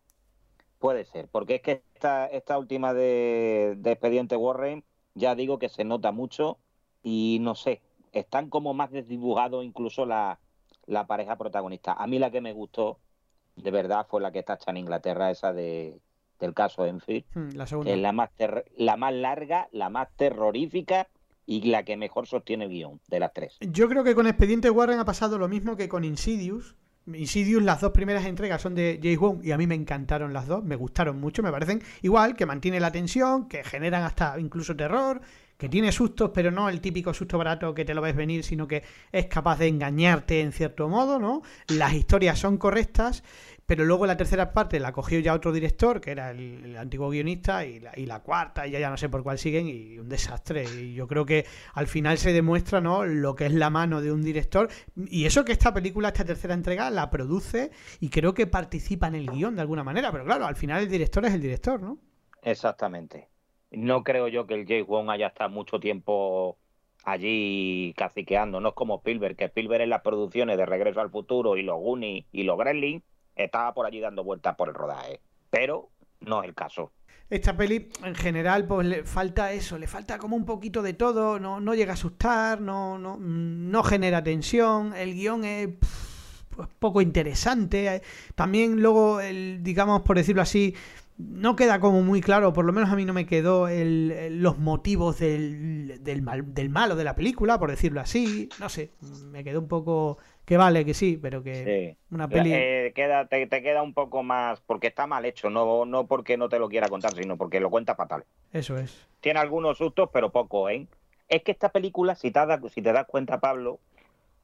Puede 0.79 1.05
ser, 1.05 1.27
porque 1.27 1.55
es 1.55 1.61
que 1.61 1.83
esta, 1.93 2.25
esta 2.25 2.57
última 2.57 2.95
de, 2.95 3.77
Expediente 3.85 4.35
Warren, 4.35 4.83
ya 5.13 5.35
digo 5.35 5.59
que 5.59 5.69
se 5.69 5.83
nota 5.83 6.11
mucho 6.11 6.57
y 7.03 7.37
no 7.41 7.53
sé, 7.53 7.83
están 8.11 8.49
como 8.49 8.73
más 8.73 8.89
desdibujados 8.89 9.63
incluso 9.63 10.07
la, 10.07 10.39
la 10.87 11.05
pareja 11.05 11.37
protagonista. 11.37 11.93
A 11.93 12.07
mí 12.07 12.17
la 12.17 12.31
que 12.31 12.41
me 12.41 12.53
gustó, 12.53 12.97
de 13.55 13.69
verdad, 13.69 14.07
fue 14.09 14.19
la 14.19 14.31
que 14.31 14.39
está 14.39 14.55
hecha 14.55 14.71
en 14.71 14.77
Inglaterra, 14.77 15.29
esa 15.29 15.53
de, 15.53 15.99
del 16.41 16.53
caso 16.53 16.85
Enfield. 16.85 17.23
Hmm, 17.33 17.49
la 17.55 17.65
segunda. 17.65 17.91
es 17.91 17.99
la 17.99 18.11
más, 18.11 18.29
la 18.75 18.97
más 18.97 19.13
larga, 19.13 19.69
la 19.71 19.89
más 19.89 20.09
terrorífica 20.17 21.07
y 21.45 21.61
la 21.69 21.83
que 21.83 21.95
mejor 21.95 22.27
sostiene 22.27 22.65
el 22.65 22.71
guion 22.71 22.99
de 23.07 23.19
las 23.19 23.33
tres. 23.33 23.57
Yo 23.61 23.87
creo 23.87 24.03
que 24.03 24.15
con 24.15 24.27
Expediente 24.27 24.69
Warren 24.69 24.99
ha 24.99 25.05
pasado 25.05 25.37
lo 25.37 25.47
mismo 25.47 25.77
que 25.77 25.87
con 25.87 26.03
Insidious, 26.03 26.75
Insidious, 27.07 27.63
las 27.63 27.81
dos 27.81 27.91
primeras 27.91 28.25
entregas 28.25 28.61
son 28.61 28.75
de 28.75 28.99
James 29.01 29.17
Wong 29.17 29.43
y 29.43 29.51
a 29.51 29.57
mí 29.57 29.65
me 29.65 29.73
encantaron 29.73 30.33
las 30.33 30.47
dos, 30.47 30.63
me 30.63 30.75
gustaron 30.75 31.19
mucho, 31.19 31.41
me 31.41 31.51
parecen 31.51 31.81
igual, 32.03 32.35
que 32.35 32.45
mantiene 32.45 32.79
la 32.79 32.91
tensión, 32.91 33.47
que 33.47 33.63
generan 33.63 34.03
hasta 34.03 34.39
incluso 34.39 34.75
terror, 34.75 35.19
que 35.61 35.69
tiene 35.69 35.91
sustos, 35.91 36.31
pero 36.33 36.49
no 36.49 36.69
el 36.69 36.81
típico 36.81 37.13
susto 37.13 37.37
barato 37.37 37.75
que 37.75 37.85
te 37.85 37.93
lo 37.93 38.01
ves 38.01 38.15
venir, 38.15 38.43
sino 38.43 38.67
que 38.67 38.81
es 39.11 39.27
capaz 39.27 39.59
de 39.59 39.67
engañarte 39.67 40.41
en 40.41 40.53
cierto 40.53 40.89
modo, 40.89 41.19
¿no? 41.19 41.43
Las 41.67 41.93
historias 41.93 42.39
son 42.39 42.57
correctas 42.57 43.21
pero 43.67 43.85
luego 43.85 44.05
la 44.05 44.17
tercera 44.17 44.51
parte 44.51 44.81
la 44.81 44.91
cogió 44.91 45.19
ya 45.19 45.33
otro 45.33 45.53
director, 45.53 46.01
que 46.01 46.11
era 46.11 46.31
el, 46.31 46.75
antiguo 46.75 47.09
guionista, 47.09 47.63
y 47.63 47.79
la, 47.79 47.97
y 47.97 48.05
la, 48.05 48.19
cuarta, 48.19 48.67
y 48.67 48.71
ya, 48.71 48.79
ya 48.79 48.89
no 48.89 48.97
sé 48.97 49.07
por 49.07 49.23
cuál 49.23 49.37
siguen, 49.37 49.69
y 49.69 49.97
un 49.97 50.09
desastre. 50.09 50.65
Y 50.65 50.93
yo 50.93 51.07
creo 51.07 51.25
que 51.25 51.45
al 51.73 51.87
final 51.87 52.17
se 52.17 52.33
demuestra 52.33 52.81
¿no? 52.81 53.05
lo 53.05 53.33
que 53.33 53.45
es 53.45 53.53
la 53.53 53.69
mano 53.69 54.01
de 54.01 54.11
un 54.11 54.23
director. 54.23 54.67
Y 54.97 55.25
eso 55.25 55.45
que 55.45 55.53
esta 55.53 55.73
película, 55.73 56.09
esta 56.09 56.25
tercera 56.25 56.53
entrega, 56.53 56.89
la 56.89 57.09
produce 57.09 57.71
y 58.01 58.09
creo 58.09 58.33
que 58.33 58.45
participa 58.45 59.07
en 59.07 59.15
el 59.15 59.27
guion 59.31 59.55
de 59.55 59.61
alguna 59.61 59.85
manera. 59.85 60.11
Pero 60.11 60.25
claro, 60.25 60.47
al 60.47 60.57
final 60.57 60.81
el 60.81 60.89
director 60.89 61.23
es 61.23 61.33
el 61.33 61.39
director, 61.39 61.81
¿no? 61.81 61.97
Exactamente. 62.41 63.30
No 63.71 64.03
creo 64.03 64.27
yo 64.27 64.47
que 64.47 64.53
el 64.53 64.67
Jay 64.67 64.81
Wong 64.81 65.09
haya 65.09 65.27
estado 65.27 65.49
mucho 65.49 65.79
tiempo 65.79 66.57
allí 67.03 67.93
caciqueando. 67.97 68.59
No 68.59 68.69
es 68.69 68.75
como 68.75 68.97
Spielberg, 68.97 69.35
que 69.35 69.45
Spielberg 69.45 69.83
en 69.83 69.89
las 69.89 70.01
producciones 70.01 70.57
de 70.57 70.65
Regreso 70.65 71.01
al 71.01 71.09
Futuro 71.09 71.57
y 71.57 71.63
los 71.63 71.79
Goonies 71.79 72.25
y 72.31 72.43
los 72.43 72.57
Gremlins 72.57 73.03
estaba 73.35 73.73
por 73.73 73.85
allí 73.85 73.99
dando 73.99 74.23
vueltas 74.23 74.55
por 74.55 74.69
el 74.69 74.75
rodaje. 74.75 75.19
Pero 75.49 75.89
no 76.19 76.41
es 76.43 76.49
el 76.49 76.55
caso. 76.55 76.91
Esta 77.29 77.55
peli, 77.55 77.89
en 78.03 78.13
general, 78.13 78.67
pues 78.67 78.85
le 78.85 79.03
falta 79.05 79.53
eso, 79.53 79.77
le 79.77 79.87
falta 79.87 80.17
como 80.17 80.35
un 80.35 80.43
poquito 80.43 80.81
de 80.81 80.93
todo, 80.93 81.39
no, 81.39 81.61
no 81.61 81.73
llega 81.73 81.91
a 81.91 81.93
asustar, 81.93 82.59
no, 82.59 82.97
no, 82.97 83.15
no 83.17 83.83
genera 83.83 84.21
tensión, 84.21 84.93
el 84.93 85.13
guion 85.13 85.45
es 85.45 85.69
pues, 86.49 86.67
poco 86.77 87.01
interesante. 87.01 88.01
También 88.35 88.81
luego, 88.81 89.21
el, 89.21 89.63
digamos, 89.63 90.01
por 90.01 90.17
decirlo 90.17 90.41
así, 90.41 90.75
no 91.29 91.55
queda 91.55 91.79
como 91.79 92.01
muy 92.01 92.21
claro, 92.21 92.53
por 92.53 92.65
lo 92.65 92.73
menos 92.73 92.89
a 92.89 92.95
mí 92.95 93.05
no 93.05 93.13
me 93.13 93.25
quedó 93.25 93.67
el, 93.67 94.41
los 94.41 94.57
motivos 94.57 95.19
del, 95.19 96.03
del, 96.03 96.21
mal, 96.21 96.53
del 96.53 96.69
malo 96.69 96.95
de 96.95 97.03
la 97.03 97.15
película, 97.15 97.59
por 97.59 97.69
decirlo 97.69 98.01
así. 98.01 98.49
No 98.59 98.69
sé, 98.69 98.91
me 99.25 99.43
quedó 99.43 99.59
un 99.59 99.67
poco 99.67 100.17
que 100.45 100.57
vale, 100.57 100.85
que 100.85 100.93
sí, 100.93 101.17
pero 101.21 101.43
que 101.43 101.97
una 102.09 102.27
peli... 102.27 102.51
Eh, 102.53 102.91
queda, 102.95 103.27
te, 103.27 103.47
queda 103.47 103.81
un 103.81 103.93
poco 103.93 104.23
más, 104.23 104.61
porque 104.61 104.87
está 104.87 105.07
mal 105.07 105.25
hecho, 105.25 105.49
no, 105.49 105.85
no 105.85 106.07
porque 106.07 106.37
no 106.37 106.49
te 106.49 106.59
lo 106.59 106.69
quiera 106.69 106.89
contar, 106.89 107.13
sino 107.13 107.37
porque 107.37 107.59
lo 107.59 107.69
cuenta 107.69 107.95
fatal. 107.95 108.25
Eso 108.51 108.77
es. 108.77 109.07
Tiene 109.19 109.39
algunos 109.39 109.77
sustos, 109.77 110.09
pero 110.11 110.31
poco, 110.31 110.69
¿eh? 110.69 110.87
Es 111.29 111.43
que 111.43 111.51
esta 111.51 111.69
película, 111.69 112.15
si 112.15 112.31
te, 112.31 112.39
si 112.69 112.81
te 112.81 112.91
das 112.91 113.07
cuenta, 113.07 113.39
Pablo, 113.39 113.79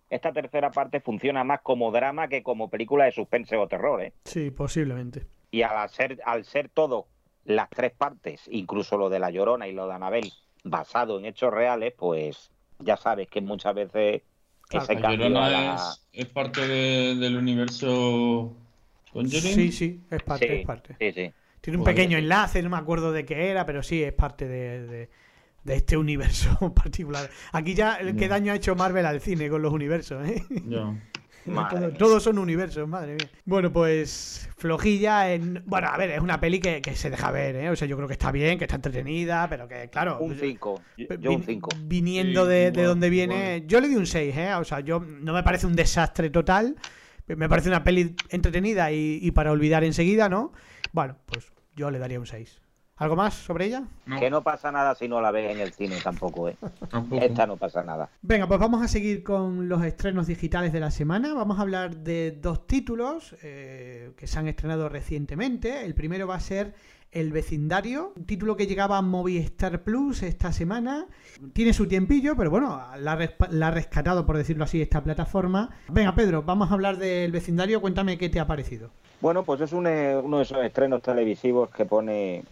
esta 0.09 0.31
tercera 0.31 0.71
parte 0.71 1.01
funciona 1.01 1.43
más 1.43 1.61
como 1.61 1.91
drama 1.91 2.27
que 2.27 2.43
como 2.43 2.69
película 2.69 3.05
de 3.05 3.11
suspense 3.11 3.57
o 3.57 3.67
terror, 3.67 4.01
¿eh? 4.01 4.13
Sí, 4.23 4.51
posiblemente. 4.51 5.25
Y 5.51 5.61
al 5.61 5.89
ser, 5.89 6.19
al 6.25 6.45
ser 6.45 6.69
todo 6.69 7.07
las 7.45 7.69
tres 7.69 7.93
partes, 7.93 8.41
incluso 8.51 8.97
lo 8.97 9.09
de 9.09 9.19
La 9.19 9.29
Llorona 9.29 9.67
y 9.67 9.73
lo 9.73 9.87
de 9.87 9.93
Anabel, 9.93 10.33
basado 10.63 11.17
en 11.17 11.25
hechos 11.25 11.53
reales, 11.53 11.93
pues 11.97 12.51
ya 12.79 12.97
sabes 12.97 13.27
que 13.29 13.41
muchas 13.41 13.73
veces 13.73 14.21
es, 14.69 16.25
parte 16.27 16.67
del 16.67 17.37
universo 17.37 18.53
Conjuring. 19.13 19.53
Sí, 19.53 19.71
sí, 19.71 20.01
es 20.11 20.23
parte, 20.23 20.59
es 20.59 20.65
parte. 20.65 20.95
Tiene 21.61 21.77
un 21.77 21.83
pues 21.83 21.95
pequeño 21.95 22.17
enlace, 22.17 22.61
no 22.61 22.69
me 22.69 22.77
acuerdo 22.77 23.11
de 23.11 23.25
qué 23.25 23.49
era, 23.49 23.65
pero 23.65 23.81
sí, 23.81 24.03
es 24.03 24.13
parte 24.13 24.47
de, 24.47 25.09
este 25.65 25.97
universo 25.97 26.73
particular. 26.75 27.29
Aquí 27.53 27.73
ya, 27.75 27.97
¿qué 28.17 28.27
daño 28.27 28.51
ha 28.51 28.55
hecho 28.55 28.75
Marvel 28.75 29.05
al 29.05 29.21
cine 29.21 29.49
con 29.49 29.61
los 29.61 29.73
universos? 29.73 30.27
¿eh? 30.27 30.43
todos 31.97 32.23
son 32.23 32.37
universos, 32.37 32.87
madre 32.87 33.15
mía. 33.15 33.29
Bueno, 33.45 33.71
pues 33.71 34.49
flojilla 34.57 35.31
en... 35.33 35.63
Bueno, 35.65 35.87
a 35.87 35.97
ver, 35.97 36.11
es 36.11 36.19
una 36.19 36.39
peli 36.39 36.59
que, 36.59 36.81
se 36.95 37.09
deja 37.09 37.31
ver, 37.31 37.55
¿eh? 37.55 37.69
O 37.69 37.75
sea, 37.75 37.87
yo 37.87 37.95
creo 37.95 38.07
que 38.07 38.13
está 38.13 38.31
bien, 38.31 38.57
que 38.57 38.65
está 38.65 38.75
entretenida, 38.75 39.47
pero 39.49 39.67
que, 39.67 39.89
claro... 39.89 40.19
Un 40.19 40.35
5, 40.35 40.81
yo 41.19 41.31
un 41.31 41.43
5. 41.43 41.69
Viniendo 41.83 42.45
de, 42.45 42.71
donde 42.71 43.09
viene... 43.09 43.63
Yo 43.67 43.79
le 43.81 43.87
di 43.87 43.95
un 43.95 44.05
6, 44.07 44.37
¿eh? 44.37 44.53
O 44.55 44.63
sea, 44.63 44.79
yo 44.81 44.99
no 44.99 45.33
me 45.33 45.43
parece 45.43 45.67
un 45.67 45.75
desastre 45.75 46.29
total, 46.29 46.75
me 47.27 47.49
parece 47.49 47.69
una 47.69 47.83
peli 47.83 48.15
entretenida 48.29 48.91
y, 48.91 49.19
y 49.21 49.31
para 49.31 49.51
olvidar 49.51 49.83
enseguida, 49.83 50.29
¿no? 50.29 50.53
Bueno, 50.91 51.17
pues 51.25 51.51
yo 51.75 51.91
le 51.91 51.99
daría 51.99 52.19
un 52.19 52.27
6. 52.27 52.61
¿Algo 52.97 53.15
más 53.15 53.35
sobre 53.35 53.65
ella? 53.65 53.83
Que 54.19 54.31
no 54.31 54.41
pasa 54.41 54.71
nada 54.71 54.95
si 54.95 55.07
no 55.07 55.21
la 55.21 55.29
ves 55.29 55.51
en 55.51 55.59
el 55.59 55.71
cine 55.71 55.97
tampoco, 56.03 56.49
¿eh? 56.49 56.57
Esta 57.21 57.45
no 57.45 57.55
pasa 57.55 57.83
nada. 57.83 58.09
Venga, 58.23 58.47
pues 58.47 58.59
vamos 58.59 58.81
a 58.81 58.87
seguir 58.87 59.23
con 59.23 59.69
los 59.69 59.83
estrenos 59.83 60.25
digitales 60.25 60.73
de 60.73 60.79
la 60.79 60.89
semana. 60.89 61.35
Vamos 61.35 61.59
a 61.59 61.61
hablar 61.61 61.97
de 61.97 62.31
dos 62.31 62.65
títulos 62.65 63.35
eh, 63.43 64.13
que 64.17 64.25
se 64.25 64.39
han 64.39 64.47
estrenado 64.47 64.89
recientemente. 64.89 65.85
El 65.85 65.93
primero 65.93 66.25
va 66.25 66.35
a 66.35 66.39
ser 66.39 66.73
El 67.11 67.31
vecindario, 67.31 68.13
un 68.15 68.25
título 68.25 68.57
que 68.57 68.65
llegaba 68.65 68.97
a 68.97 69.03
Movistar 69.03 69.83
Plus 69.83 70.23
esta 70.23 70.51
semana. 70.51 71.05
Tiene 71.53 71.73
su 71.73 71.87
tiempillo, 71.87 72.35
pero 72.35 72.49
bueno, 72.49 72.81
la, 72.97 73.11
ha 73.11 73.71
rescatado, 73.71 74.25
por 74.25 74.37
decirlo 74.37 74.63
así, 74.63 74.81
esta 74.81 75.03
plataforma. 75.03 75.69
Venga, 75.89 76.15
Pedro, 76.15 76.41
vamos 76.41 76.71
a 76.71 76.73
hablar 76.73 76.97
del 76.97 77.31
vecindario. 77.31 77.79
Cuéntame 77.79 78.17
qué 78.17 78.29
te 78.29 78.39
ha 78.39 78.47
parecido. 78.47 78.89
Bueno, 79.21 79.43
pues 79.43 79.61
es 79.61 79.71
uno 79.71 79.87
de 79.89 80.41
esos 80.41 80.63
estrenos 80.63 81.03
televisivos 81.03 81.69
que 81.69 81.85
pone 81.85 82.43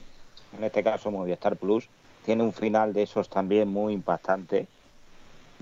en 0.58 0.64
este 0.64 0.84
caso 0.84 1.12
Movistar 1.12 1.58
Plus, 1.58 1.90
tiene 2.26 2.44
un 2.44 2.54
final 2.54 2.94
de 2.94 3.04
esos 3.04 3.30
también 3.30 3.68
muy 3.68 3.94
impactante. 3.94 4.68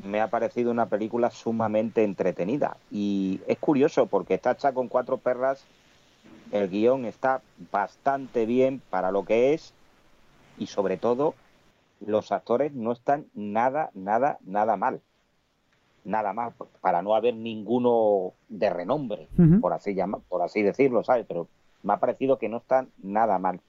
Me 0.03 0.21
ha 0.21 0.29
parecido 0.29 0.71
una 0.71 0.87
película 0.87 1.29
sumamente 1.29 2.03
entretenida 2.03 2.77
y 2.91 3.41
es 3.47 3.57
curioso 3.59 4.07
porque 4.07 4.35
está 4.35 4.51
hecha 4.51 4.73
con 4.73 4.87
cuatro 4.87 5.17
perras, 5.17 5.63
el 6.51 6.69
guion 6.69 7.05
está 7.05 7.41
bastante 7.71 8.45
bien 8.45 8.81
para 8.89 9.11
lo 9.11 9.23
que 9.25 9.53
es 9.53 9.73
y 10.57 10.67
sobre 10.67 10.97
todo 10.97 11.35
los 11.99 12.31
actores 12.31 12.73
no 12.73 12.91
están 12.91 13.27
nada, 13.33 13.91
nada, 13.93 14.37
nada 14.45 14.77
mal. 14.77 15.01
Nada 16.05 16.33
mal, 16.33 16.53
para 16.81 17.01
no 17.01 17.15
haber 17.15 17.33
ninguno 17.33 18.33
de 18.49 18.69
renombre, 18.69 19.29
por 19.61 19.71
así 19.71 19.93
llamar, 19.93 20.19
por 20.27 20.41
así 20.41 20.61
decirlo, 20.61 21.01
¿sabes? 21.01 21.25
Pero 21.25 21.47
me 21.81 21.93
ha 21.93 21.97
parecido 21.97 22.37
que 22.37 22.49
no 22.49 22.57
están 22.57 22.89
nada 23.01 23.39
mal 23.39 23.61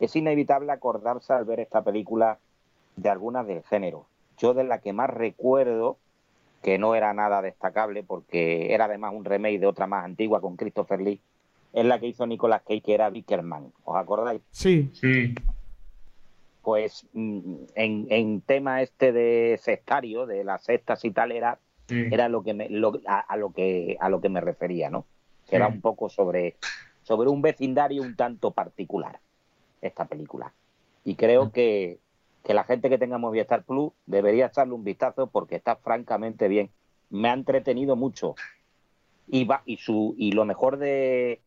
es 0.00 0.14
inevitable 0.16 0.72
acordarse 0.72 1.32
al 1.32 1.44
ver 1.44 1.60
esta 1.60 1.82
película 1.82 2.38
de 2.96 3.08
algunas 3.08 3.46
del 3.46 3.62
género. 3.62 4.06
Yo 4.38 4.54
de 4.54 4.64
la 4.64 4.80
que 4.80 4.92
más 4.92 5.10
recuerdo, 5.10 5.96
que 6.62 6.78
no 6.78 6.94
era 6.94 7.12
nada 7.14 7.42
destacable 7.42 8.02
porque 8.02 8.74
era 8.74 8.86
además 8.86 9.14
un 9.14 9.24
remake 9.24 9.58
de 9.58 9.66
otra 9.66 9.86
más 9.86 10.04
antigua 10.04 10.40
con 10.40 10.56
Christopher 10.56 11.00
Lee, 11.00 11.20
es 11.72 11.84
la 11.84 11.98
que 11.98 12.06
hizo 12.06 12.26
Nicolas 12.26 12.62
Cage, 12.62 12.80
que 12.80 12.94
era 12.94 13.10
Bickerman. 13.10 13.72
¿Os 13.84 13.96
acordáis? 13.96 14.40
Sí. 14.50 14.90
Sí. 14.94 15.34
Pues 16.62 17.06
mm, 17.12 17.54
en, 17.74 18.40
tema 18.40 18.82
este 18.82 19.12
de 19.12 19.58
sectario, 19.62 20.26
de 20.26 20.42
las 20.42 20.64
sectas 20.64 21.04
y 21.04 21.10
tal, 21.10 21.32
era, 21.32 21.58
era 21.88 22.28
lo 22.28 22.42
que 22.42 22.54
me, 22.54 22.68
a, 23.06 23.36
lo 23.36 23.52
que 23.52 23.96
a 24.00 24.08
lo 24.08 24.20
que 24.20 24.28
me 24.28 24.40
refería, 24.40 24.90
¿no? 24.90 25.04
Que 25.48 25.56
era 25.56 25.68
un 25.68 25.80
poco 25.80 26.08
sobre, 26.08 26.56
sobre 27.04 27.30
un 27.30 27.40
vecindario 27.40 28.02
un 28.02 28.16
tanto 28.16 28.50
particular 28.50 29.20
esta 29.86 30.06
película. 30.06 30.52
Y 31.04 31.14
creo 31.14 31.52
que, 31.52 31.98
que 32.44 32.54
la 32.54 32.64
gente 32.64 32.88
que 32.88 32.98
tenga 32.98 33.18
Movistar 33.18 33.64
Plus 33.64 33.92
debería 34.06 34.46
echarle 34.46 34.74
un 34.74 34.84
vistazo 34.84 35.28
porque 35.28 35.56
está 35.56 35.76
francamente 35.76 36.48
bien. 36.48 36.70
Me 37.10 37.28
ha 37.28 37.32
entretenido 37.32 37.96
mucho. 37.96 38.34
Y, 39.28 39.44
va, 39.44 39.62
y, 39.66 39.78
su, 39.78 40.14
y 40.18 40.32
lo 40.32 40.44
mejor 40.44 40.78
de 40.78 41.40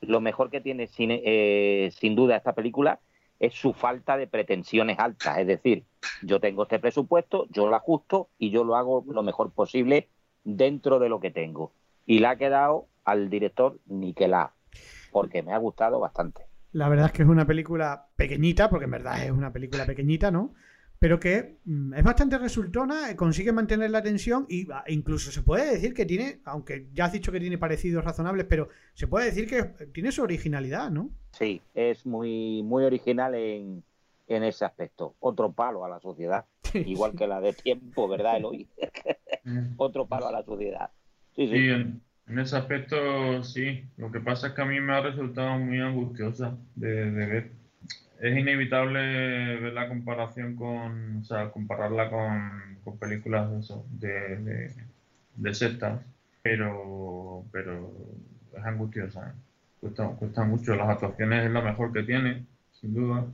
lo 0.00 0.20
mejor 0.20 0.50
que 0.50 0.60
tiene 0.60 0.86
sin, 0.86 1.10
eh, 1.12 1.90
sin 1.92 2.16
duda 2.16 2.36
esta 2.36 2.54
película 2.54 3.00
es 3.38 3.54
su 3.54 3.72
falta 3.72 4.16
de 4.16 4.26
pretensiones 4.26 4.98
altas. 4.98 5.38
Es 5.38 5.46
decir, 5.46 5.84
yo 6.22 6.40
tengo 6.40 6.64
este 6.64 6.78
presupuesto, 6.78 7.46
yo 7.50 7.66
lo 7.66 7.76
ajusto 7.76 8.28
y 8.38 8.50
yo 8.50 8.64
lo 8.64 8.76
hago 8.76 9.04
lo 9.08 9.22
mejor 9.22 9.50
posible 9.50 10.08
dentro 10.44 10.98
de 10.98 11.08
lo 11.08 11.20
que 11.20 11.30
tengo. 11.30 11.72
Y 12.06 12.18
le 12.18 12.26
ha 12.26 12.36
quedado 12.36 12.86
al 13.04 13.30
director 13.30 13.78
Niquelá, 13.86 14.52
porque 15.10 15.42
me 15.42 15.52
ha 15.52 15.58
gustado 15.58 16.00
bastante. 16.00 16.49
La 16.72 16.88
verdad 16.88 17.06
es 17.06 17.12
que 17.12 17.22
es 17.22 17.28
una 17.28 17.46
película 17.46 18.08
pequeñita, 18.16 18.70
porque 18.70 18.84
en 18.84 18.92
verdad 18.92 19.24
es 19.24 19.30
una 19.30 19.52
película 19.52 19.86
pequeñita, 19.86 20.30
¿no? 20.30 20.54
Pero 20.98 21.18
que 21.18 21.56
mm, 21.64 21.94
es 21.94 22.04
bastante 22.04 22.38
resultona, 22.38 23.10
eh, 23.10 23.16
consigue 23.16 23.52
mantener 23.52 23.90
la 23.90 23.98
atención 23.98 24.46
y 24.48 24.70
ah, 24.70 24.84
incluso 24.86 25.32
se 25.32 25.42
puede 25.42 25.70
decir 25.72 25.94
que 25.94 26.04
tiene, 26.04 26.40
aunque 26.44 26.88
ya 26.92 27.06
has 27.06 27.12
dicho 27.12 27.32
que 27.32 27.40
tiene 27.40 27.58
parecidos 27.58 28.04
razonables, 28.04 28.46
pero 28.46 28.68
se 28.94 29.06
puede 29.06 29.26
decir 29.26 29.48
que 29.48 29.62
tiene 29.92 30.12
su 30.12 30.22
originalidad, 30.22 30.90
¿no? 30.90 31.10
Sí, 31.32 31.62
es 31.74 32.04
muy, 32.04 32.62
muy 32.62 32.84
original 32.84 33.34
en, 33.34 33.82
en 34.28 34.44
ese 34.44 34.64
aspecto. 34.64 35.16
Otro 35.20 35.52
palo 35.52 35.84
a 35.84 35.88
la 35.88 36.00
sociedad, 36.00 36.44
igual 36.74 37.16
que 37.16 37.26
la 37.26 37.40
de 37.40 37.54
tiempo, 37.54 38.06
¿verdad, 38.06 38.36
Eloy? 38.36 38.68
Otro 39.78 40.06
palo 40.06 40.28
a 40.28 40.32
la 40.32 40.44
sociedad. 40.44 40.90
Sí, 41.34 41.48
sí. 41.48 42.00
En 42.30 42.38
ese 42.38 42.56
aspecto 42.56 43.42
sí, 43.42 43.84
lo 43.96 44.12
que 44.12 44.20
pasa 44.20 44.48
es 44.48 44.52
que 44.52 44.62
a 44.62 44.64
mí 44.64 44.78
me 44.78 44.92
ha 44.92 45.00
resultado 45.00 45.58
muy 45.58 45.80
angustiosa 45.80 46.56
de, 46.76 47.10
ver. 47.10 47.50
Es 48.20 48.38
inevitable 48.38 49.00
ver 49.56 49.72
la 49.72 49.88
comparación 49.88 50.54
con, 50.54 51.16
o 51.16 51.24
sea, 51.24 51.50
compararla 51.50 52.08
con, 52.08 52.98
películas 53.00 53.50
de, 53.98 54.36
de, 54.36 54.74
de, 55.34 55.54
sectas, 55.54 56.00
pero, 56.40 57.44
pero 57.50 57.92
es 58.56 58.64
angustiosa. 58.64 59.30
¿eh? 59.30 59.40
Cuesta, 59.80 60.06
cuesta 60.10 60.44
mucho. 60.44 60.76
Las 60.76 60.88
actuaciones 60.88 61.46
es 61.46 61.50
lo 61.50 61.62
mejor 61.62 61.92
que 61.92 62.04
tiene, 62.04 62.46
sin 62.70 62.94
duda 62.94 63.26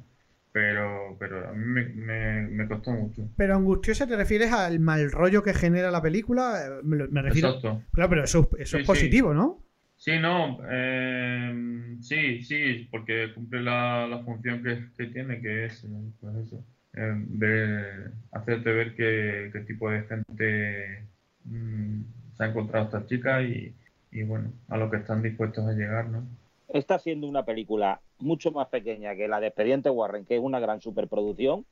pero, 0.56 1.18
pero 1.18 1.50
a 1.50 1.52
mí 1.52 1.66
me, 1.66 2.48
me, 2.48 2.66
costó 2.66 2.90
mucho. 2.90 3.28
Pero 3.36 3.56
angustiosa 3.56 4.06
te 4.06 4.16
refieres 4.16 4.50
al 4.54 4.80
mal 4.80 5.12
rollo 5.12 5.42
que 5.42 5.52
genera 5.52 5.90
la 5.90 6.00
película, 6.00 6.80
me, 6.82 6.96
refiero. 7.20 7.48
Exacto. 7.48 7.82
Claro, 7.92 8.08
pero 8.08 8.24
eso, 8.24 8.48
eso 8.58 8.78
es 8.78 8.86
positivo, 8.86 9.34
¿no? 9.34 9.62
Sí, 9.98 10.12
no, 10.18 10.58
eh, 10.66 11.98
sí, 12.00 12.42
sí, 12.42 12.88
porque 12.90 13.34
cumple 13.34 13.62
la, 13.62 14.06
la 14.08 14.20
función 14.20 14.62
que, 14.62 14.82
que, 14.96 15.08
tiene, 15.12 15.42
que 15.42 15.66
es, 15.66 15.86
pues 16.22 16.36
eso, 16.36 16.64
eh, 16.94 18.10
hacerte 18.32 18.72
ver 18.72 18.94
qué, 18.94 19.50
qué, 19.52 19.60
tipo 19.60 19.90
de 19.90 20.04
gente 20.04 21.04
mm, 21.44 22.00
se 22.34 22.44
ha 22.44 22.46
encontrado 22.46 22.86
esta 22.86 23.04
chica 23.04 23.42
y, 23.42 23.74
y 24.10 24.22
bueno, 24.22 24.54
a 24.68 24.78
lo 24.78 24.90
que 24.90 24.96
están 24.96 25.20
dispuestos 25.20 25.66
a 25.66 25.74
llegar, 25.74 26.08
¿no? 26.08 26.26
está 26.68 26.98
siendo 26.98 27.26
una 27.26 27.44
película 27.44 28.00
mucho 28.18 28.50
más 28.50 28.68
pequeña 28.68 29.14
que 29.14 29.28
la 29.28 29.40
de 29.40 29.48
Expediente 29.48 29.90
Warren, 29.90 30.24
que 30.24 30.36
es 30.36 30.40
una 30.40 30.60
gran 30.60 30.80
superproducción, 30.80 31.66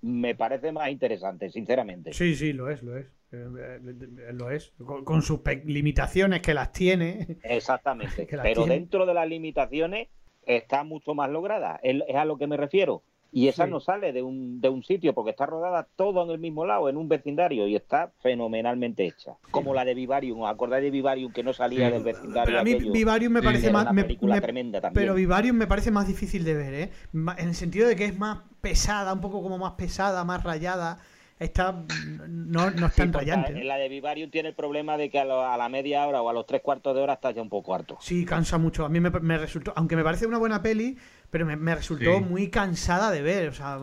me 0.00 0.34
parece 0.34 0.72
más 0.72 0.90
interesante, 0.90 1.50
sinceramente. 1.50 2.12
Sí, 2.12 2.34
sí, 2.34 2.52
lo 2.52 2.70
es, 2.70 2.82
lo 2.82 2.96
es. 2.96 3.06
Eh, 3.32 3.46
eh, 3.82 4.32
lo 4.32 4.50
es. 4.50 4.72
Con, 4.84 5.22
sus 5.22 5.40
limitaciones 5.64 6.40
que 6.40 6.54
las 6.54 6.72
tiene. 6.72 7.38
Exactamente. 7.42 8.28
Pero 8.42 8.66
dentro 8.66 9.06
de 9.06 9.14
las 9.14 9.28
limitaciones 9.28 10.08
está 10.46 10.84
mucho 10.84 11.14
más 11.14 11.30
lograda. 11.30 11.80
Es 11.82 12.14
a 12.14 12.24
lo 12.24 12.36
que 12.36 12.46
me 12.46 12.56
refiero. 12.56 13.02
Y 13.34 13.48
esa 13.48 13.66
no 13.66 13.80
sale 13.80 14.12
de 14.12 14.22
un, 14.22 14.60
de 14.60 14.68
un 14.68 14.84
sitio 14.84 15.12
porque 15.12 15.32
está 15.32 15.44
rodada 15.44 15.88
todo 15.96 16.22
en 16.22 16.30
el 16.30 16.38
mismo 16.38 16.64
lado, 16.64 16.88
en 16.88 16.96
un 16.96 17.08
vecindario, 17.08 17.66
y 17.66 17.74
está 17.74 18.12
fenomenalmente 18.22 19.04
hecha. 19.04 19.32
Como 19.50 19.74
la 19.74 19.84
de 19.84 19.94
Vivarium, 19.94 20.42
¿os 20.42 20.50
acordáis 20.50 20.84
de 20.84 20.90
Vivarium 20.90 21.32
que 21.32 21.42
no 21.42 21.52
salía 21.52 21.90
del 21.90 22.04
vecindario? 22.04 22.60
a 22.60 22.62
mí 22.62 22.76
Vivarium 22.76 23.32
me 23.32 23.42
parece 23.42 23.72
más. 23.72 23.92
película 23.92 24.40
tremenda 24.40 24.80
también. 24.80 25.02
Pero 25.02 25.14
Vivarium 25.16 25.56
me 25.56 25.66
parece 25.66 25.90
más 25.90 26.06
difícil 26.06 26.44
de 26.44 26.54
ver, 26.54 26.74
¿eh? 26.74 26.90
En 27.12 27.48
el 27.48 27.54
sentido 27.54 27.88
de 27.88 27.96
que 27.96 28.04
es 28.04 28.16
más 28.16 28.38
pesada, 28.60 29.12
un 29.12 29.20
poco 29.20 29.42
como 29.42 29.58
más 29.58 29.72
pesada, 29.72 30.24
más 30.24 30.44
rayada 30.44 30.98
está 31.38 31.84
no, 32.28 32.70
no 32.70 32.86
es 32.86 32.94
tan 32.94 33.12
rayante. 33.12 33.52
La, 33.52 33.64
la 33.64 33.76
de 33.76 33.88
Vivarium 33.88 34.30
tiene 34.30 34.50
el 34.50 34.54
problema 34.54 34.96
de 34.96 35.10
que 35.10 35.18
a, 35.18 35.24
la 35.24 35.68
media 35.68 36.06
hora 36.06 36.22
o 36.22 36.28
a 36.28 36.32
los 36.32 36.46
tres 36.46 36.62
cuartos 36.62 36.94
de 36.94 37.02
hora 37.02 37.14
está 37.14 37.32
ya 37.32 37.42
un 37.42 37.48
poco 37.48 37.74
harto. 37.74 37.98
Sí, 38.00 38.24
cansa 38.24 38.58
mucho. 38.58 38.84
A 38.84 38.88
mí 38.88 39.00
me, 39.00 39.10
me 39.10 39.38
resultó, 39.38 39.72
aunque 39.76 39.96
me 39.96 40.04
parece 40.04 40.26
una 40.26 40.38
buena 40.38 40.62
peli, 40.62 40.96
pero 41.34 41.46
me, 41.46 41.74
resultó 41.74 42.20
muy 42.20 42.48
cansada 42.48 43.10
de 43.10 43.20
ver. 43.20 43.48
O 43.48 43.52
sea, 43.52 43.80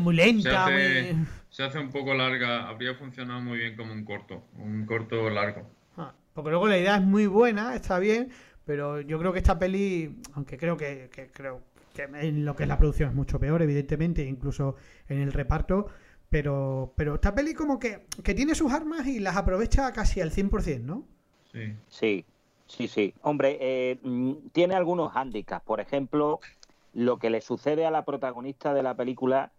muy 0.00 0.16
lenta, 0.16 0.42
se 0.50 0.56
hace, 0.56 1.16
Se 1.50 1.62
hace 1.64 1.78
un 1.78 1.90
poco 1.90 2.14
larga. 2.14 2.66
Habría 2.66 2.94
funcionado 2.94 3.42
muy 3.42 3.58
bien 3.58 3.76
como 3.76 3.92
un 3.92 4.06
corto, 4.06 4.46
un 4.54 4.86
corto 4.86 5.28
largo. 5.28 5.70
Ah, 5.98 6.14
porque 6.32 6.48
luego 6.48 6.66
la 6.66 6.78
idea 6.78 6.96
es 6.96 7.02
muy 7.02 7.26
buena, 7.26 7.74
está 7.74 7.98
bien, 7.98 8.30
pero 8.64 9.02
yo 9.02 9.18
creo 9.18 9.34
que 9.34 9.40
esta 9.40 9.58
peli, 9.58 10.16
aunque 10.32 10.56
creo 10.56 10.78
que, 10.78 11.10
que 11.12 11.26
creo 11.26 11.60
que 11.92 12.04
en 12.04 12.46
lo 12.46 12.56
que 12.56 12.62
es 12.62 12.68
la 12.70 12.78
producción 12.78 13.10
es 13.10 13.14
mucho 13.14 13.38
peor, 13.38 13.60
evidentemente, 13.60 14.24
incluso 14.24 14.76
en 15.08 15.20
el 15.20 15.34
reparto, 15.34 15.88
pero, 16.30 16.94
pero 16.96 17.16
esta 17.16 17.34
peli 17.34 17.52
como 17.52 17.78
que, 17.78 18.06
que 18.24 18.32
tiene 18.32 18.54
sus 18.54 18.72
armas 18.72 19.06
y 19.06 19.18
las 19.18 19.36
aprovecha 19.36 19.92
casi 19.92 20.22
al 20.22 20.30
100%, 20.30 20.80
¿no? 20.80 21.06
Sí. 21.52 21.74
Sí, 21.88 22.24
sí, 22.68 22.88
sí. 22.88 23.14
Hombre, 23.22 23.58
eh, 23.60 23.98
mm, 24.02 24.48
tiene 24.52 24.74
algunos 24.74 25.12
hándicaps. 25.12 25.64
Por 25.64 25.80
ejemplo, 25.80 26.40
lo 26.94 27.18
que 27.18 27.30
le 27.30 27.40
sucede 27.40 27.86
a 27.86 27.90
la 27.90 28.04
protagonista 28.04 28.72
de 28.74 28.82
la 28.82 28.94
película 28.94 29.50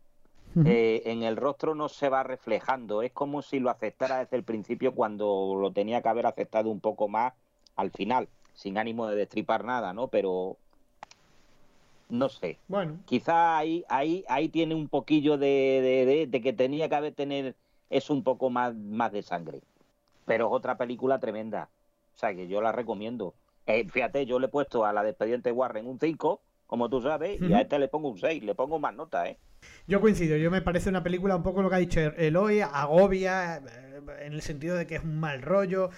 eh, 0.65 1.03
en 1.05 1.21
el 1.21 1.37
rostro 1.37 1.75
no 1.75 1.89
se 1.89 2.09
va 2.09 2.23
reflejando. 2.23 3.03
Es 3.03 3.11
como 3.11 3.41
si 3.41 3.59
lo 3.59 3.69
aceptara 3.69 4.19
desde 4.19 4.37
el 4.37 4.43
principio 4.43 4.95
cuando 4.95 5.55
lo 5.59 5.71
tenía 5.71 6.01
que 6.01 6.09
haber 6.09 6.25
aceptado 6.25 6.69
un 6.69 6.79
poco 6.79 7.07
más 7.07 7.33
al 7.75 7.91
final, 7.91 8.27
sin 8.53 8.77
ánimo 8.77 9.07
de 9.07 9.15
destripar 9.15 9.63
nada, 9.63 9.93
¿no? 9.93 10.07
Pero 10.07 10.57
no 12.09 12.29
sé. 12.29 12.57
Bueno. 12.67 12.97
Quizá 13.05 13.57
ahí, 13.57 13.85
ahí, 13.87 14.25
ahí 14.27 14.49
tiene 14.49 14.75
un 14.75 14.89
poquillo 14.89 15.37
de, 15.37 16.27
de, 16.29 16.41
que 16.41 16.53
tenía 16.53 16.89
que 16.89 16.95
haber 16.95 17.13
tener 17.13 17.55
es 17.89 18.09
un 18.09 18.23
poco 18.23 18.49
más, 18.49 18.75
más 18.75 19.11
de 19.11 19.21
sangre. 19.21 19.61
Pero 20.25 20.47
es 20.47 20.53
otra 20.53 20.77
película 20.77 21.19
tremenda. 21.19 21.69
O 22.19 22.27
sea 22.27 22.35
que 22.35 22.49
yo 22.49 22.59
la 22.59 22.73
recomiendo. 22.73 23.33
Eh, 23.65 23.87
fíjate, 23.89 24.25
yo 24.25 24.39
le 24.39 24.47
he 24.47 24.49
puesto 24.49 24.83
a 24.83 24.91
la 24.91 25.03
despediente 25.03 25.53
Warren 25.53 25.87
un 25.87 26.01
5, 26.01 26.41
como 26.67 26.89
tú 26.89 27.01
sabes, 27.01 27.41
y 27.41 27.53
a 27.53 27.61
este 27.61 27.79
le 27.79 27.87
pongo 27.87 28.09
un 28.09 28.17
6, 28.17 28.43
le 28.43 28.55
pongo 28.55 28.77
más 28.77 28.93
nota, 28.93 29.29
¿eh? 29.29 29.37
Yo 29.87 30.01
coincido, 30.01 30.35
yo 30.35 30.51
me 30.51 30.61
parece 30.61 30.89
una 30.89 31.01
película 31.01 31.37
un 31.37 31.43
poco 31.43 31.61
lo 31.61 31.69
que 31.69 31.75
ha 31.77 31.79
dicho 31.79 32.01
Eloy, 32.01 32.59
agobia, 32.59 33.59
eh, 33.59 34.01
en 34.19 34.33
el 34.33 34.41
sentido 34.41 34.75
de 34.75 34.85
que 34.85 34.95
es 34.95 35.03
un 35.05 35.17
mal 35.17 35.41
rollo, 35.41 35.91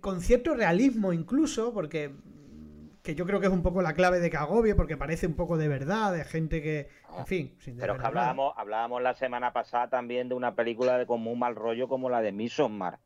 con 0.00 0.22
cierto 0.22 0.54
realismo 0.54 1.12
incluso, 1.12 1.72
porque 1.72 2.10
que 3.04 3.14
yo 3.14 3.24
creo 3.24 3.38
que 3.38 3.46
es 3.46 3.52
un 3.52 3.62
poco 3.62 3.80
la 3.80 3.94
clave 3.94 4.18
de 4.18 4.30
que 4.30 4.36
agobie, 4.36 4.74
porque 4.74 4.96
parece 4.96 5.28
un 5.28 5.34
poco 5.34 5.56
de 5.56 5.68
verdad, 5.68 6.12
de 6.12 6.24
gente 6.24 6.62
que, 6.62 6.88
en 7.16 7.26
fin, 7.26 7.54
sin 7.60 7.76
Pero 7.76 7.96
que 7.96 8.04
hablábamos, 8.04 8.54
hablábamos 8.56 9.02
la 9.02 9.14
semana 9.14 9.52
pasada 9.52 9.88
también 9.88 10.28
de 10.28 10.34
una 10.34 10.56
película 10.56 10.98
de 10.98 11.06
como 11.06 11.30
un 11.30 11.38
mal 11.38 11.54
rollo 11.54 11.86
como 11.86 12.10
la 12.10 12.22
de 12.22 12.32
Midsommar. 12.32 12.98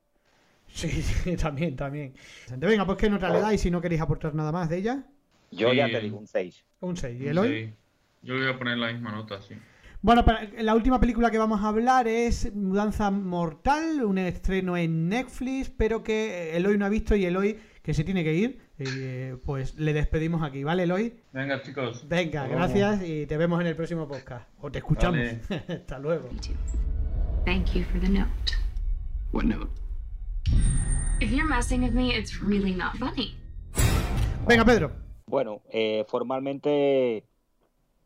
Sí, 0.72 0.88
sí, 1.02 1.36
también, 1.36 1.76
también. 1.76 2.14
Venga, 2.56 2.86
pues 2.86 2.98
qué 2.98 3.10
nota 3.10 3.28
le 3.30 3.40
dais 3.40 3.60
si 3.60 3.70
no 3.70 3.80
queréis 3.80 4.00
aportar 4.00 4.34
nada 4.34 4.52
más 4.52 4.68
de 4.68 4.78
ella. 4.78 5.04
Yo 5.50 5.72
ya 5.72 5.86
te 5.86 6.00
digo 6.00 6.18
un 6.18 6.26
6. 6.26 6.64
Un 6.80 6.96
6. 6.96 7.20
¿Y 7.20 7.28
Eloy? 7.28 7.74
Yo 8.22 8.34
le 8.34 8.46
voy 8.46 8.54
a 8.54 8.58
poner 8.58 8.78
la 8.78 8.92
misma 8.92 9.12
nota, 9.12 9.40
sí. 9.40 9.54
Bueno, 10.00 10.24
la 10.58 10.74
última 10.76 11.00
película 11.00 11.30
que 11.30 11.38
vamos 11.38 11.60
a 11.60 11.68
hablar 11.68 12.06
es 12.06 12.54
Mudanza 12.54 13.10
Mortal, 13.10 14.04
un 14.04 14.18
estreno 14.18 14.76
en 14.76 15.08
Netflix, 15.08 15.70
pero 15.70 16.04
que 16.04 16.56
Eloy 16.56 16.78
no 16.78 16.86
ha 16.86 16.88
visto 16.88 17.16
y 17.16 17.24
Eloy, 17.24 17.58
que 17.82 17.94
se 17.94 18.04
tiene 18.04 18.22
que 18.22 18.32
ir, 18.32 18.60
eh, 18.78 19.36
pues 19.44 19.74
le 19.74 19.92
despedimos 19.92 20.42
aquí, 20.42 20.62
¿vale, 20.62 20.84
Eloy? 20.84 21.14
Venga, 21.32 21.62
chicos. 21.62 22.06
Venga, 22.08 22.46
gracias 22.46 23.02
y 23.02 23.26
te 23.26 23.36
vemos 23.36 23.60
en 23.60 23.66
el 23.66 23.74
próximo 23.74 24.06
podcast. 24.06 24.48
O 24.60 24.70
te 24.70 24.78
escuchamos. 24.78 25.20
Hasta 25.68 25.98
luego. 25.98 26.28
Thank 27.44 27.72
you 27.74 27.82
for 27.82 28.00
the 28.00 28.08
note. 28.08 28.52
What 29.32 29.44
note? 29.44 29.87
If 31.20 31.32
you're 31.32 31.48
messing 31.48 31.82
with 31.82 31.92
me, 31.92 32.14
it's 32.14 32.40
really 32.40 32.74
not 32.74 32.96
funny. 32.96 33.34
Venga, 34.46 34.64
Pedro. 34.64 34.92
Bueno, 35.26 35.62
eh, 35.68 36.04
formalmente 36.08 37.24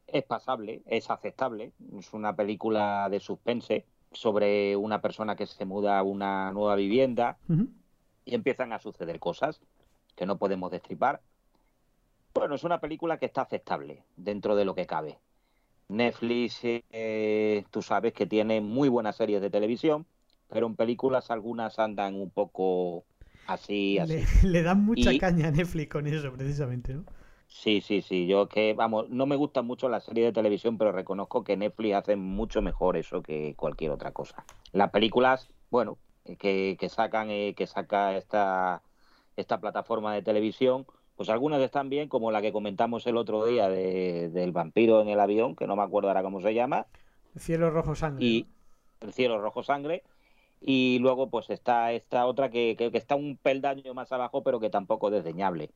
es 0.07 0.25
pasable, 0.25 0.83
es 0.87 1.11
aceptable. 1.11 1.73
Es 1.99 2.13
una 2.13 2.35
película 2.35 3.09
de 3.11 3.21
suspense 3.21 3.87
sobre 4.13 4.77
una 4.77 5.01
persona 5.01 5.37
que 5.37 5.47
se 5.47 5.65
muda 5.65 5.99
a 5.99 6.03
una 6.03 6.53
nueva 6.53 6.75
vivienda 6.75 7.39
y 8.25 8.35
empiezan 8.35 8.73
a 8.73 8.79
suceder 8.79 9.19
cosas 9.19 9.61
que 10.17 10.27
no 10.27 10.39
podemos 10.39 10.71
destripar. 10.71 11.21
Bueno, 12.35 12.55
es 12.55 12.65
una 12.65 12.81
película 12.81 13.19
que 13.19 13.27
está 13.27 13.43
aceptable 13.43 14.03
dentro 14.17 14.57
de 14.57 14.65
lo 14.65 14.75
que 14.75 14.87
cabe. 14.87 15.19
Netflix, 15.89 16.61
eh, 16.63 17.65
tú 17.71 17.83
sabes 17.83 18.13
que 18.13 18.27
tiene 18.27 18.61
muy 18.61 18.89
buenas 18.89 19.17
series 19.17 19.43
de 19.43 19.51
televisión, 19.51 20.07
pero 20.53 20.67
en 20.67 20.77
películas 20.77 21.31
algunas 21.31 21.79
andan 21.79 22.15
un 22.15 22.31
poco 22.31 23.05
así, 23.47 23.99
así. 23.99 24.23
Le, 24.47 24.63
dan 24.63 24.85
mucha 24.85 25.17
caña 25.19 25.49
a 25.49 25.51
Netflix 25.51 25.91
con 25.91 26.07
eso, 26.07 26.31
precisamente, 26.33 26.95
¿no? 26.95 27.05
Sí, 27.49 27.81
sí, 27.81 28.03
sí. 28.03 28.27
Yo 28.27 28.49
que, 28.49 28.75
vamos, 28.75 29.09
no 29.09 29.27
me 29.27 29.37
gustan 29.37 29.67
mucho 29.67 29.89
las 29.89 30.05
series 30.05 30.27
de 30.27 30.33
televisión, 30.33 30.77
pero 30.77 30.93
reconozco 30.93 31.43
que 31.43 31.57
Netflix 31.57 31.95
hace 31.95 32.17
mucho 32.17 32.61
mejor 32.61 32.97
eso 32.97 33.23
que 33.23 33.55
cualquier 33.57 33.93
otra 33.93 34.13
cosa. 34.13 34.45
Las 34.73 34.91
películas, 34.91 35.49
bueno, 35.71 35.97
que, 36.39 36.77
que 36.79 36.89
sacan, 36.89 37.31
eh, 37.31 37.55
que 37.57 37.67
saca 37.67 38.17
esta, 38.17 38.83
esta 39.37 39.59
plataforma 39.59 40.15
de 40.15 40.23
televisión, 40.23 40.87
pues 41.17 41.31
algunas 41.31 41.63
están 41.63 41.89
bien, 41.89 42.09
como 42.09 42.31
la 42.31 42.43
que 42.43 42.53
comentamos 42.53 43.07
el 43.07 43.17
otro 43.17 43.47
día 43.47 43.69
de, 43.69 44.29
del 44.31 44.53
vampiro 44.53 45.01
en 45.01 45.09
el 45.09 45.21
avión, 45.21 45.57
que 45.57 45.67
no 45.67 45.77
me 45.77 45.83
acuerdo 45.83 46.09
ahora 46.09 46.23
cómo 46.23 46.41
se 46.43 46.53
llama. 46.53 46.87
El 47.35 47.41
cielo 47.41 47.71
rojo 47.71 47.95
sangre. 47.95 48.25
Y 48.25 48.47
el 49.01 49.13
cielo 49.13 49.41
rojo 49.41 49.63
sangre. 49.63 50.03
Y 50.65 50.99
luego 51.01 51.29
pues 51.29 51.51
está 51.51 51.93
esta 51.93 52.27
otra 52.27 52.51
que, 52.51 52.77
que, 52.79 52.93
que 52.93 52.99
está 52.99 53.17
un 53.17 53.37
peldaño 53.37 53.95
más 53.95 54.13
abajo, 54.13 54.43
pero 54.43 54.61
que 54.61 54.71
tampoco 54.71 55.09
es 55.09 55.15
desdeñable. 55.15 55.71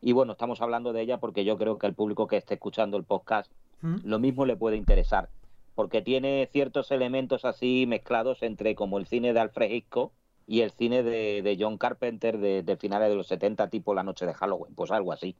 Y 0.00 0.12
bueno, 0.12 0.32
estamos 0.32 0.60
hablando 0.60 0.92
de 0.92 1.02
ella 1.02 1.18
porque 1.18 1.44
yo 1.44 1.56
creo 1.58 1.78
que 1.78 1.86
al 1.86 1.94
público 1.94 2.26
que 2.26 2.36
esté 2.36 2.54
escuchando 2.54 2.96
el 2.96 3.04
podcast 3.04 3.50
¿Mm? 3.80 3.96
lo 4.04 4.18
mismo 4.18 4.46
le 4.46 4.56
puede 4.56 4.76
interesar, 4.76 5.28
porque 5.74 6.02
tiene 6.02 6.48
ciertos 6.52 6.90
elementos 6.90 7.44
así 7.44 7.86
mezclados 7.86 8.42
entre 8.42 8.74
como 8.74 8.98
el 8.98 9.06
cine 9.06 9.32
de 9.32 9.40
Alfred 9.40 9.70
Hitchcock 9.70 10.12
y 10.46 10.62
el 10.62 10.70
cine 10.70 11.02
de, 11.02 11.56
John 11.60 11.78
Carpenter 11.78 12.38
de, 12.38 12.76
finales 12.76 13.10
de 13.10 13.14
los 13.14 13.26
70, 13.26 13.68
tipo 13.68 13.94
La 13.94 14.02
Noche 14.02 14.24
de 14.24 14.34
Halloween, 14.34 14.74
pues 14.74 14.90
algo 14.90 15.12
así. 15.12 15.36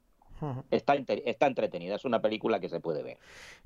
Está, 0.71 0.95
está 0.95 1.47
entretenida, 1.47 1.97
es 1.97 2.05
una 2.05 2.21
película 2.21 2.61
que 2.61 2.69
se 2.69 2.81
puede 2.81 3.03
ver. 3.03 3.19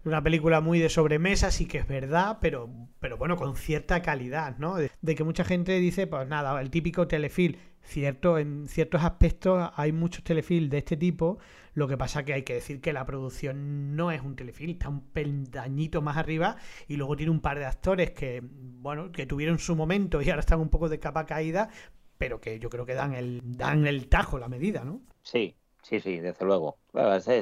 Una 0.04 0.22
película 0.22 0.60
muy 0.60 0.78
de 0.78 0.88
sobremesa, 0.88 1.50
sí 1.50 1.66
que 1.66 1.78
es 1.78 1.86
verdad, 1.86 2.38
pero, 2.40 2.70
pero 3.00 3.16
bueno, 3.16 3.36
con 3.36 3.56
cierta 3.56 4.02
calidad, 4.02 4.56
¿no? 4.58 4.76
De, 4.76 5.14
que 5.14 5.24
mucha 5.24 5.44
gente 5.44 5.78
dice, 5.78 6.06
pues 6.06 6.26
nada, 6.28 6.60
el 6.60 6.70
típico 6.70 7.06
telefilm. 7.06 7.56
Cierto, 7.84 8.38
en 8.38 8.68
ciertos 8.68 9.02
aspectos 9.02 9.70
hay 9.74 9.90
muchos 9.90 10.22
telefilms 10.22 10.70
de 10.70 10.78
este 10.78 10.96
tipo, 10.96 11.38
lo 11.74 11.88
que 11.88 11.98
pasa 11.98 12.24
que 12.24 12.32
hay 12.32 12.44
que 12.44 12.54
decir 12.54 12.80
que 12.80 12.92
la 12.92 13.04
producción 13.04 13.96
no 13.96 14.12
es 14.12 14.22
un 14.22 14.36
telefilm, 14.36 14.70
está 14.70 14.88
un 14.88 15.00
peldañito 15.00 16.00
más 16.00 16.16
arriba 16.16 16.56
y 16.86 16.96
luego 16.96 17.16
tiene 17.16 17.32
un 17.32 17.40
par 17.40 17.58
de 17.58 17.64
actores 17.64 18.12
que, 18.12 18.40
bueno, 18.44 19.10
que 19.10 19.26
tuvieron 19.26 19.58
su 19.58 19.74
momento 19.74 20.22
y 20.22 20.30
ahora 20.30 20.40
están 20.40 20.60
un 20.60 20.68
poco 20.68 20.88
de 20.88 21.00
capa 21.00 21.26
caída, 21.26 21.70
pero 22.18 22.40
que 22.40 22.60
yo 22.60 22.70
creo 22.70 22.86
que 22.86 22.94
dan 22.94 23.14
el, 23.14 23.40
dan 23.44 23.84
el 23.88 24.08
tajo, 24.08 24.38
la 24.38 24.48
medida, 24.48 24.84
¿no? 24.84 25.00
Sí, 25.24 25.56
Sí, 25.82 26.00
sí, 26.00 26.18
desde 26.18 26.44
luego. 26.44 26.76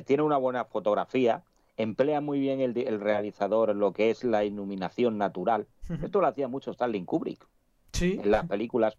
tiene 0.07 0.23
una 0.23 0.39
buena 0.39 0.65
fotografía, 0.65 1.43
emplea 1.77 2.21
muy 2.21 2.41
bien 2.41 2.61
el, 2.61 3.01
realizador 3.01 3.75
lo 3.75 3.93
que 3.93 4.11
es 4.11 4.25
la 4.25 4.45
iluminación 4.45 5.19
natural. 5.19 5.67
Esto 6.03 6.21
lo 6.21 6.27
hacía 6.27 6.49
mucho 6.49 6.71
Stanley 6.71 7.05
Kubrick 7.05 7.47
¿Sí? 7.93 8.21
en 8.23 8.31
las 8.31 8.47
películas 8.47 8.97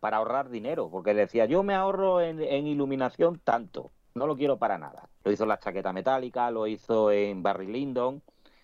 para 0.00 0.16
ahorrar 0.16 0.50
dinero, 0.50 0.88
porque 0.90 1.14
decía, 1.14 1.46
yo 1.46 1.62
me 1.62 1.74
ahorro 1.74 2.20
en, 2.20 2.66
iluminación 2.66 3.40
tanto, 3.42 3.92
no 4.14 4.26
lo 4.26 4.36
quiero 4.36 4.58
para 4.58 4.76
nada. 4.76 5.08
Lo 5.24 5.32
hizo 5.32 5.44
en 5.44 5.48
La 5.48 5.58
chaqueta 5.58 5.92
metálica, 5.92 6.50
lo 6.50 6.66
hizo 6.66 7.10
en 7.12 7.42
Barry 7.42 7.68
Lyndon. 7.68 8.22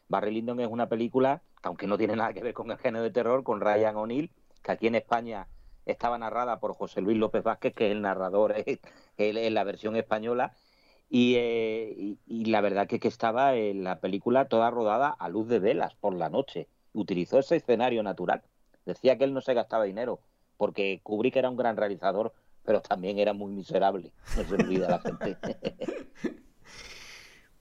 Barry 0.09 0.33
Lyndon 0.33 0.61
es 0.61 0.69
una 0.69 0.89
película, 0.89 1.43
aunque 1.63 1.87
no 1.87 1.97
tiene 1.97 2.17
nada 2.17 2.33
que 2.33 2.43
ver 2.43 2.55
con 2.55 2.71
el 2.71 2.79
género 2.79 3.05
de 3.05 3.11
terror, 3.11 3.45
con 3.45 3.61
Ryan 3.61 3.97
O'Neill, 3.97 4.31
que 4.63 4.73
aquí 4.73 4.89
en 4.89 4.97
España 4.97 5.47
estaba 5.93 6.19
narrada 6.19 6.61
por 6.61 6.75
José 6.75 7.01
Luis 7.01 7.17
López 7.17 7.43
Vázquez, 7.43 7.75
que 7.75 7.87
es 7.87 7.93
el 7.93 8.03
narrador 8.03 8.55
en 9.19 9.55
la 9.55 9.65
versión 9.65 9.97
española, 9.97 10.53
eh, 11.11 12.17
y, 12.27 12.45
la 12.47 12.61
verdad 12.61 12.87
que, 12.87 13.01
que 13.01 13.09
estaba 13.09 13.55
en 13.55 13.85
la 13.85 14.01
película 14.01 14.49
toda 14.49 14.71
rodada 14.71 15.09
a 15.09 15.29
luz 15.29 15.49
de 15.49 15.59
velas 15.59 15.95
por 15.95 16.15
la 16.15 16.29
noche. 16.29 16.69
Utilizó 16.93 17.39
ese 17.39 17.57
escenario 17.57 18.03
natural. 18.03 18.43
Decía 18.85 19.17
que 19.17 19.25
él 19.25 19.35
no 19.35 19.41
se 19.41 19.55
gastaba 19.55 19.85
dinero, 19.85 20.21
porque 20.57 21.01
Kubrick 21.03 21.37
era 21.37 21.51
un 21.51 21.57
gran 21.57 21.77
realizador, 21.77 22.33
pero 22.65 22.81
también 22.81 23.19
era 23.19 23.33
muy 23.33 23.53
miserable. 23.53 24.13
No 24.37 24.45
se 24.45 24.55
olvida 24.55 24.89
la 24.89 24.99
gente. 25.01 25.37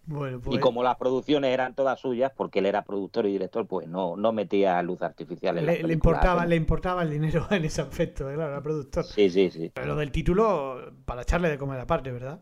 Y 0.07 0.37
pues 0.37 0.59
como 0.61 0.83
las 0.83 0.95
producciones 0.95 1.53
eran 1.53 1.75
todas 1.75 1.99
suyas, 1.99 2.31
porque 2.35 2.59
él 2.59 2.65
era 2.65 2.83
productor 2.83 3.25
y 3.25 3.33
director, 3.33 3.67
pues 3.67 3.87
no, 3.87 4.15
no 4.15 4.31
metía 4.31 4.81
luz 4.81 5.01
artificial 5.01 5.57
en 5.57 5.65
le, 5.65 5.83
le 5.83 5.93
importaba 5.93 6.45
Le 6.45 6.55
importaba 6.55 7.03
el 7.03 7.09
dinero 7.09 7.45
en 7.51 7.65
ese 7.65 7.81
aspecto, 7.81 8.23
claro, 8.25 8.47
era 8.47 8.61
productor. 8.61 9.03
Sí, 9.03 9.29
sí, 9.29 9.49
sí. 9.51 9.71
Pero 9.73 9.87
lo 9.87 9.95
del 9.97 10.11
título, 10.11 10.93
para 11.05 11.23
echarle 11.23 11.49
de 11.49 11.57
comer 11.57 11.79
aparte, 11.79 12.11
¿verdad? 12.11 12.39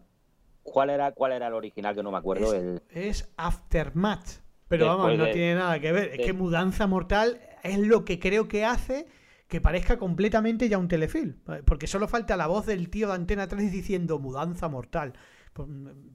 ¿Cuál 0.62 0.92
era, 0.92 1.12
¿Cuál 1.12 1.32
era 1.32 1.48
el 1.48 1.54
original 1.54 1.96
que 1.96 2.04
no 2.04 2.12
me 2.12 2.18
acuerdo? 2.18 2.54
Es, 2.54 2.62
el... 2.62 2.82
es 2.90 3.34
Aftermath. 3.38 4.44
Pero 4.68 4.88
vamos, 4.88 5.18
no 5.18 5.26
tiene 5.26 5.56
nada 5.56 5.80
que 5.80 5.92
ver. 5.92 6.20
Es 6.20 6.26
que 6.26 6.34
Mudanza 6.34 6.88
Mortal 6.88 7.40
es 7.64 7.80
lo 7.80 8.04
que 8.04 8.20
creo 8.20 8.48
que 8.48 8.66
hace 8.66 9.08
que 9.48 9.62
parezca 9.62 9.98
completamente 9.98 10.68
ya 10.70 10.78
un 10.78 10.88
telefilm. 10.88 11.36
Porque 11.66 11.88
solo 11.88 12.08
falta 12.08 12.36
la 12.36 12.48
voz 12.48 12.66
del 12.66 12.90
tío 12.90 13.08
de 13.10 13.14
Antena 13.14 13.48
3 13.48 13.72
diciendo 13.72 14.18
Mudanza 14.20 14.68
Mortal. 14.68 15.14
Pues, 15.56 15.70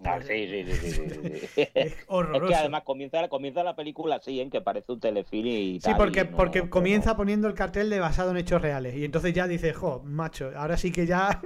ah, 0.04 0.18
pues, 0.18 0.26
sí, 0.26 0.64
sí, 0.66 0.74
sí, 0.74 0.90
sí, 0.90 1.68
es 1.74 1.96
horroroso. 2.08 2.44
Es 2.44 2.50
que 2.50 2.54
además 2.56 2.82
comienza, 2.82 3.26
comienza 3.30 3.64
la 3.64 3.74
película 3.74 4.16
así, 4.16 4.38
en 4.38 4.50
que 4.50 4.60
parece 4.60 4.92
un 4.92 5.00
telefilm 5.00 5.46
y 5.46 5.80
Sí, 5.80 5.92
porque, 5.96 6.26
porque 6.26 6.68
comienza 6.68 7.16
poniendo 7.16 7.48
el 7.48 7.54
cartel 7.54 7.88
de 7.88 8.00
basado 8.00 8.32
en 8.32 8.36
hechos 8.36 8.60
reales. 8.60 8.94
Y 8.96 9.04
entonces 9.06 9.32
ya 9.32 9.48
dice, 9.48 9.72
jo, 9.72 10.02
macho, 10.04 10.50
ahora 10.54 10.76
sí 10.76 10.92
que 10.92 11.06
ya. 11.06 11.40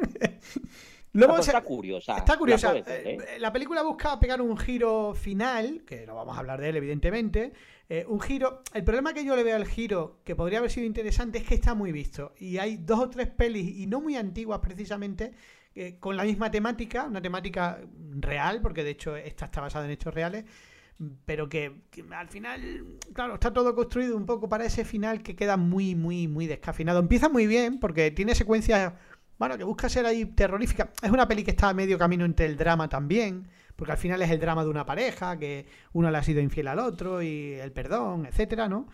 Luego, 1.13 1.39
está 1.39 1.61
curiosa. 1.61 2.17
Está 2.17 2.37
curiosa. 2.37 2.73
La, 2.73 2.81
¿eh? 2.81 2.85
Eh, 2.89 3.39
la, 3.39 3.53
película 3.53 3.85
busca 3.85 4.19
pegar 4.19 4.43
un 4.43 4.59
giro 4.59 5.15
final, 5.15 5.85
que 5.87 6.05
no 6.05 6.17
vamos 6.17 6.37
a 6.37 6.41
hablar 6.41 6.61
de 6.61 6.71
él, 6.71 6.77
evidentemente. 6.77 7.53
Eh, 7.89 8.05
un 8.09 8.21
giro. 8.21 8.65
El 8.73 8.83
problema 8.83 9.15
que 9.15 9.25
yo 9.25 9.37
le 9.37 9.45
veo 9.45 9.55
al 9.55 9.67
giro, 9.67 10.19
que 10.25 10.35
podría 10.35 10.59
haber 10.59 10.73
sido 10.73 10.85
interesante, 10.85 11.39
es 11.39 11.45
que 11.45 11.55
está 11.55 11.75
muy 11.75 11.93
visto. 11.93 12.33
Y 12.41 12.59
hay 12.59 12.77
dos 12.77 12.99
o 12.99 13.09
tres 13.09 13.29
pelis, 13.29 13.79
y 13.79 13.87
no 13.87 14.01
muy 14.01 14.17
antiguas 14.17 14.59
precisamente, 14.59 15.33
con 16.01 16.17
la 16.17 16.25
misma 16.25 16.51
temática, 16.51 17.05
una 17.05 17.21
temática 17.21 17.81
real, 18.21 18.61
porque 18.61 18.85
de 18.85 18.91
hecho 18.91 19.17
esta 19.17 19.47
está 19.47 19.61
basada 19.61 19.85
en 19.87 19.91
hechos 19.91 20.15
reales, 20.15 20.45
pero 21.27 21.49
que, 21.49 21.83
al 22.13 22.29
final, 22.29 22.85
claro, 23.13 23.35
está 23.35 23.53
todo 23.53 23.75
construido 23.75 24.17
un 24.17 24.27
poco 24.27 24.49
para 24.49 24.65
ese 24.65 24.85
final 24.85 25.23
que 25.23 25.35
queda 25.35 25.57
muy, 25.57 25.95
muy, 25.95 26.29
muy 26.29 26.47
descafinado. 26.47 27.01
Empieza 27.01 27.29
muy 27.29 27.47
bien 27.47 27.81
porque 27.81 28.11
tiene 28.13 28.35
secuencias, 28.35 28.93
bueno, 29.39 29.59
que 29.59 29.65
busca 29.65 29.89
ser 29.89 30.07
ahí 30.07 30.25
terrorífica. 30.25 30.91
Es 31.03 31.11
una 31.11 31.27
peli 31.27 31.43
que 31.43 31.51
está 31.51 31.71
a 31.71 31.75
medio 31.75 31.99
camino 31.99 32.25
entre 32.25 32.47
el 32.47 32.57
drama 32.57 32.89
también, 32.89 33.49
porque 33.75 33.93
al 33.93 33.99
final 33.99 34.23
es 34.23 34.31
el 34.31 34.39
drama 34.39 34.63
de 34.63 34.71
una 34.71 34.87
pareja, 34.87 35.37
que 35.37 35.67
uno 35.93 36.11
le 36.11 36.19
ha 36.19 36.23
sido 36.23 36.41
infiel 36.41 36.69
al 36.69 36.79
otro 36.79 37.21
y 37.23 37.55
el 37.55 37.73
perdón, 37.73 38.27
etcétera, 38.27 38.69
¿no? 38.69 38.87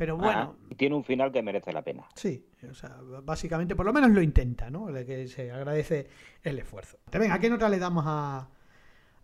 Pero 0.00 0.16
bueno. 0.16 0.56
y 0.70 0.76
tiene 0.76 0.94
un 0.94 1.04
final 1.04 1.30
que 1.30 1.42
merece 1.42 1.74
la 1.74 1.82
pena. 1.82 2.08
Sí, 2.14 2.46
o 2.70 2.72
sea, 2.72 2.96
básicamente 3.22 3.76
por 3.76 3.84
lo 3.84 3.92
menos 3.92 4.10
lo 4.12 4.22
intenta, 4.22 4.70
¿no? 4.70 4.86
Que 4.86 5.28
se 5.28 5.52
agradece 5.52 6.08
el 6.42 6.58
esfuerzo. 6.58 6.96
Venga, 7.12 7.34
¿a 7.34 7.38
qué 7.38 7.50
nota 7.50 7.68
le 7.68 7.78
damos 7.78 8.04
a, 8.06 8.48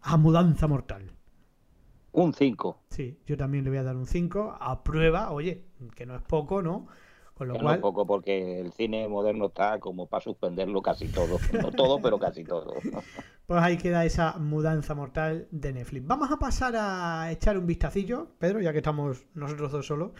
a 0.02 0.16
Mudanza 0.18 0.66
Mortal? 0.66 1.10
Un 2.12 2.34
5. 2.34 2.82
Sí, 2.90 3.18
yo 3.24 3.38
también 3.38 3.64
le 3.64 3.70
voy 3.70 3.78
a 3.78 3.84
dar 3.84 3.96
un 3.96 4.04
5. 4.04 4.58
A 4.60 4.84
prueba, 4.84 5.30
oye, 5.30 5.64
que 5.94 6.04
no 6.04 6.14
es 6.14 6.20
poco, 6.20 6.60
¿no? 6.60 6.88
Con 7.32 7.48
lo 7.48 7.54
cual... 7.54 7.64
No 7.64 7.72
es 7.72 7.78
poco 7.78 8.06
porque 8.06 8.60
el 8.60 8.70
cine 8.74 9.08
moderno 9.08 9.46
está 9.46 9.80
como 9.80 10.06
para 10.06 10.22
suspenderlo 10.22 10.82
casi 10.82 11.08
todo. 11.08 11.38
No 11.62 11.72
todo, 11.72 12.02
pero 12.02 12.18
casi 12.18 12.44
todo. 12.44 12.74
Pues 13.46 13.62
ahí 13.62 13.78
queda 13.78 14.04
esa 14.04 14.38
mudanza 14.38 14.94
mortal 14.94 15.46
de 15.52 15.72
Netflix. 15.72 16.04
Vamos 16.04 16.32
a 16.32 16.36
pasar 16.36 16.74
a 16.76 17.30
echar 17.30 17.56
un 17.56 17.64
vistacillo, 17.64 18.26
Pedro, 18.40 18.60
ya 18.60 18.72
que 18.72 18.78
estamos 18.78 19.24
nosotros 19.34 19.70
dos 19.70 19.86
solos 19.86 20.10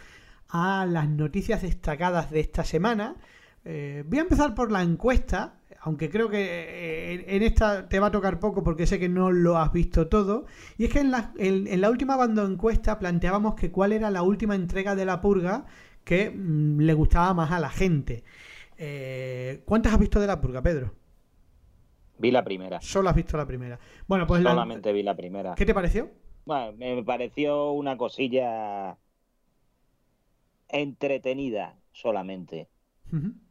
a 0.49 0.85
las 0.85 1.09
noticias 1.09 1.61
destacadas 1.61 2.31
de 2.31 2.39
esta 2.39 2.63
semana. 2.63 3.15
Eh, 3.65 4.03
voy 4.07 4.19
a 4.19 4.21
empezar 4.21 4.55
por 4.55 4.71
la 4.71 4.81
encuesta, 4.81 5.59
aunque 5.81 6.09
creo 6.09 6.29
que 6.29 6.39
eh, 6.39 7.35
en 7.35 7.43
esta 7.43 7.89
te 7.89 7.99
va 7.99 8.07
a 8.07 8.11
tocar 8.11 8.39
poco 8.39 8.63
porque 8.63 8.87
sé 8.87 8.99
que 8.99 9.09
no 9.09 9.31
lo 9.31 9.57
has 9.57 9.71
visto 9.73 10.07
todo. 10.07 10.45
Y 10.77 10.85
es 10.85 10.93
que 10.93 10.99
en 10.99 11.11
la, 11.11 11.33
en, 11.37 11.81
la 11.81 11.89
última 11.89 12.15
banda 12.15 12.43
encuesta 12.43 12.97
planteábamos 12.97 13.55
que 13.55 13.71
cuál 13.71 13.91
era 13.91 14.09
la 14.09 14.21
última 14.21 14.55
entrega 14.55 14.95
de 14.95 15.05
la 15.05 15.19
purga 15.19 15.65
que 16.03 16.29
mm, 16.29 16.79
le 16.79 16.93
gustaba 16.93 17.33
más 17.33 17.51
a 17.51 17.59
la 17.59 17.69
gente. 17.69 18.23
Eh, 18.77 19.63
¿Cuántas 19.65 19.93
has 19.93 19.99
visto 19.99 20.19
de 20.19 20.27
la 20.27 20.39
purga, 20.39 20.61
Pedro? 20.61 20.93
Vi 22.19 22.31
la 22.31 22.43
primera. 22.43 22.79
Solo 22.81 23.09
has 23.09 23.15
visto 23.15 23.37
la 23.37 23.45
primera. 23.45 23.79
Bueno, 24.07 24.25
pues 24.25 24.41
solamente 24.41 24.91
vi 24.93 25.03
la 25.03 25.15
primera. 25.15 25.55
¿Qué 25.55 25.65
te 25.65 25.73
pareció? 25.73 26.09
Bueno, 26.45 26.71
me 26.77 27.03
pareció 27.03 27.71
una 27.73 27.97
cosilla 27.97 28.97
entretenida 30.69 31.75
solamente. 31.91 32.67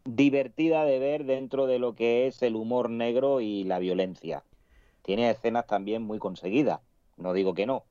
Divertida 0.05 0.85
de 0.85 0.99
ver 0.99 1.25
dentro 1.25 1.67
de 1.67 1.79
lo 1.79 1.95
que 1.95 2.27
es 2.27 2.43
el 2.43 2.57
humor 2.57 2.91
negro 2.91 3.41
y 3.41 3.65
la 3.65 3.79
violencia. 3.79 4.45
Tiene 5.03 5.31
escenas 5.31 5.67
también 5.67 6.03
muy 6.03 6.19
conseguidas, 6.19 6.81
no 7.17 7.33
digo 7.33 7.55
que 7.55 7.65
no, 7.65 7.85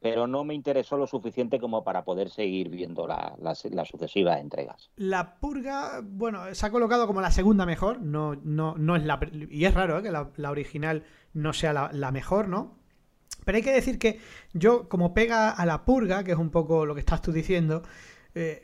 pero 0.00 0.26
no 0.26 0.44
me 0.44 0.54
interesó 0.54 0.96
lo 0.96 1.06
suficiente 1.06 1.60
como 1.60 1.84
para 1.84 2.04
poder 2.04 2.30
seguir 2.30 2.70
viendo 2.70 3.06
las 3.06 3.88
sucesivas 3.88 4.40
entregas. 4.40 4.90
La 4.96 5.38
purga, 5.38 6.00
bueno, 6.02 6.54
se 6.54 6.66
ha 6.66 6.70
colocado 6.70 7.06
como 7.06 7.20
la 7.20 7.30
segunda 7.30 7.66
mejor, 7.66 8.00
no, 8.00 8.34
no, 8.42 8.76
no 8.76 8.96
es 8.96 9.04
la... 9.04 9.20
Y 9.50 9.66
es 9.66 9.74
raro 9.74 9.98
¿eh? 9.98 10.02
que 10.02 10.10
la, 10.10 10.50
original 10.50 11.04
no 11.34 11.52
sea 11.52 11.90
la, 11.92 12.10
mejor, 12.12 12.48
¿no? 12.48 12.78
Pero 13.44 13.56
hay 13.56 13.62
que 13.62 13.72
decir 13.72 13.98
que 13.98 14.20
yo, 14.54 14.88
como 14.88 15.12
pega 15.12 15.50
a 15.50 15.66
la 15.66 15.84
purga, 15.84 16.24
que 16.24 16.32
es 16.32 16.38
un 16.38 16.50
poco 16.50 16.86
lo 16.86 16.94
que 16.94 17.00
estás 17.00 17.20
tú 17.20 17.30
diciendo, 17.30 17.82
eh, 18.34 18.62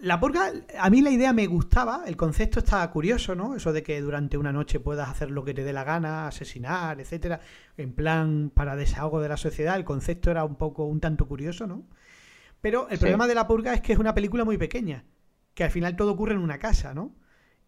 la 0.00 0.20
purga, 0.20 0.52
a 0.78 0.90
mí 0.90 1.00
la 1.02 1.10
idea 1.10 1.32
me 1.32 1.46
gustaba, 1.46 2.04
el 2.06 2.16
concepto 2.16 2.60
estaba 2.60 2.90
curioso, 2.90 3.34
¿no? 3.34 3.56
Eso 3.56 3.72
de 3.72 3.82
que 3.82 4.00
durante 4.00 4.38
una 4.38 4.52
noche 4.52 4.80
puedas 4.80 5.08
hacer 5.08 5.30
lo 5.30 5.44
que 5.44 5.54
te 5.54 5.64
dé 5.64 5.72
la 5.72 5.84
gana, 5.84 6.28
asesinar, 6.28 7.00
etcétera, 7.00 7.40
en 7.76 7.92
plan 7.92 8.50
para 8.54 8.76
desahogo 8.76 9.20
de 9.20 9.28
la 9.28 9.36
sociedad, 9.36 9.76
el 9.76 9.84
concepto 9.84 10.30
era 10.30 10.44
un 10.44 10.56
poco, 10.56 10.84
un 10.84 11.00
tanto 11.00 11.26
curioso, 11.26 11.66
¿no? 11.66 11.84
Pero 12.60 12.88
el 12.88 12.98
problema 12.98 13.26
de 13.26 13.34
la 13.34 13.46
purga 13.46 13.74
es 13.74 13.80
que 13.80 13.92
es 13.92 13.98
una 13.98 14.14
película 14.14 14.44
muy 14.44 14.58
pequeña, 14.58 15.04
que 15.54 15.64
al 15.64 15.70
final 15.70 15.96
todo 15.96 16.12
ocurre 16.12 16.34
en 16.34 16.40
una 16.40 16.58
casa, 16.58 16.94
¿no? 16.94 17.14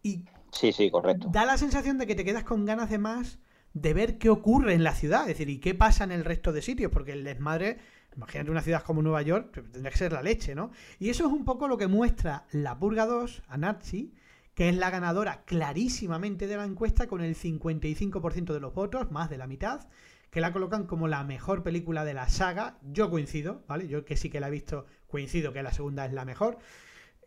Y 0.03 0.25
sí, 0.51 0.71
sí, 0.71 0.89
correcto. 0.89 1.29
Da 1.31 1.45
la 1.45 1.57
sensación 1.57 1.97
de 1.97 2.07
que 2.07 2.15
te 2.15 2.25
quedas 2.25 2.43
con 2.43 2.65
ganas 2.65 2.89
de 2.89 2.97
más 2.97 3.39
de 3.73 3.93
ver 3.93 4.17
qué 4.17 4.29
ocurre 4.29 4.73
en 4.73 4.83
la 4.83 4.93
ciudad, 4.93 5.21
es 5.21 5.27
decir, 5.27 5.49
y 5.49 5.59
qué 5.59 5.73
pasa 5.73 6.03
en 6.03 6.11
el 6.11 6.25
resto 6.25 6.51
de 6.51 6.61
sitios, 6.61 6.91
porque 6.91 7.13
el 7.13 7.23
desmadre 7.23 7.77
Imagínate 8.15 8.51
una 8.51 8.61
ciudad 8.61 8.83
como 8.83 9.01
Nueva 9.01 9.21
York, 9.21 9.51
tendría 9.71 9.91
que 9.91 9.97
ser 9.97 10.11
la 10.11 10.21
leche, 10.21 10.53
¿no? 10.53 10.71
Y 10.99 11.09
eso 11.09 11.25
es 11.25 11.31
un 11.31 11.45
poco 11.45 11.67
lo 11.67 11.77
que 11.77 11.87
muestra 11.87 12.45
la 12.51 12.77
Purga 12.77 13.05
2 13.05 13.43
a 13.47 13.57
Nazi, 13.57 14.13
que 14.53 14.69
es 14.69 14.75
la 14.75 14.89
ganadora 14.89 15.43
clarísimamente 15.45 16.47
de 16.47 16.57
la 16.57 16.65
encuesta 16.65 17.07
con 17.07 17.21
el 17.21 17.35
55% 17.35 18.53
de 18.53 18.59
los 18.59 18.73
votos, 18.73 19.11
más 19.11 19.29
de 19.29 19.37
la 19.37 19.47
mitad, 19.47 19.87
que 20.29 20.41
la 20.41 20.51
colocan 20.51 20.85
como 20.85 21.07
la 21.07 21.23
mejor 21.23 21.63
película 21.63 22.03
de 22.03 22.13
la 22.13 22.27
saga. 22.27 22.77
Yo 22.81 23.09
coincido, 23.09 23.63
¿vale? 23.67 23.87
Yo 23.87 24.03
que 24.03 24.17
sí 24.17 24.29
que 24.29 24.39
la 24.39 24.49
he 24.49 24.51
visto, 24.51 24.85
coincido 25.07 25.53
que 25.53 25.63
la 25.63 25.73
segunda 25.73 26.05
es 26.05 26.13
la 26.13 26.25
mejor. 26.25 26.57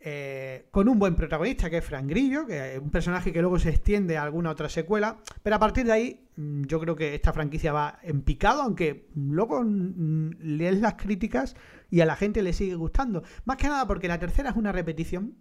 Eh, 0.07 0.67
con 0.69 0.87
un 0.87 0.99
buen 0.99 1.15
protagonista 1.15 1.67
que 1.67 1.77
es 1.77 1.83
Frank 1.83 2.05
Grillo, 2.07 2.45
que 2.45 2.75
es 2.75 2.79
un 2.79 2.91
personaje 2.91 3.33
que 3.33 3.41
luego 3.41 3.57
se 3.57 3.69
extiende 3.69 4.17
a 4.17 4.21
alguna 4.21 4.51
otra 4.51 4.69
secuela, 4.69 5.17
pero 5.41 5.55
a 5.55 5.59
partir 5.59 5.87
de 5.87 5.93
ahí 5.93 6.27
mm, 6.35 6.65
yo 6.65 6.79
creo 6.79 6.95
que 6.95 7.15
esta 7.15 7.33
franquicia 7.33 7.73
va 7.73 7.97
en 8.03 8.21
picado, 8.21 8.61
aunque 8.61 9.07
luego 9.15 9.63
mm, 9.63 10.33
lees 10.41 10.79
las 10.79 10.93
críticas 10.93 11.55
y 11.89 12.01
a 12.01 12.05
la 12.05 12.15
gente 12.15 12.43
le 12.43 12.53
sigue 12.53 12.75
gustando. 12.75 13.23
Más 13.45 13.57
que 13.57 13.67
nada 13.67 13.87
porque 13.87 14.07
la 14.07 14.19
tercera 14.19 14.51
es 14.51 14.55
una 14.55 14.71
repetición, 14.71 15.37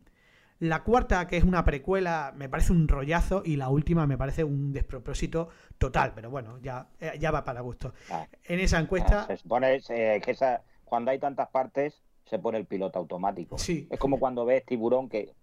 la 0.60 0.82
cuarta, 0.82 1.26
que 1.26 1.36
es 1.36 1.44
una 1.44 1.62
precuela, 1.62 2.32
me 2.34 2.48
parece 2.48 2.72
un 2.72 2.88
rollazo 2.88 3.42
y 3.44 3.56
la 3.56 3.68
última 3.68 4.06
me 4.06 4.16
parece 4.16 4.44
un 4.44 4.72
despropósito 4.72 5.50
total, 5.76 6.12
pero 6.14 6.30
bueno, 6.30 6.58
ya, 6.62 6.88
eh, 7.00 7.12
ya 7.20 7.30
va 7.30 7.44
para 7.44 7.60
gusto. 7.60 7.92
Ah. 8.10 8.26
en 8.44 8.60
esa 8.60 8.78
encuesta... 8.78 9.26
se 9.26 9.36
supone 9.36 9.82
que 9.82 10.22
esa, 10.26 10.62
cuando 10.86 11.10
hay 11.10 11.18
tantas 11.18 11.50
partes 11.50 12.03
se 12.24 12.38
pone 12.38 12.58
el 12.58 12.66
piloto 12.66 12.98
automático. 12.98 13.58
Sí. 13.58 13.86
Es 13.90 13.98
como 13.98 14.18
cuando 14.18 14.44
ves 14.44 14.64
Tiburón 14.64 15.08
que, 15.08 15.34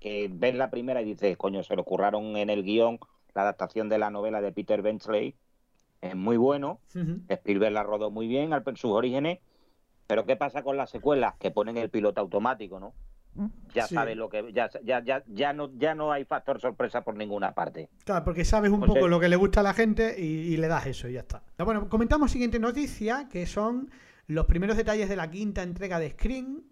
que 0.00 0.28
ves 0.32 0.54
la 0.54 0.70
primera 0.70 1.02
y 1.02 1.04
dices, 1.04 1.36
coño, 1.36 1.62
se 1.62 1.76
lo 1.76 1.84
curraron 1.84 2.36
en 2.36 2.50
el 2.50 2.62
guion 2.62 2.98
la 3.34 3.42
adaptación 3.42 3.88
de 3.88 3.98
la 3.98 4.10
novela 4.10 4.40
de 4.40 4.52
Peter 4.52 4.82
Benchley. 4.82 5.34
Es 6.00 6.14
muy 6.14 6.36
bueno. 6.36 6.80
Spielberg 7.28 7.72
la 7.72 7.82
rodó 7.82 8.10
muy 8.10 8.26
bien 8.26 8.52
al, 8.52 8.64
sus 8.76 8.92
orígenes. 8.92 9.38
Pero 10.06 10.24
¿qué 10.24 10.36
pasa 10.36 10.62
con 10.62 10.76
las 10.76 10.90
secuelas? 10.90 11.34
Que 11.38 11.50
ponen 11.50 11.76
el 11.76 11.90
piloto 11.90 12.20
automático, 12.20 12.80
¿no? 12.80 12.94
Ya 13.72 13.86
sabes 13.86 14.16
lo 14.16 14.28
que 14.28 14.52
ya, 14.52 14.68
ya, 14.82 15.00
ya, 15.04 15.22
ya 15.28 15.52
no 15.52 15.70
ya 15.76 15.94
no 15.94 16.10
hay 16.10 16.24
factor 16.24 16.60
sorpresa 16.60 17.02
por 17.02 17.14
ninguna 17.14 17.54
parte. 17.54 17.88
Claro, 18.04 18.24
porque 18.24 18.44
sabes 18.44 18.72
un 18.72 18.80
poco 18.80 19.06
lo 19.06 19.20
que 19.20 19.28
le 19.28 19.36
gusta 19.36 19.60
a 19.60 19.62
la 19.62 19.74
gente 19.74 20.16
y, 20.18 20.24
y, 20.24 20.56
le 20.56 20.66
das 20.66 20.86
eso 20.86 21.08
y 21.08 21.12
ya 21.12 21.20
está. 21.20 21.44
Bueno, 21.58 21.88
comentamos 21.88 22.32
siguiente 22.32 22.58
noticia, 22.58 23.28
que 23.30 23.46
son 23.46 23.90
los 24.28 24.46
primeros 24.46 24.76
detalles 24.76 25.08
de 25.08 25.16
la 25.16 25.30
quinta 25.30 25.62
entrega 25.62 25.98
de 25.98 26.10
Screen 26.10 26.62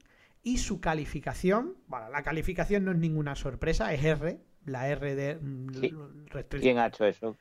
y 0.42 0.58
su 0.58 0.80
calificación. 0.80 1.74
Bueno, 1.88 2.08
la 2.10 2.22
calificación 2.22 2.84
no 2.84 2.92
es 2.92 2.98
ninguna 2.98 3.34
sorpresa, 3.34 3.92
es 3.92 4.04
R, 4.04 4.38
la 4.66 4.88
R 4.88 5.14
de... 5.14 5.36
Mm, 5.36 5.66
¿Quién 6.60 6.78
ha 6.78 6.86
hecho 6.86 7.06
eso? 7.06 7.36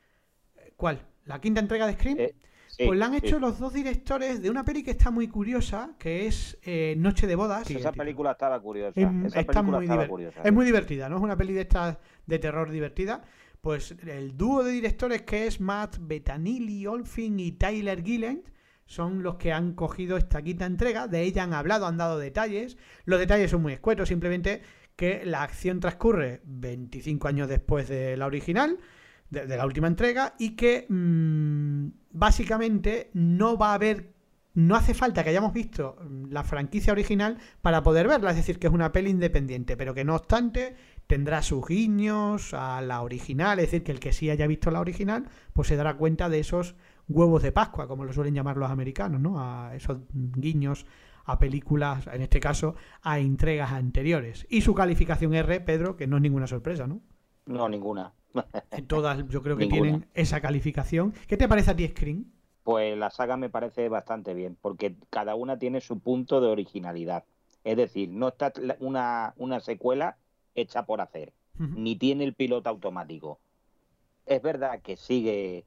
¿Cuál? 0.77 1.01
¿La 1.25 1.39
quinta 1.39 1.59
entrega 1.59 1.85
de 1.85 1.93
Screen? 1.93 2.19
Eh, 2.19 2.33
pues 2.77 2.97
la 2.97 3.05
han 3.05 3.13
hecho 3.13 3.39
los 3.39 3.59
dos 3.59 3.73
directores 3.73 4.41
de 4.41 4.49
una 4.49 4.63
peli 4.63 4.83
que 4.83 4.91
está 4.91 5.11
muy 5.11 5.27
curiosa, 5.27 5.95
que 5.99 6.27
es 6.27 6.57
eh, 6.63 6.95
Noche 6.97 7.27
de 7.27 7.35
Bodas. 7.35 7.69
esa 7.69 7.91
película 7.91 8.31
estaba 8.31 8.59
curiosa. 8.59 8.99
está 9.35 9.61
muy 9.61 9.87
curiosa. 10.07 10.41
Es 10.43 10.53
muy 10.53 10.65
divertida, 10.65 11.09
¿no? 11.09 11.17
Es 11.17 11.21
una 11.21 11.37
peli 11.37 11.53
de 11.53 11.61
estas 11.61 11.97
de 12.25 12.39
terror 12.39 12.71
divertida. 12.71 13.23
Pues 13.61 13.95
el 14.05 14.37
dúo 14.37 14.63
de 14.63 14.71
directores 14.71 15.23
que 15.23 15.47
es 15.47 15.59
Matt 15.59 15.97
Betanili 15.99 16.85
Olfin 16.85 17.39
y 17.39 17.53
Tyler 17.53 18.03
Gillen 18.03 18.43
son 18.85 19.23
los 19.23 19.35
que 19.35 19.51
han 19.51 19.73
cogido 19.73 20.17
esta 20.17 20.41
quinta 20.41 20.65
entrega, 20.65 21.07
de 21.07 21.23
ella 21.23 21.43
han 21.43 21.53
hablado, 21.53 21.87
han 21.87 21.97
dado 21.97 22.19
detalles, 22.19 22.77
los 23.05 23.19
detalles 23.19 23.51
son 23.51 23.61
muy 23.61 23.73
escuetos, 23.73 24.09
simplemente 24.09 24.61
que 24.95 25.25
la 25.25 25.43
acción 25.43 25.79
transcurre 25.79 26.41
25 26.45 27.27
años 27.27 27.49
después 27.49 27.89
de 27.89 28.15
la 28.15 28.27
original, 28.27 28.77
de, 29.29 29.47
la 29.47 29.65
última 29.65 29.87
entrega, 29.87 30.35
y 30.37 30.51
que 30.51 30.85
mm, 30.87 31.87
básicamente 32.11 33.09
no 33.13 33.57
va 33.57 33.71
a 33.71 33.73
haber, 33.73 34.13
no 34.53 34.75
hace 34.75 34.93
falta 34.93 35.23
que 35.23 35.31
hayamos 35.31 35.51
visto 35.51 35.97
la 36.29 36.43
franquicia 36.43 36.93
original 36.93 37.39
para 37.61 37.83
poder 37.83 38.07
verla, 38.07 38.29
es 38.29 38.37
decir, 38.37 38.59
que 38.59 38.67
es 38.67 38.73
una 38.73 38.91
peli 38.91 39.09
independiente, 39.09 39.75
pero 39.75 39.93
que 39.93 40.05
no 40.05 40.15
obstante 40.15 40.75
tendrá 41.07 41.41
sus 41.41 41.67
guiños 41.67 42.53
a 42.53 42.81
la 42.81 43.01
original, 43.01 43.59
es 43.59 43.65
decir, 43.65 43.83
que 43.83 43.91
el 43.91 43.99
que 43.99 44.13
sí 44.13 44.29
haya 44.29 44.47
visto 44.47 44.71
la 44.71 44.79
original, 44.79 45.27
pues 45.53 45.67
se 45.67 45.75
dará 45.75 45.97
cuenta 45.97 46.29
de 46.29 46.39
esos 46.39 46.75
huevos 47.07 47.43
de 47.43 47.51
Pascua, 47.51 47.87
como 47.87 48.05
lo 48.05 48.13
suelen 48.13 48.33
llamar 48.33 48.57
los 48.57 48.69
americanos, 48.69 49.21
¿no? 49.21 49.39
A 49.39 49.75
esos 49.75 49.99
guiños 50.13 50.85
a 51.25 51.39
películas, 51.39 52.07
en 52.07 52.21
este 52.21 52.39
caso, 52.39 52.75
a 53.01 53.19
entregas 53.19 53.71
anteriores. 53.71 54.45
Y 54.49 54.61
su 54.61 54.73
calificación 54.73 55.33
R, 55.33 55.59
Pedro, 55.61 55.95
que 55.95 56.07
no 56.07 56.17
es 56.17 56.21
ninguna 56.21 56.47
sorpresa, 56.47 56.87
¿no? 56.87 57.01
No, 57.45 57.67
ninguna. 57.67 58.13
Todas 58.87 59.27
yo 59.29 59.41
creo 59.41 59.57
que 59.57 59.67
tienen 59.67 60.07
esa 60.13 60.41
calificación. 60.41 61.13
¿Qué 61.27 61.37
te 61.37 61.47
parece 61.47 61.71
a 61.71 61.75
ti, 61.75 61.87
Screen? 61.87 62.31
Pues 62.63 62.97
la 62.97 63.09
saga 63.09 63.37
me 63.37 63.49
parece 63.49 63.89
bastante 63.89 64.33
bien, 64.33 64.57
porque 64.59 64.95
cada 65.09 65.35
una 65.35 65.57
tiene 65.57 65.81
su 65.81 65.99
punto 65.99 66.41
de 66.41 66.47
originalidad. 66.47 67.23
Es 67.63 67.77
decir, 67.77 68.09
no 68.09 68.29
está 68.29 68.53
una, 68.79 69.33
una 69.37 69.59
secuela 69.59 70.17
hecha 70.53 70.85
por 70.85 71.01
hacer, 71.01 71.33
ni 71.57 71.95
tiene 71.95 72.23
el 72.23 72.33
piloto 72.33 72.69
automático. 72.69 73.39
Es 74.25 74.41
verdad 74.41 74.81
que 74.81 74.97
sigue 74.97 75.65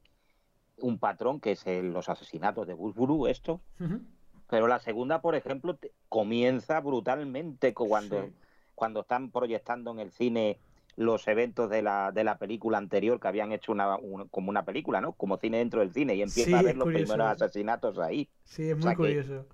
un 0.80 0.98
patrón 0.98 1.40
que 1.40 1.52
es 1.52 1.64
los 1.66 2.08
asesinatos 2.08 2.66
de 2.66 2.74
Busburu, 2.74 3.26
esto. 3.26 3.60
Pero 4.48 4.66
la 4.66 4.78
segunda, 4.78 5.20
por 5.20 5.34
ejemplo, 5.34 5.78
comienza 6.08 6.80
brutalmente 6.80 7.74
cuando, 7.74 8.30
cuando 8.74 9.00
están 9.00 9.30
proyectando 9.30 9.90
en 9.90 10.00
el 10.00 10.10
cine 10.10 10.58
los 10.96 11.28
eventos 11.28 11.70
de 11.70 11.82
la, 11.82 12.10
de 12.10 12.24
la 12.24 12.38
película 12.38 12.76
anterior 12.78 13.20
que 13.20 13.28
habían 13.28 13.52
hecho 13.52 13.70
una, 13.70 13.98
como 14.30 14.50
una 14.50 14.64
película, 14.64 15.00
¿no? 15.00 15.12
Como 15.12 15.36
cine 15.36 15.58
dentro 15.58 15.80
del 15.80 15.92
cine 15.92 16.16
y 16.16 16.22
empieza 16.22 16.58
a 16.58 16.62
ver 16.62 16.76
los 16.76 16.88
primeros 16.88 17.20
asesinatos 17.20 17.98
ahí. 17.98 18.28
Sí, 18.44 18.70
es 18.70 18.76
muy 18.76 18.96
curioso. 18.96 19.46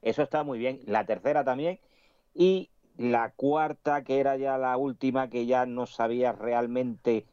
Eso 0.00 0.22
está 0.22 0.42
muy 0.42 0.58
bien. 0.58 0.80
La 0.86 1.04
tercera 1.04 1.44
también. 1.44 1.78
Y 2.34 2.70
la 2.96 3.32
cuarta, 3.32 4.02
que 4.02 4.18
era 4.18 4.36
ya 4.36 4.56
la 4.56 4.76
última, 4.76 5.28
que 5.28 5.44
ya 5.44 5.66
no 5.66 5.86
sabía 5.86 6.32
realmente 6.32 7.26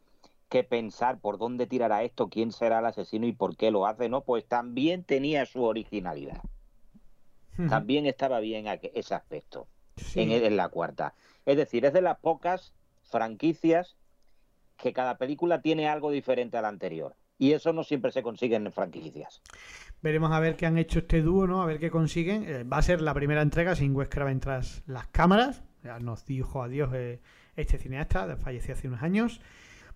qué 0.48 0.64
pensar, 0.64 1.18
por 1.20 1.38
dónde 1.38 1.66
tirará 1.66 2.02
esto, 2.02 2.28
quién 2.28 2.52
será 2.52 2.78
el 2.80 2.86
asesino 2.86 3.26
y 3.26 3.32
por 3.32 3.56
qué 3.56 3.70
lo 3.70 3.86
hace, 3.86 4.08
¿no? 4.08 4.22
Pues 4.22 4.46
también 4.46 5.04
tenía 5.04 5.46
su 5.46 5.64
originalidad. 5.64 6.42
También 7.68 8.06
estaba 8.06 8.38
bien 8.38 8.66
ese 8.94 9.14
aspecto 9.14 9.66
en, 10.14 10.30
en 10.30 10.56
la 10.56 10.68
cuarta. 10.68 11.14
Es 11.44 11.56
decir, 11.56 11.84
es 11.84 11.92
de 11.92 12.02
las 12.02 12.18
pocas 12.18 12.72
franquicias 13.02 13.96
que 14.76 14.92
cada 14.92 15.18
película 15.18 15.60
tiene 15.60 15.88
algo 15.88 16.12
diferente 16.12 16.56
a 16.56 16.62
la 16.62 16.68
anterior. 16.68 17.16
Y 17.36 17.52
eso 17.52 17.72
no 17.72 17.84
siempre 17.84 18.12
se 18.12 18.22
consigue 18.22 18.56
en 18.56 18.70
franquicias. 18.72 19.42
Veremos 20.02 20.32
a 20.32 20.40
ver 20.40 20.56
qué 20.56 20.66
han 20.66 20.78
hecho 20.78 21.00
este 21.00 21.22
dúo, 21.22 21.46
¿no? 21.46 21.62
A 21.62 21.66
ver 21.66 21.78
qué 21.78 21.90
consiguen. 21.90 22.44
Eh, 22.44 22.64
va 22.64 22.78
a 22.78 22.82
ser 22.82 23.00
la 23.00 23.14
primera 23.14 23.42
entrega 23.42 23.74
sin 23.74 23.94
Wes 23.94 24.08
Craven 24.08 24.40
tras 24.40 24.82
las 24.86 25.08
cámaras. 25.08 25.62
Ya 25.82 25.98
nos 25.98 26.24
dijo 26.24 26.62
adiós 26.62 26.90
eh, 26.94 27.20
este 27.56 27.78
cineasta, 27.78 28.36
falleció 28.36 28.74
hace 28.74 28.88
unos 28.88 29.02
años. 29.02 29.40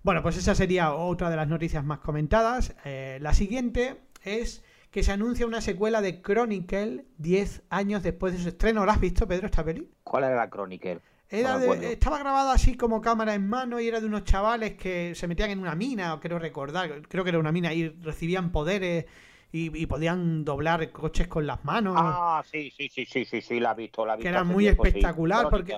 Bueno, 0.03 0.23
pues 0.23 0.37
esa 0.37 0.55
sería 0.55 0.95
otra 0.95 1.31
de 1.31 1.37
las 1.37 1.47
noticias 1.47 1.85
más 1.85 2.01
comentadas. 2.01 2.75
Eh, 2.85 3.19
la 3.21 3.35
siguiente 3.35 3.99
es 4.25 4.65
que 4.91 5.05
se 5.05 5.13
anuncia 5.13 5.47
una 5.47 5.61
secuela 5.61 6.01
de 6.03 6.21
Chronicle 6.21 7.05
10 7.19 7.63
años 7.71 8.03
después 8.03 8.33
de 8.33 8.41
su 8.41 8.49
estreno. 8.49 8.85
¿La 8.85 8.93
has 8.93 9.01
visto, 9.01 9.29
Pedro, 9.29 9.47
esta 9.47 9.65
peli? 9.65 9.89
¿Cuál 10.03 10.25
era 10.25 10.37
la 10.37 10.51
Chronicle? 10.51 11.01
estaba 11.33 12.19
grabado 12.19 12.51
así 12.51 12.77
como 12.77 13.01
cámara 13.01 13.33
en 13.35 13.49
mano 13.49 13.81
y 13.81 13.89
era 13.89 14.01
de 14.01 14.07
unos 14.07 14.25
chavales 14.25 14.75
que 14.75 15.15
se 15.15 15.27
metían 15.27 15.49
en 15.49 15.61
una 15.61 15.75
mina, 15.75 16.19
creo 16.21 16.39
recordar, 16.39 17.01
creo 17.09 17.25
que 17.25 17.31
era 17.31 17.39
una 17.39 17.53
mina 17.53 17.73
y 17.73 17.89
recibían 17.89 18.53
poderes 18.53 19.07
y, 19.51 19.87
podían 19.87 20.45
doblar 20.45 20.91
coches 20.93 21.29
con 21.29 21.47
las 21.47 21.65
manos. 21.65 21.95
Ah, 21.97 22.43
sí, 22.51 22.71
sí, 22.71 22.89
sí, 22.91 23.07
sí, 23.07 23.25
sí, 23.25 23.41
sí, 23.41 23.61
la 23.61 23.73
he 23.73 23.77
visto, 23.77 24.05
la 24.05 24.15
he 24.15 24.17
visto. 24.17 24.25
Que 24.25 24.29
era 24.29 24.45
muy 24.45 24.67
espectacular 24.67 25.49
porque... 25.49 25.75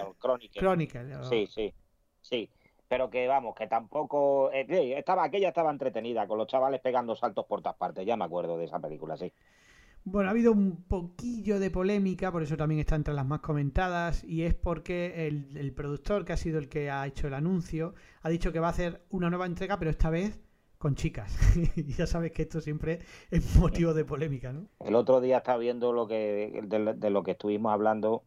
Chronicle. 0.52 1.16
Sí, 1.28 1.46
sí, 1.46 1.72
sí. 2.20 2.50
Pero 2.94 3.10
que 3.10 3.26
vamos, 3.26 3.56
que 3.56 3.66
tampoco... 3.66 4.52
Eh, 4.52 4.94
estaba, 4.96 5.24
aquella 5.24 5.48
estaba 5.48 5.72
entretenida, 5.72 6.28
con 6.28 6.38
los 6.38 6.46
chavales 6.46 6.80
pegando 6.80 7.16
saltos 7.16 7.44
por 7.44 7.60
todas 7.60 7.76
partes, 7.76 8.06
ya 8.06 8.16
me 8.16 8.24
acuerdo 8.24 8.56
de 8.56 8.66
esa 8.66 8.78
película, 8.78 9.16
sí. 9.16 9.32
Bueno, 10.04 10.28
ha 10.28 10.30
habido 10.30 10.52
un 10.52 10.84
poquillo 10.84 11.58
de 11.58 11.72
polémica, 11.72 12.30
por 12.30 12.44
eso 12.44 12.56
también 12.56 12.78
está 12.78 12.94
entre 12.94 13.12
las 13.12 13.26
más 13.26 13.40
comentadas, 13.40 14.22
y 14.22 14.44
es 14.44 14.54
porque 14.54 15.26
el, 15.26 15.72
productor, 15.74 16.24
que 16.24 16.34
ha 16.34 16.36
sido 16.36 16.60
el 16.60 16.68
que 16.68 16.88
ha 16.88 17.04
hecho 17.04 17.26
el 17.26 17.34
anuncio, 17.34 17.94
ha 18.22 18.28
dicho 18.28 18.52
que 18.52 18.60
va 18.60 18.68
a 18.68 18.70
hacer 18.70 19.02
una 19.10 19.28
nueva 19.28 19.46
entrega, 19.46 19.76
pero 19.76 19.90
esta 19.90 20.10
vez 20.10 20.40
con 20.78 20.94
chicas. 20.94 21.36
y 21.74 21.94
ya 21.94 22.06
sabes 22.06 22.30
que 22.30 22.42
esto 22.42 22.60
siempre 22.60 23.00
es 23.32 23.56
motivo 23.56 23.92
de 23.92 24.04
polémica, 24.04 24.52
¿no? 24.52 24.68
El 24.78 24.94
otro 24.94 25.20
día 25.20 25.38
estaba 25.38 25.58
viendo 25.58 25.92
lo 25.92 26.06
que 26.06 26.62
de, 26.62 27.10
lo 27.10 27.24
que 27.24 27.32
estuvimos 27.32 27.72
hablando 27.72 28.22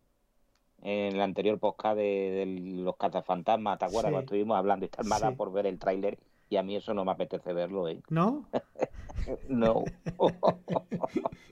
en 0.82 1.15
el 1.15 1.21
anterior 1.21 1.59
podcast 1.59 1.97
de, 1.97 2.45
los 2.84 2.95
cazafantasmas, 2.97 3.80
¿te 3.80 3.86
acuerdas? 3.86 4.11
Cuando 4.11 4.25
estuvimos 4.25 4.57
hablando 4.57 4.86
y 4.86 4.88
estás 4.88 5.05
mala 5.05 5.32
por 5.32 5.51
ver 5.51 5.65
el 5.65 5.80
tráiler 5.80 6.17
y 6.49 6.57
a 6.57 6.63
mí 6.63 6.75
eso 6.75 6.93
no 6.93 7.03
me 7.05 7.11
apetece 7.11 7.53
verlo, 7.53 7.88
¿eh? 7.88 8.01
¿No? 8.09 8.47
no. 9.49 9.84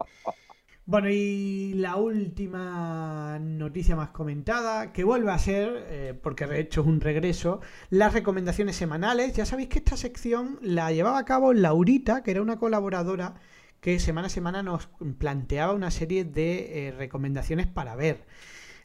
bueno, 0.86 1.10
y 1.10 1.74
la 1.74 1.98
última 1.98 3.40
noticia 3.40 3.96
más 3.96 4.10
comentada, 4.10 4.94
que 4.94 5.04
vuelve 5.04 5.32
a 5.32 5.38
ser, 5.38 5.86
eh, 5.90 6.20
porque 6.22 6.48
de 6.48 6.60
hecho 6.62 6.82
es 6.82 6.88
un 6.88 7.02
regreso, 7.02 7.60
las 7.90 8.14
recomendaciones 8.14 8.76
semanales. 8.76 9.34
Ya 9.34 9.46
sabéis 9.46 9.70
que 9.70 9.80
esta 9.80 9.98
sección 9.98 10.60
la 10.62 10.92
llevaba 10.92 11.20
a 11.20 11.26
cabo 11.26 11.54
Laurita, 11.54 12.24
que 12.24 12.32
era 12.32 12.42
una 12.42 12.58
colaboradora 12.58 13.36
que 13.82 14.00
semana 14.00 14.28
a 14.28 14.30
semana 14.32 14.64
nos 14.64 14.88
planteaba 15.20 15.74
una 15.74 15.92
serie 15.92 16.24
de 16.24 16.88
eh, 16.88 16.92
recomendaciones 16.92 17.68
para 17.68 17.96
ver. 17.96 18.26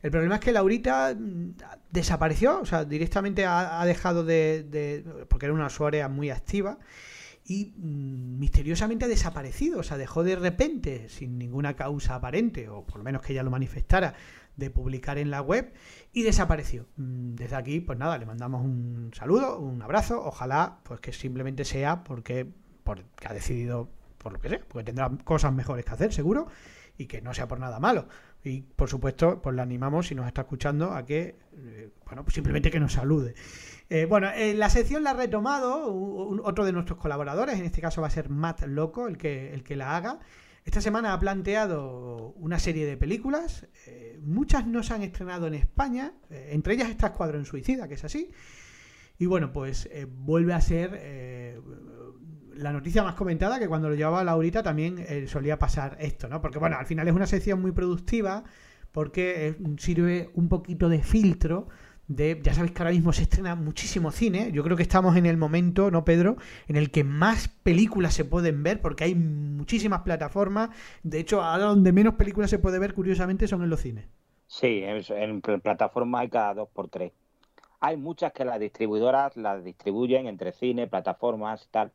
El 0.02 0.10
problema 0.10 0.36
es 0.36 0.40
que 0.40 0.52
Laurita 0.52 1.14
mm, 1.14 1.54
desapareció, 1.90 2.60
o 2.60 2.66
sea, 2.66 2.84
directamente 2.84 3.44
ha, 3.46 3.84
dejado 3.84 4.24
de, 4.24 5.04
porque 5.28 5.46
era 5.46 5.54
una 5.54 5.66
usuaria 5.66 6.08
muy 6.08 6.30
activa 6.30 6.78
y 7.44 7.74
mm, 7.76 8.38
misteriosamente 8.38 9.04
ha 9.04 9.08
desaparecido, 9.08 9.80
o 9.80 9.82
sea, 9.82 9.98
dejó 9.98 10.22
de 10.22 10.36
repente, 10.36 11.08
sin 11.08 11.38
ninguna 11.38 11.74
causa 11.74 12.14
aparente, 12.14 12.68
o 12.68 12.84
por 12.84 12.98
lo 12.98 13.04
menos 13.04 13.22
que 13.22 13.32
ella 13.32 13.42
lo 13.42 13.50
manifestara, 13.50 14.14
de 14.56 14.70
publicar 14.70 15.18
en 15.18 15.30
la 15.30 15.42
web 15.42 15.72
y 16.12 16.22
desapareció. 16.22 16.86
Mm, 16.96 17.34
desde 17.34 17.56
aquí, 17.56 17.80
pues 17.80 17.98
nada, 17.98 18.18
le 18.18 18.26
mandamos 18.26 18.64
un 18.64 19.10
saludo, 19.14 19.58
un 19.58 19.82
abrazo, 19.82 20.22
ojalá 20.24 20.78
pues 20.84 21.00
que 21.00 21.12
simplemente 21.12 21.64
sea 21.64 22.04
porque, 22.04 22.46
porque 22.84 23.04
ha 23.26 23.34
decidido, 23.34 23.90
por 24.18 24.32
lo 24.32 24.38
que 24.38 24.48
sé, 24.48 24.58
porque 24.58 24.84
tendrá 24.84 25.10
cosas 25.24 25.52
mejores 25.52 25.84
que 25.84 25.92
hacer, 25.92 26.12
seguro, 26.12 26.46
y 26.96 27.06
que 27.06 27.22
no 27.22 27.32
sea 27.34 27.48
por 27.48 27.58
nada 27.58 27.80
malo. 27.80 28.06
Y 28.42 28.62
por 28.62 28.88
supuesto, 28.88 29.42
pues 29.42 29.54
le 29.54 29.62
animamos, 29.62 30.06
si 30.06 30.14
nos 30.14 30.26
está 30.26 30.42
escuchando, 30.42 30.92
a 30.92 31.04
que, 31.04 31.36
eh, 31.56 31.90
bueno, 32.06 32.24
pues 32.24 32.34
simplemente 32.34 32.70
que 32.70 32.80
nos 32.80 32.94
salude. 32.94 33.34
Eh, 33.90 34.06
bueno, 34.06 34.30
eh, 34.30 34.54
la 34.54 34.70
sección 34.70 35.02
la 35.02 35.10
ha 35.10 35.14
retomado 35.14 35.92
otro 36.42 36.64
de 36.64 36.72
nuestros 36.72 36.98
colaboradores, 36.98 37.58
en 37.58 37.66
este 37.66 37.80
caso 37.80 38.00
va 38.00 38.06
a 38.06 38.10
ser 38.10 38.30
Matt 38.30 38.62
Loco, 38.62 39.08
el 39.08 39.18
que, 39.18 39.52
el 39.52 39.62
que 39.62 39.76
la 39.76 39.96
haga. 39.96 40.20
Esta 40.64 40.80
semana 40.80 41.12
ha 41.12 41.18
planteado 41.18 42.32
una 42.36 42.58
serie 42.58 42.86
de 42.86 42.96
películas, 42.96 43.66
muchas 44.22 44.66
no 44.66 44.82
se 44.82 44.92
han 44.92 45.02
estrenado 45.02 45.46
en 45.46 45.54
España, 45.54 46.12
entre 46.28 46.74
ellas 46.74 46.90
está 46.90 47.08
Escuadrón 47.08 47.46
Suicida, 47.46 47.88
que 47.88 47.94
es 47.94 48.04
así. 48.04 48.30
Y 49.18 49.24
bueno, 49.24 49.52
pues 49.52 49.88
vuelve 50.08 50.52
a 50.52 50.60
ser 50.60 51.62
la 52.60 52.72
noticia 52.72 53.02
más 53.02 53.14
comentada, 53.14 53.58
que 53.58 53.68
cuando 53.68 53.88
lo 53.88 53.94
llevaba 53.94 54.22
Laurita 54.22 54.62
también 54.62 54.98
eh, 54.98 55.26
solía 55.26 55.58
pasar 55.58 55.96
esto, 56.00 56.28
¿no? 56.28 56.40
Porque 56.40 56.58
bueno, 56.58 56.76
al 56.78 56.86
final 56.86 57.08
es 57.08 57.14
una 57.14 57.26
sección 57.26 57.60
muy 57.60 57.72
productiva 57.72 58.44
porque 58.92 59.48
eh, 59.48 59.56
sirve 59.78 60.30
un 60.34 60.48
poquito 60.48 60.88
de 60.88 61.02
filtro 61.02 61.68
de, 62.08 62.40
ya 62.42 62.52
sabéis 62.52 62.72
que 62.72 62.82
ahora 62.82 62.90
mismo 62.90 63.12
se 63.12 63.22
estrena 63.22 63.54
muchísimo 63.54 64.10
cine, 64.10 64.50
yo 64.52 64.64
creo 64.64 64.76
que 64.76 64.82
estamos 64.82 65.16
en 65.16 65.26
el 65.26 65.36
momento, 65.36 65.92
¿no, 65.92 66.04
Pedro?, 66.04 66.36
en 66.66 66.74
el 66.74 66.90
que 66.90 67.04
más 67.04 67.46
películas 67.46 68.14
se 68.14 68.24
pueden 68.24 68.64
ver 68.64 68.80
porque 68.80 69.04
hay 69.04 69.14
muchísimas 69.14 70.00
plataformas, 70.00 70.70
de 71.04 71.20
hecho, 71.20 71.40
ahora 71.40 71.66
donde 71.66 71.92
menos 71.92 72.14
películas 72.14 72.50
se 72.50 72.58
puede 72.58 72.80
ver, 72.80 72.94
curiosamente, 72.94 73.46
son 73.46 73.62
en 73.62 73.70
los 73.70 73.80
cines. 73.80 74.06
Sí, 74.48 74.82
en, 74.82 75.40
plataformas 75.40 76.22
hay 76.22 76.28
cada 76.28 76.54
dos 76.54 76.68
por 76.70 76.88
tres. 76.88 77.12
Hay 77.78 77.96
muchas 77.96 78.32
que 78.32 78.44
las 78.44 78.58
distribuidoras 78.58 79.36
las 79.36 79.62
distribuyen 79.62 80.26
entre 80.26 80.50
cine, 80.50 80.88
plataformas, 80.88 81.68
tal 81.70 81.92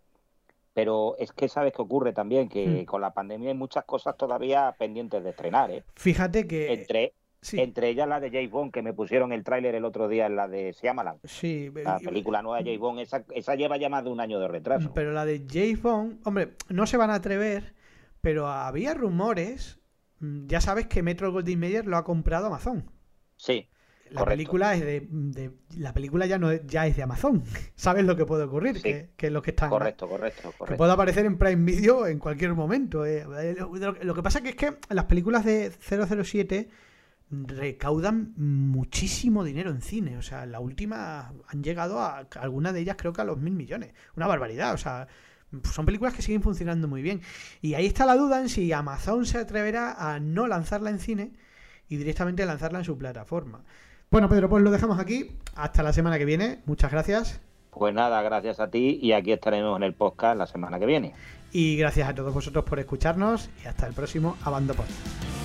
pero 0.76 1.16
es 1.18 1.32
que 1.32 1.48
sabes 1.48 1.72
que 1.72 1.82
ocurre 1.82 2.12
también, 2.12 2.50
que 2.50 2.68
hmm. 2.68 2.86
con 2.86 3.00
la 3.00 3.14
pandemia 3.14 3.50
hay 3.50 3.56
muchas 3.56 3.86
cosas 3.86 4.18
todavía 4.18 4.76
pendientes 4.78 5.24
de 5.24 5.30
estrenar. 5.30 5.72
¿eh? 5.72 5.86
Fíjate 5.96 6.46
que... 6.46 6.74
Entre, 6.74 7.14
entre 7.54 7.88
ellas 7.88 8.10
la 8.10 8.20
de 8.20 8.30
James 8.30 8.52
Bond, 8.52 8.74
que 8.74 8.82
me 8.82 8.92
pusieron 8.92 9.32
el 9.32 9.46
tráiler 9.46 9.74
el 9.76 9.86
otro 9.86 10.10
día, 10.10 10.26
en 10.26 10.36
la 10.36 10.50
de 10.50 10.74
Shyamalan. 10.74 11.20
Sí. 11.24 11.72
La 11.74 11.98
película 12.00 12.42
nueva 12.42 12.58
de 12.58 12.66
James 12.66 12.80
Bond, 12.82 13.00
esa, 13.00 13.24
esa 13.34 13.56
lleva 13.56 13.78
ya 13.78 13.88
más 13.88 14.04
de 14.04 14.10
un 14.10 14.20
año 14.20 14.38
de 14.38 14.50
retraso. 14.50 14.92
Pero 14.94 15.14
la 15.14 15.24
de 15.24 15.46
James 15.50 15.82
Bond, 15.82 16.20
hombre, 16.28 16.56
no 16.68 16.86
se 16.88 16.98
van 16.98 17.10
a 17.10 17.16
atrever, 17.16 17.74
pero 18.20 18.48
había 18.48 18.94
rumores, 18.94 19.80
mm, 20.20 20.48
ya 20.48 20.60
sabes 20.60 20.88
que 20.88 21.04
Metro 21.04 21.32
Goldwyn 21.32 21.58
Mayer 21.58 21.86
lo 21.86 21.96
ha 21.96 22.04
comprado 22.04 22.48
Amazon. 22.48 22.92
Sí. 23.38 23.70
La 24.12 24.26
película 24.26 24.76
es 24.76 24.82
de, 24.82 25.52
la 25.78 25.94
película 25.94 26.26
ya 26.26 26.38
no 26.38 26.52
es, 26.52 26.66
ya 26.66 26.86
es 26.88 26.96
de 26.96 27.04
Amazon. 27.04 27.44
¿Sabes 27.76 28.06
lo 28.06 28.16
que 28.16 28.26
puede 28.26 28.44
ocurrir? 28.44 28.82
Que, 28.82 29.10
es 29.18 29.32
lo 29.32 29.42
que 29.42 29.52
está 29.52 29.70
correcto, 29.70 30.08
correcto, 30.08 30.44
correcto. 30.44 30.66
Que 30.66 30.76
puede 30.76 30.92
aparecer 30.92 31.26
en 31.26 31.38
Prime 31.38 31.64
Video 31.66 32.08
en 32.08 32.20
cualquier 32.20 32.54
momento. 32.54 33.06
Eh. 33.06 33.26
Lo, 34.02 34.14
que 34.14 34.24
pasa 34.24 34.42
que 34.42 34.50
es 34.50 34.56
que 34.56 34.78
las 34.90 35.06
películas 35.06 35.44
de 35.44 35.72
007 35.72 36.70
recaudan 37.30 38.34
muchísimo 38.38 39.44
dinero 39.44 39.72
en 39.72 39.82
cine. 39.82 40.18
O 40.18 40.22
sea, 40.22 40.46
la 40.46 40.60
última 40.60 41.34
han 41.48 41.64
llegado 41.64 42.00
a 42.00 42.28
algunas 42.40 42.74
de 42.74 42.82
ellas 42.82 42.96
creo 42.98 43.14
que 43.14 43.22
a 43.22 43.26
los 43.26 43.40
mil 43.40 43.54
millones. 43.54 43.94
Una 44.16 44.28
barbaridad. 44.28 44.74
O 44.74 44.78
sea, 44.78 45.08
son 45.64 45.86
películas 45.86 46.14
que 46.14 46.22
siguen 46.22 46.42
funcionando 46.42 46.88
muy 46.88 47.02
bien. 47.02 47.22
Y 47.62 47.74
ahí 47.74 47.86
está 47.86 48.06
la 48.06 48.16
duda 48.16 48.40
en 48.40 48.50
si 48.50 48.72
Amazon 48.72 49.26
se 49.26 49.40
atreverá 49.40 49.94
a 49.94 50.20
no 50.20 50.48
lanzarla 50.48 50.90
en 50.90 51.00
cine 51.00 51.34
y 51.88 51.98
directamente 51.98 52.46
lanzarla 52.46 52.80
en 52.80 52.86
su 52.86 52.98
plataforma. 52.98 53.64
Bueno, 54.16 54.30
Pedro, 54.30 54.48
pues 54.48 54.64
lo 54.64 54.72
dejamos 54.72 54.98
aquí. 54.98 55.32
Hasta 55.56 55.84
la 55.84 55.92
semana 55.92 56.18
que 56.18 56.24
viene. 56.24 56.60
Muchas 56.66 56.90
gracias. 56.90 57.42
Pues 57.70 57.94
nada, 57.94 58.22
gracias 58.22 58.62
a 58.62 58.70
ti 58.70 58.98
y 59.02 59.12
aquí 59.12 59.34
estaremos 59.34 59.76
en 59.76 59.84
el 59.84 59.94
podcast 59.94 60.38
la 60.38 60.48
semana 60.48 60.80
que 60.80 60.86
viene. 60.86 61.12
Y 61.52 61.76
gracias 61.76 62.08
a 62.08 62.16
todos 62.16 62.34
vosotros 62.34 62.64
por 62.64 62.80
escucharnos 62.80 63.50
y 63.62 63.68
hasta 63.68 63.88
el 63.88 63.94
próximo 63.94 64.38
Abando 64.46 64.74
Podcast. 64.74 65.45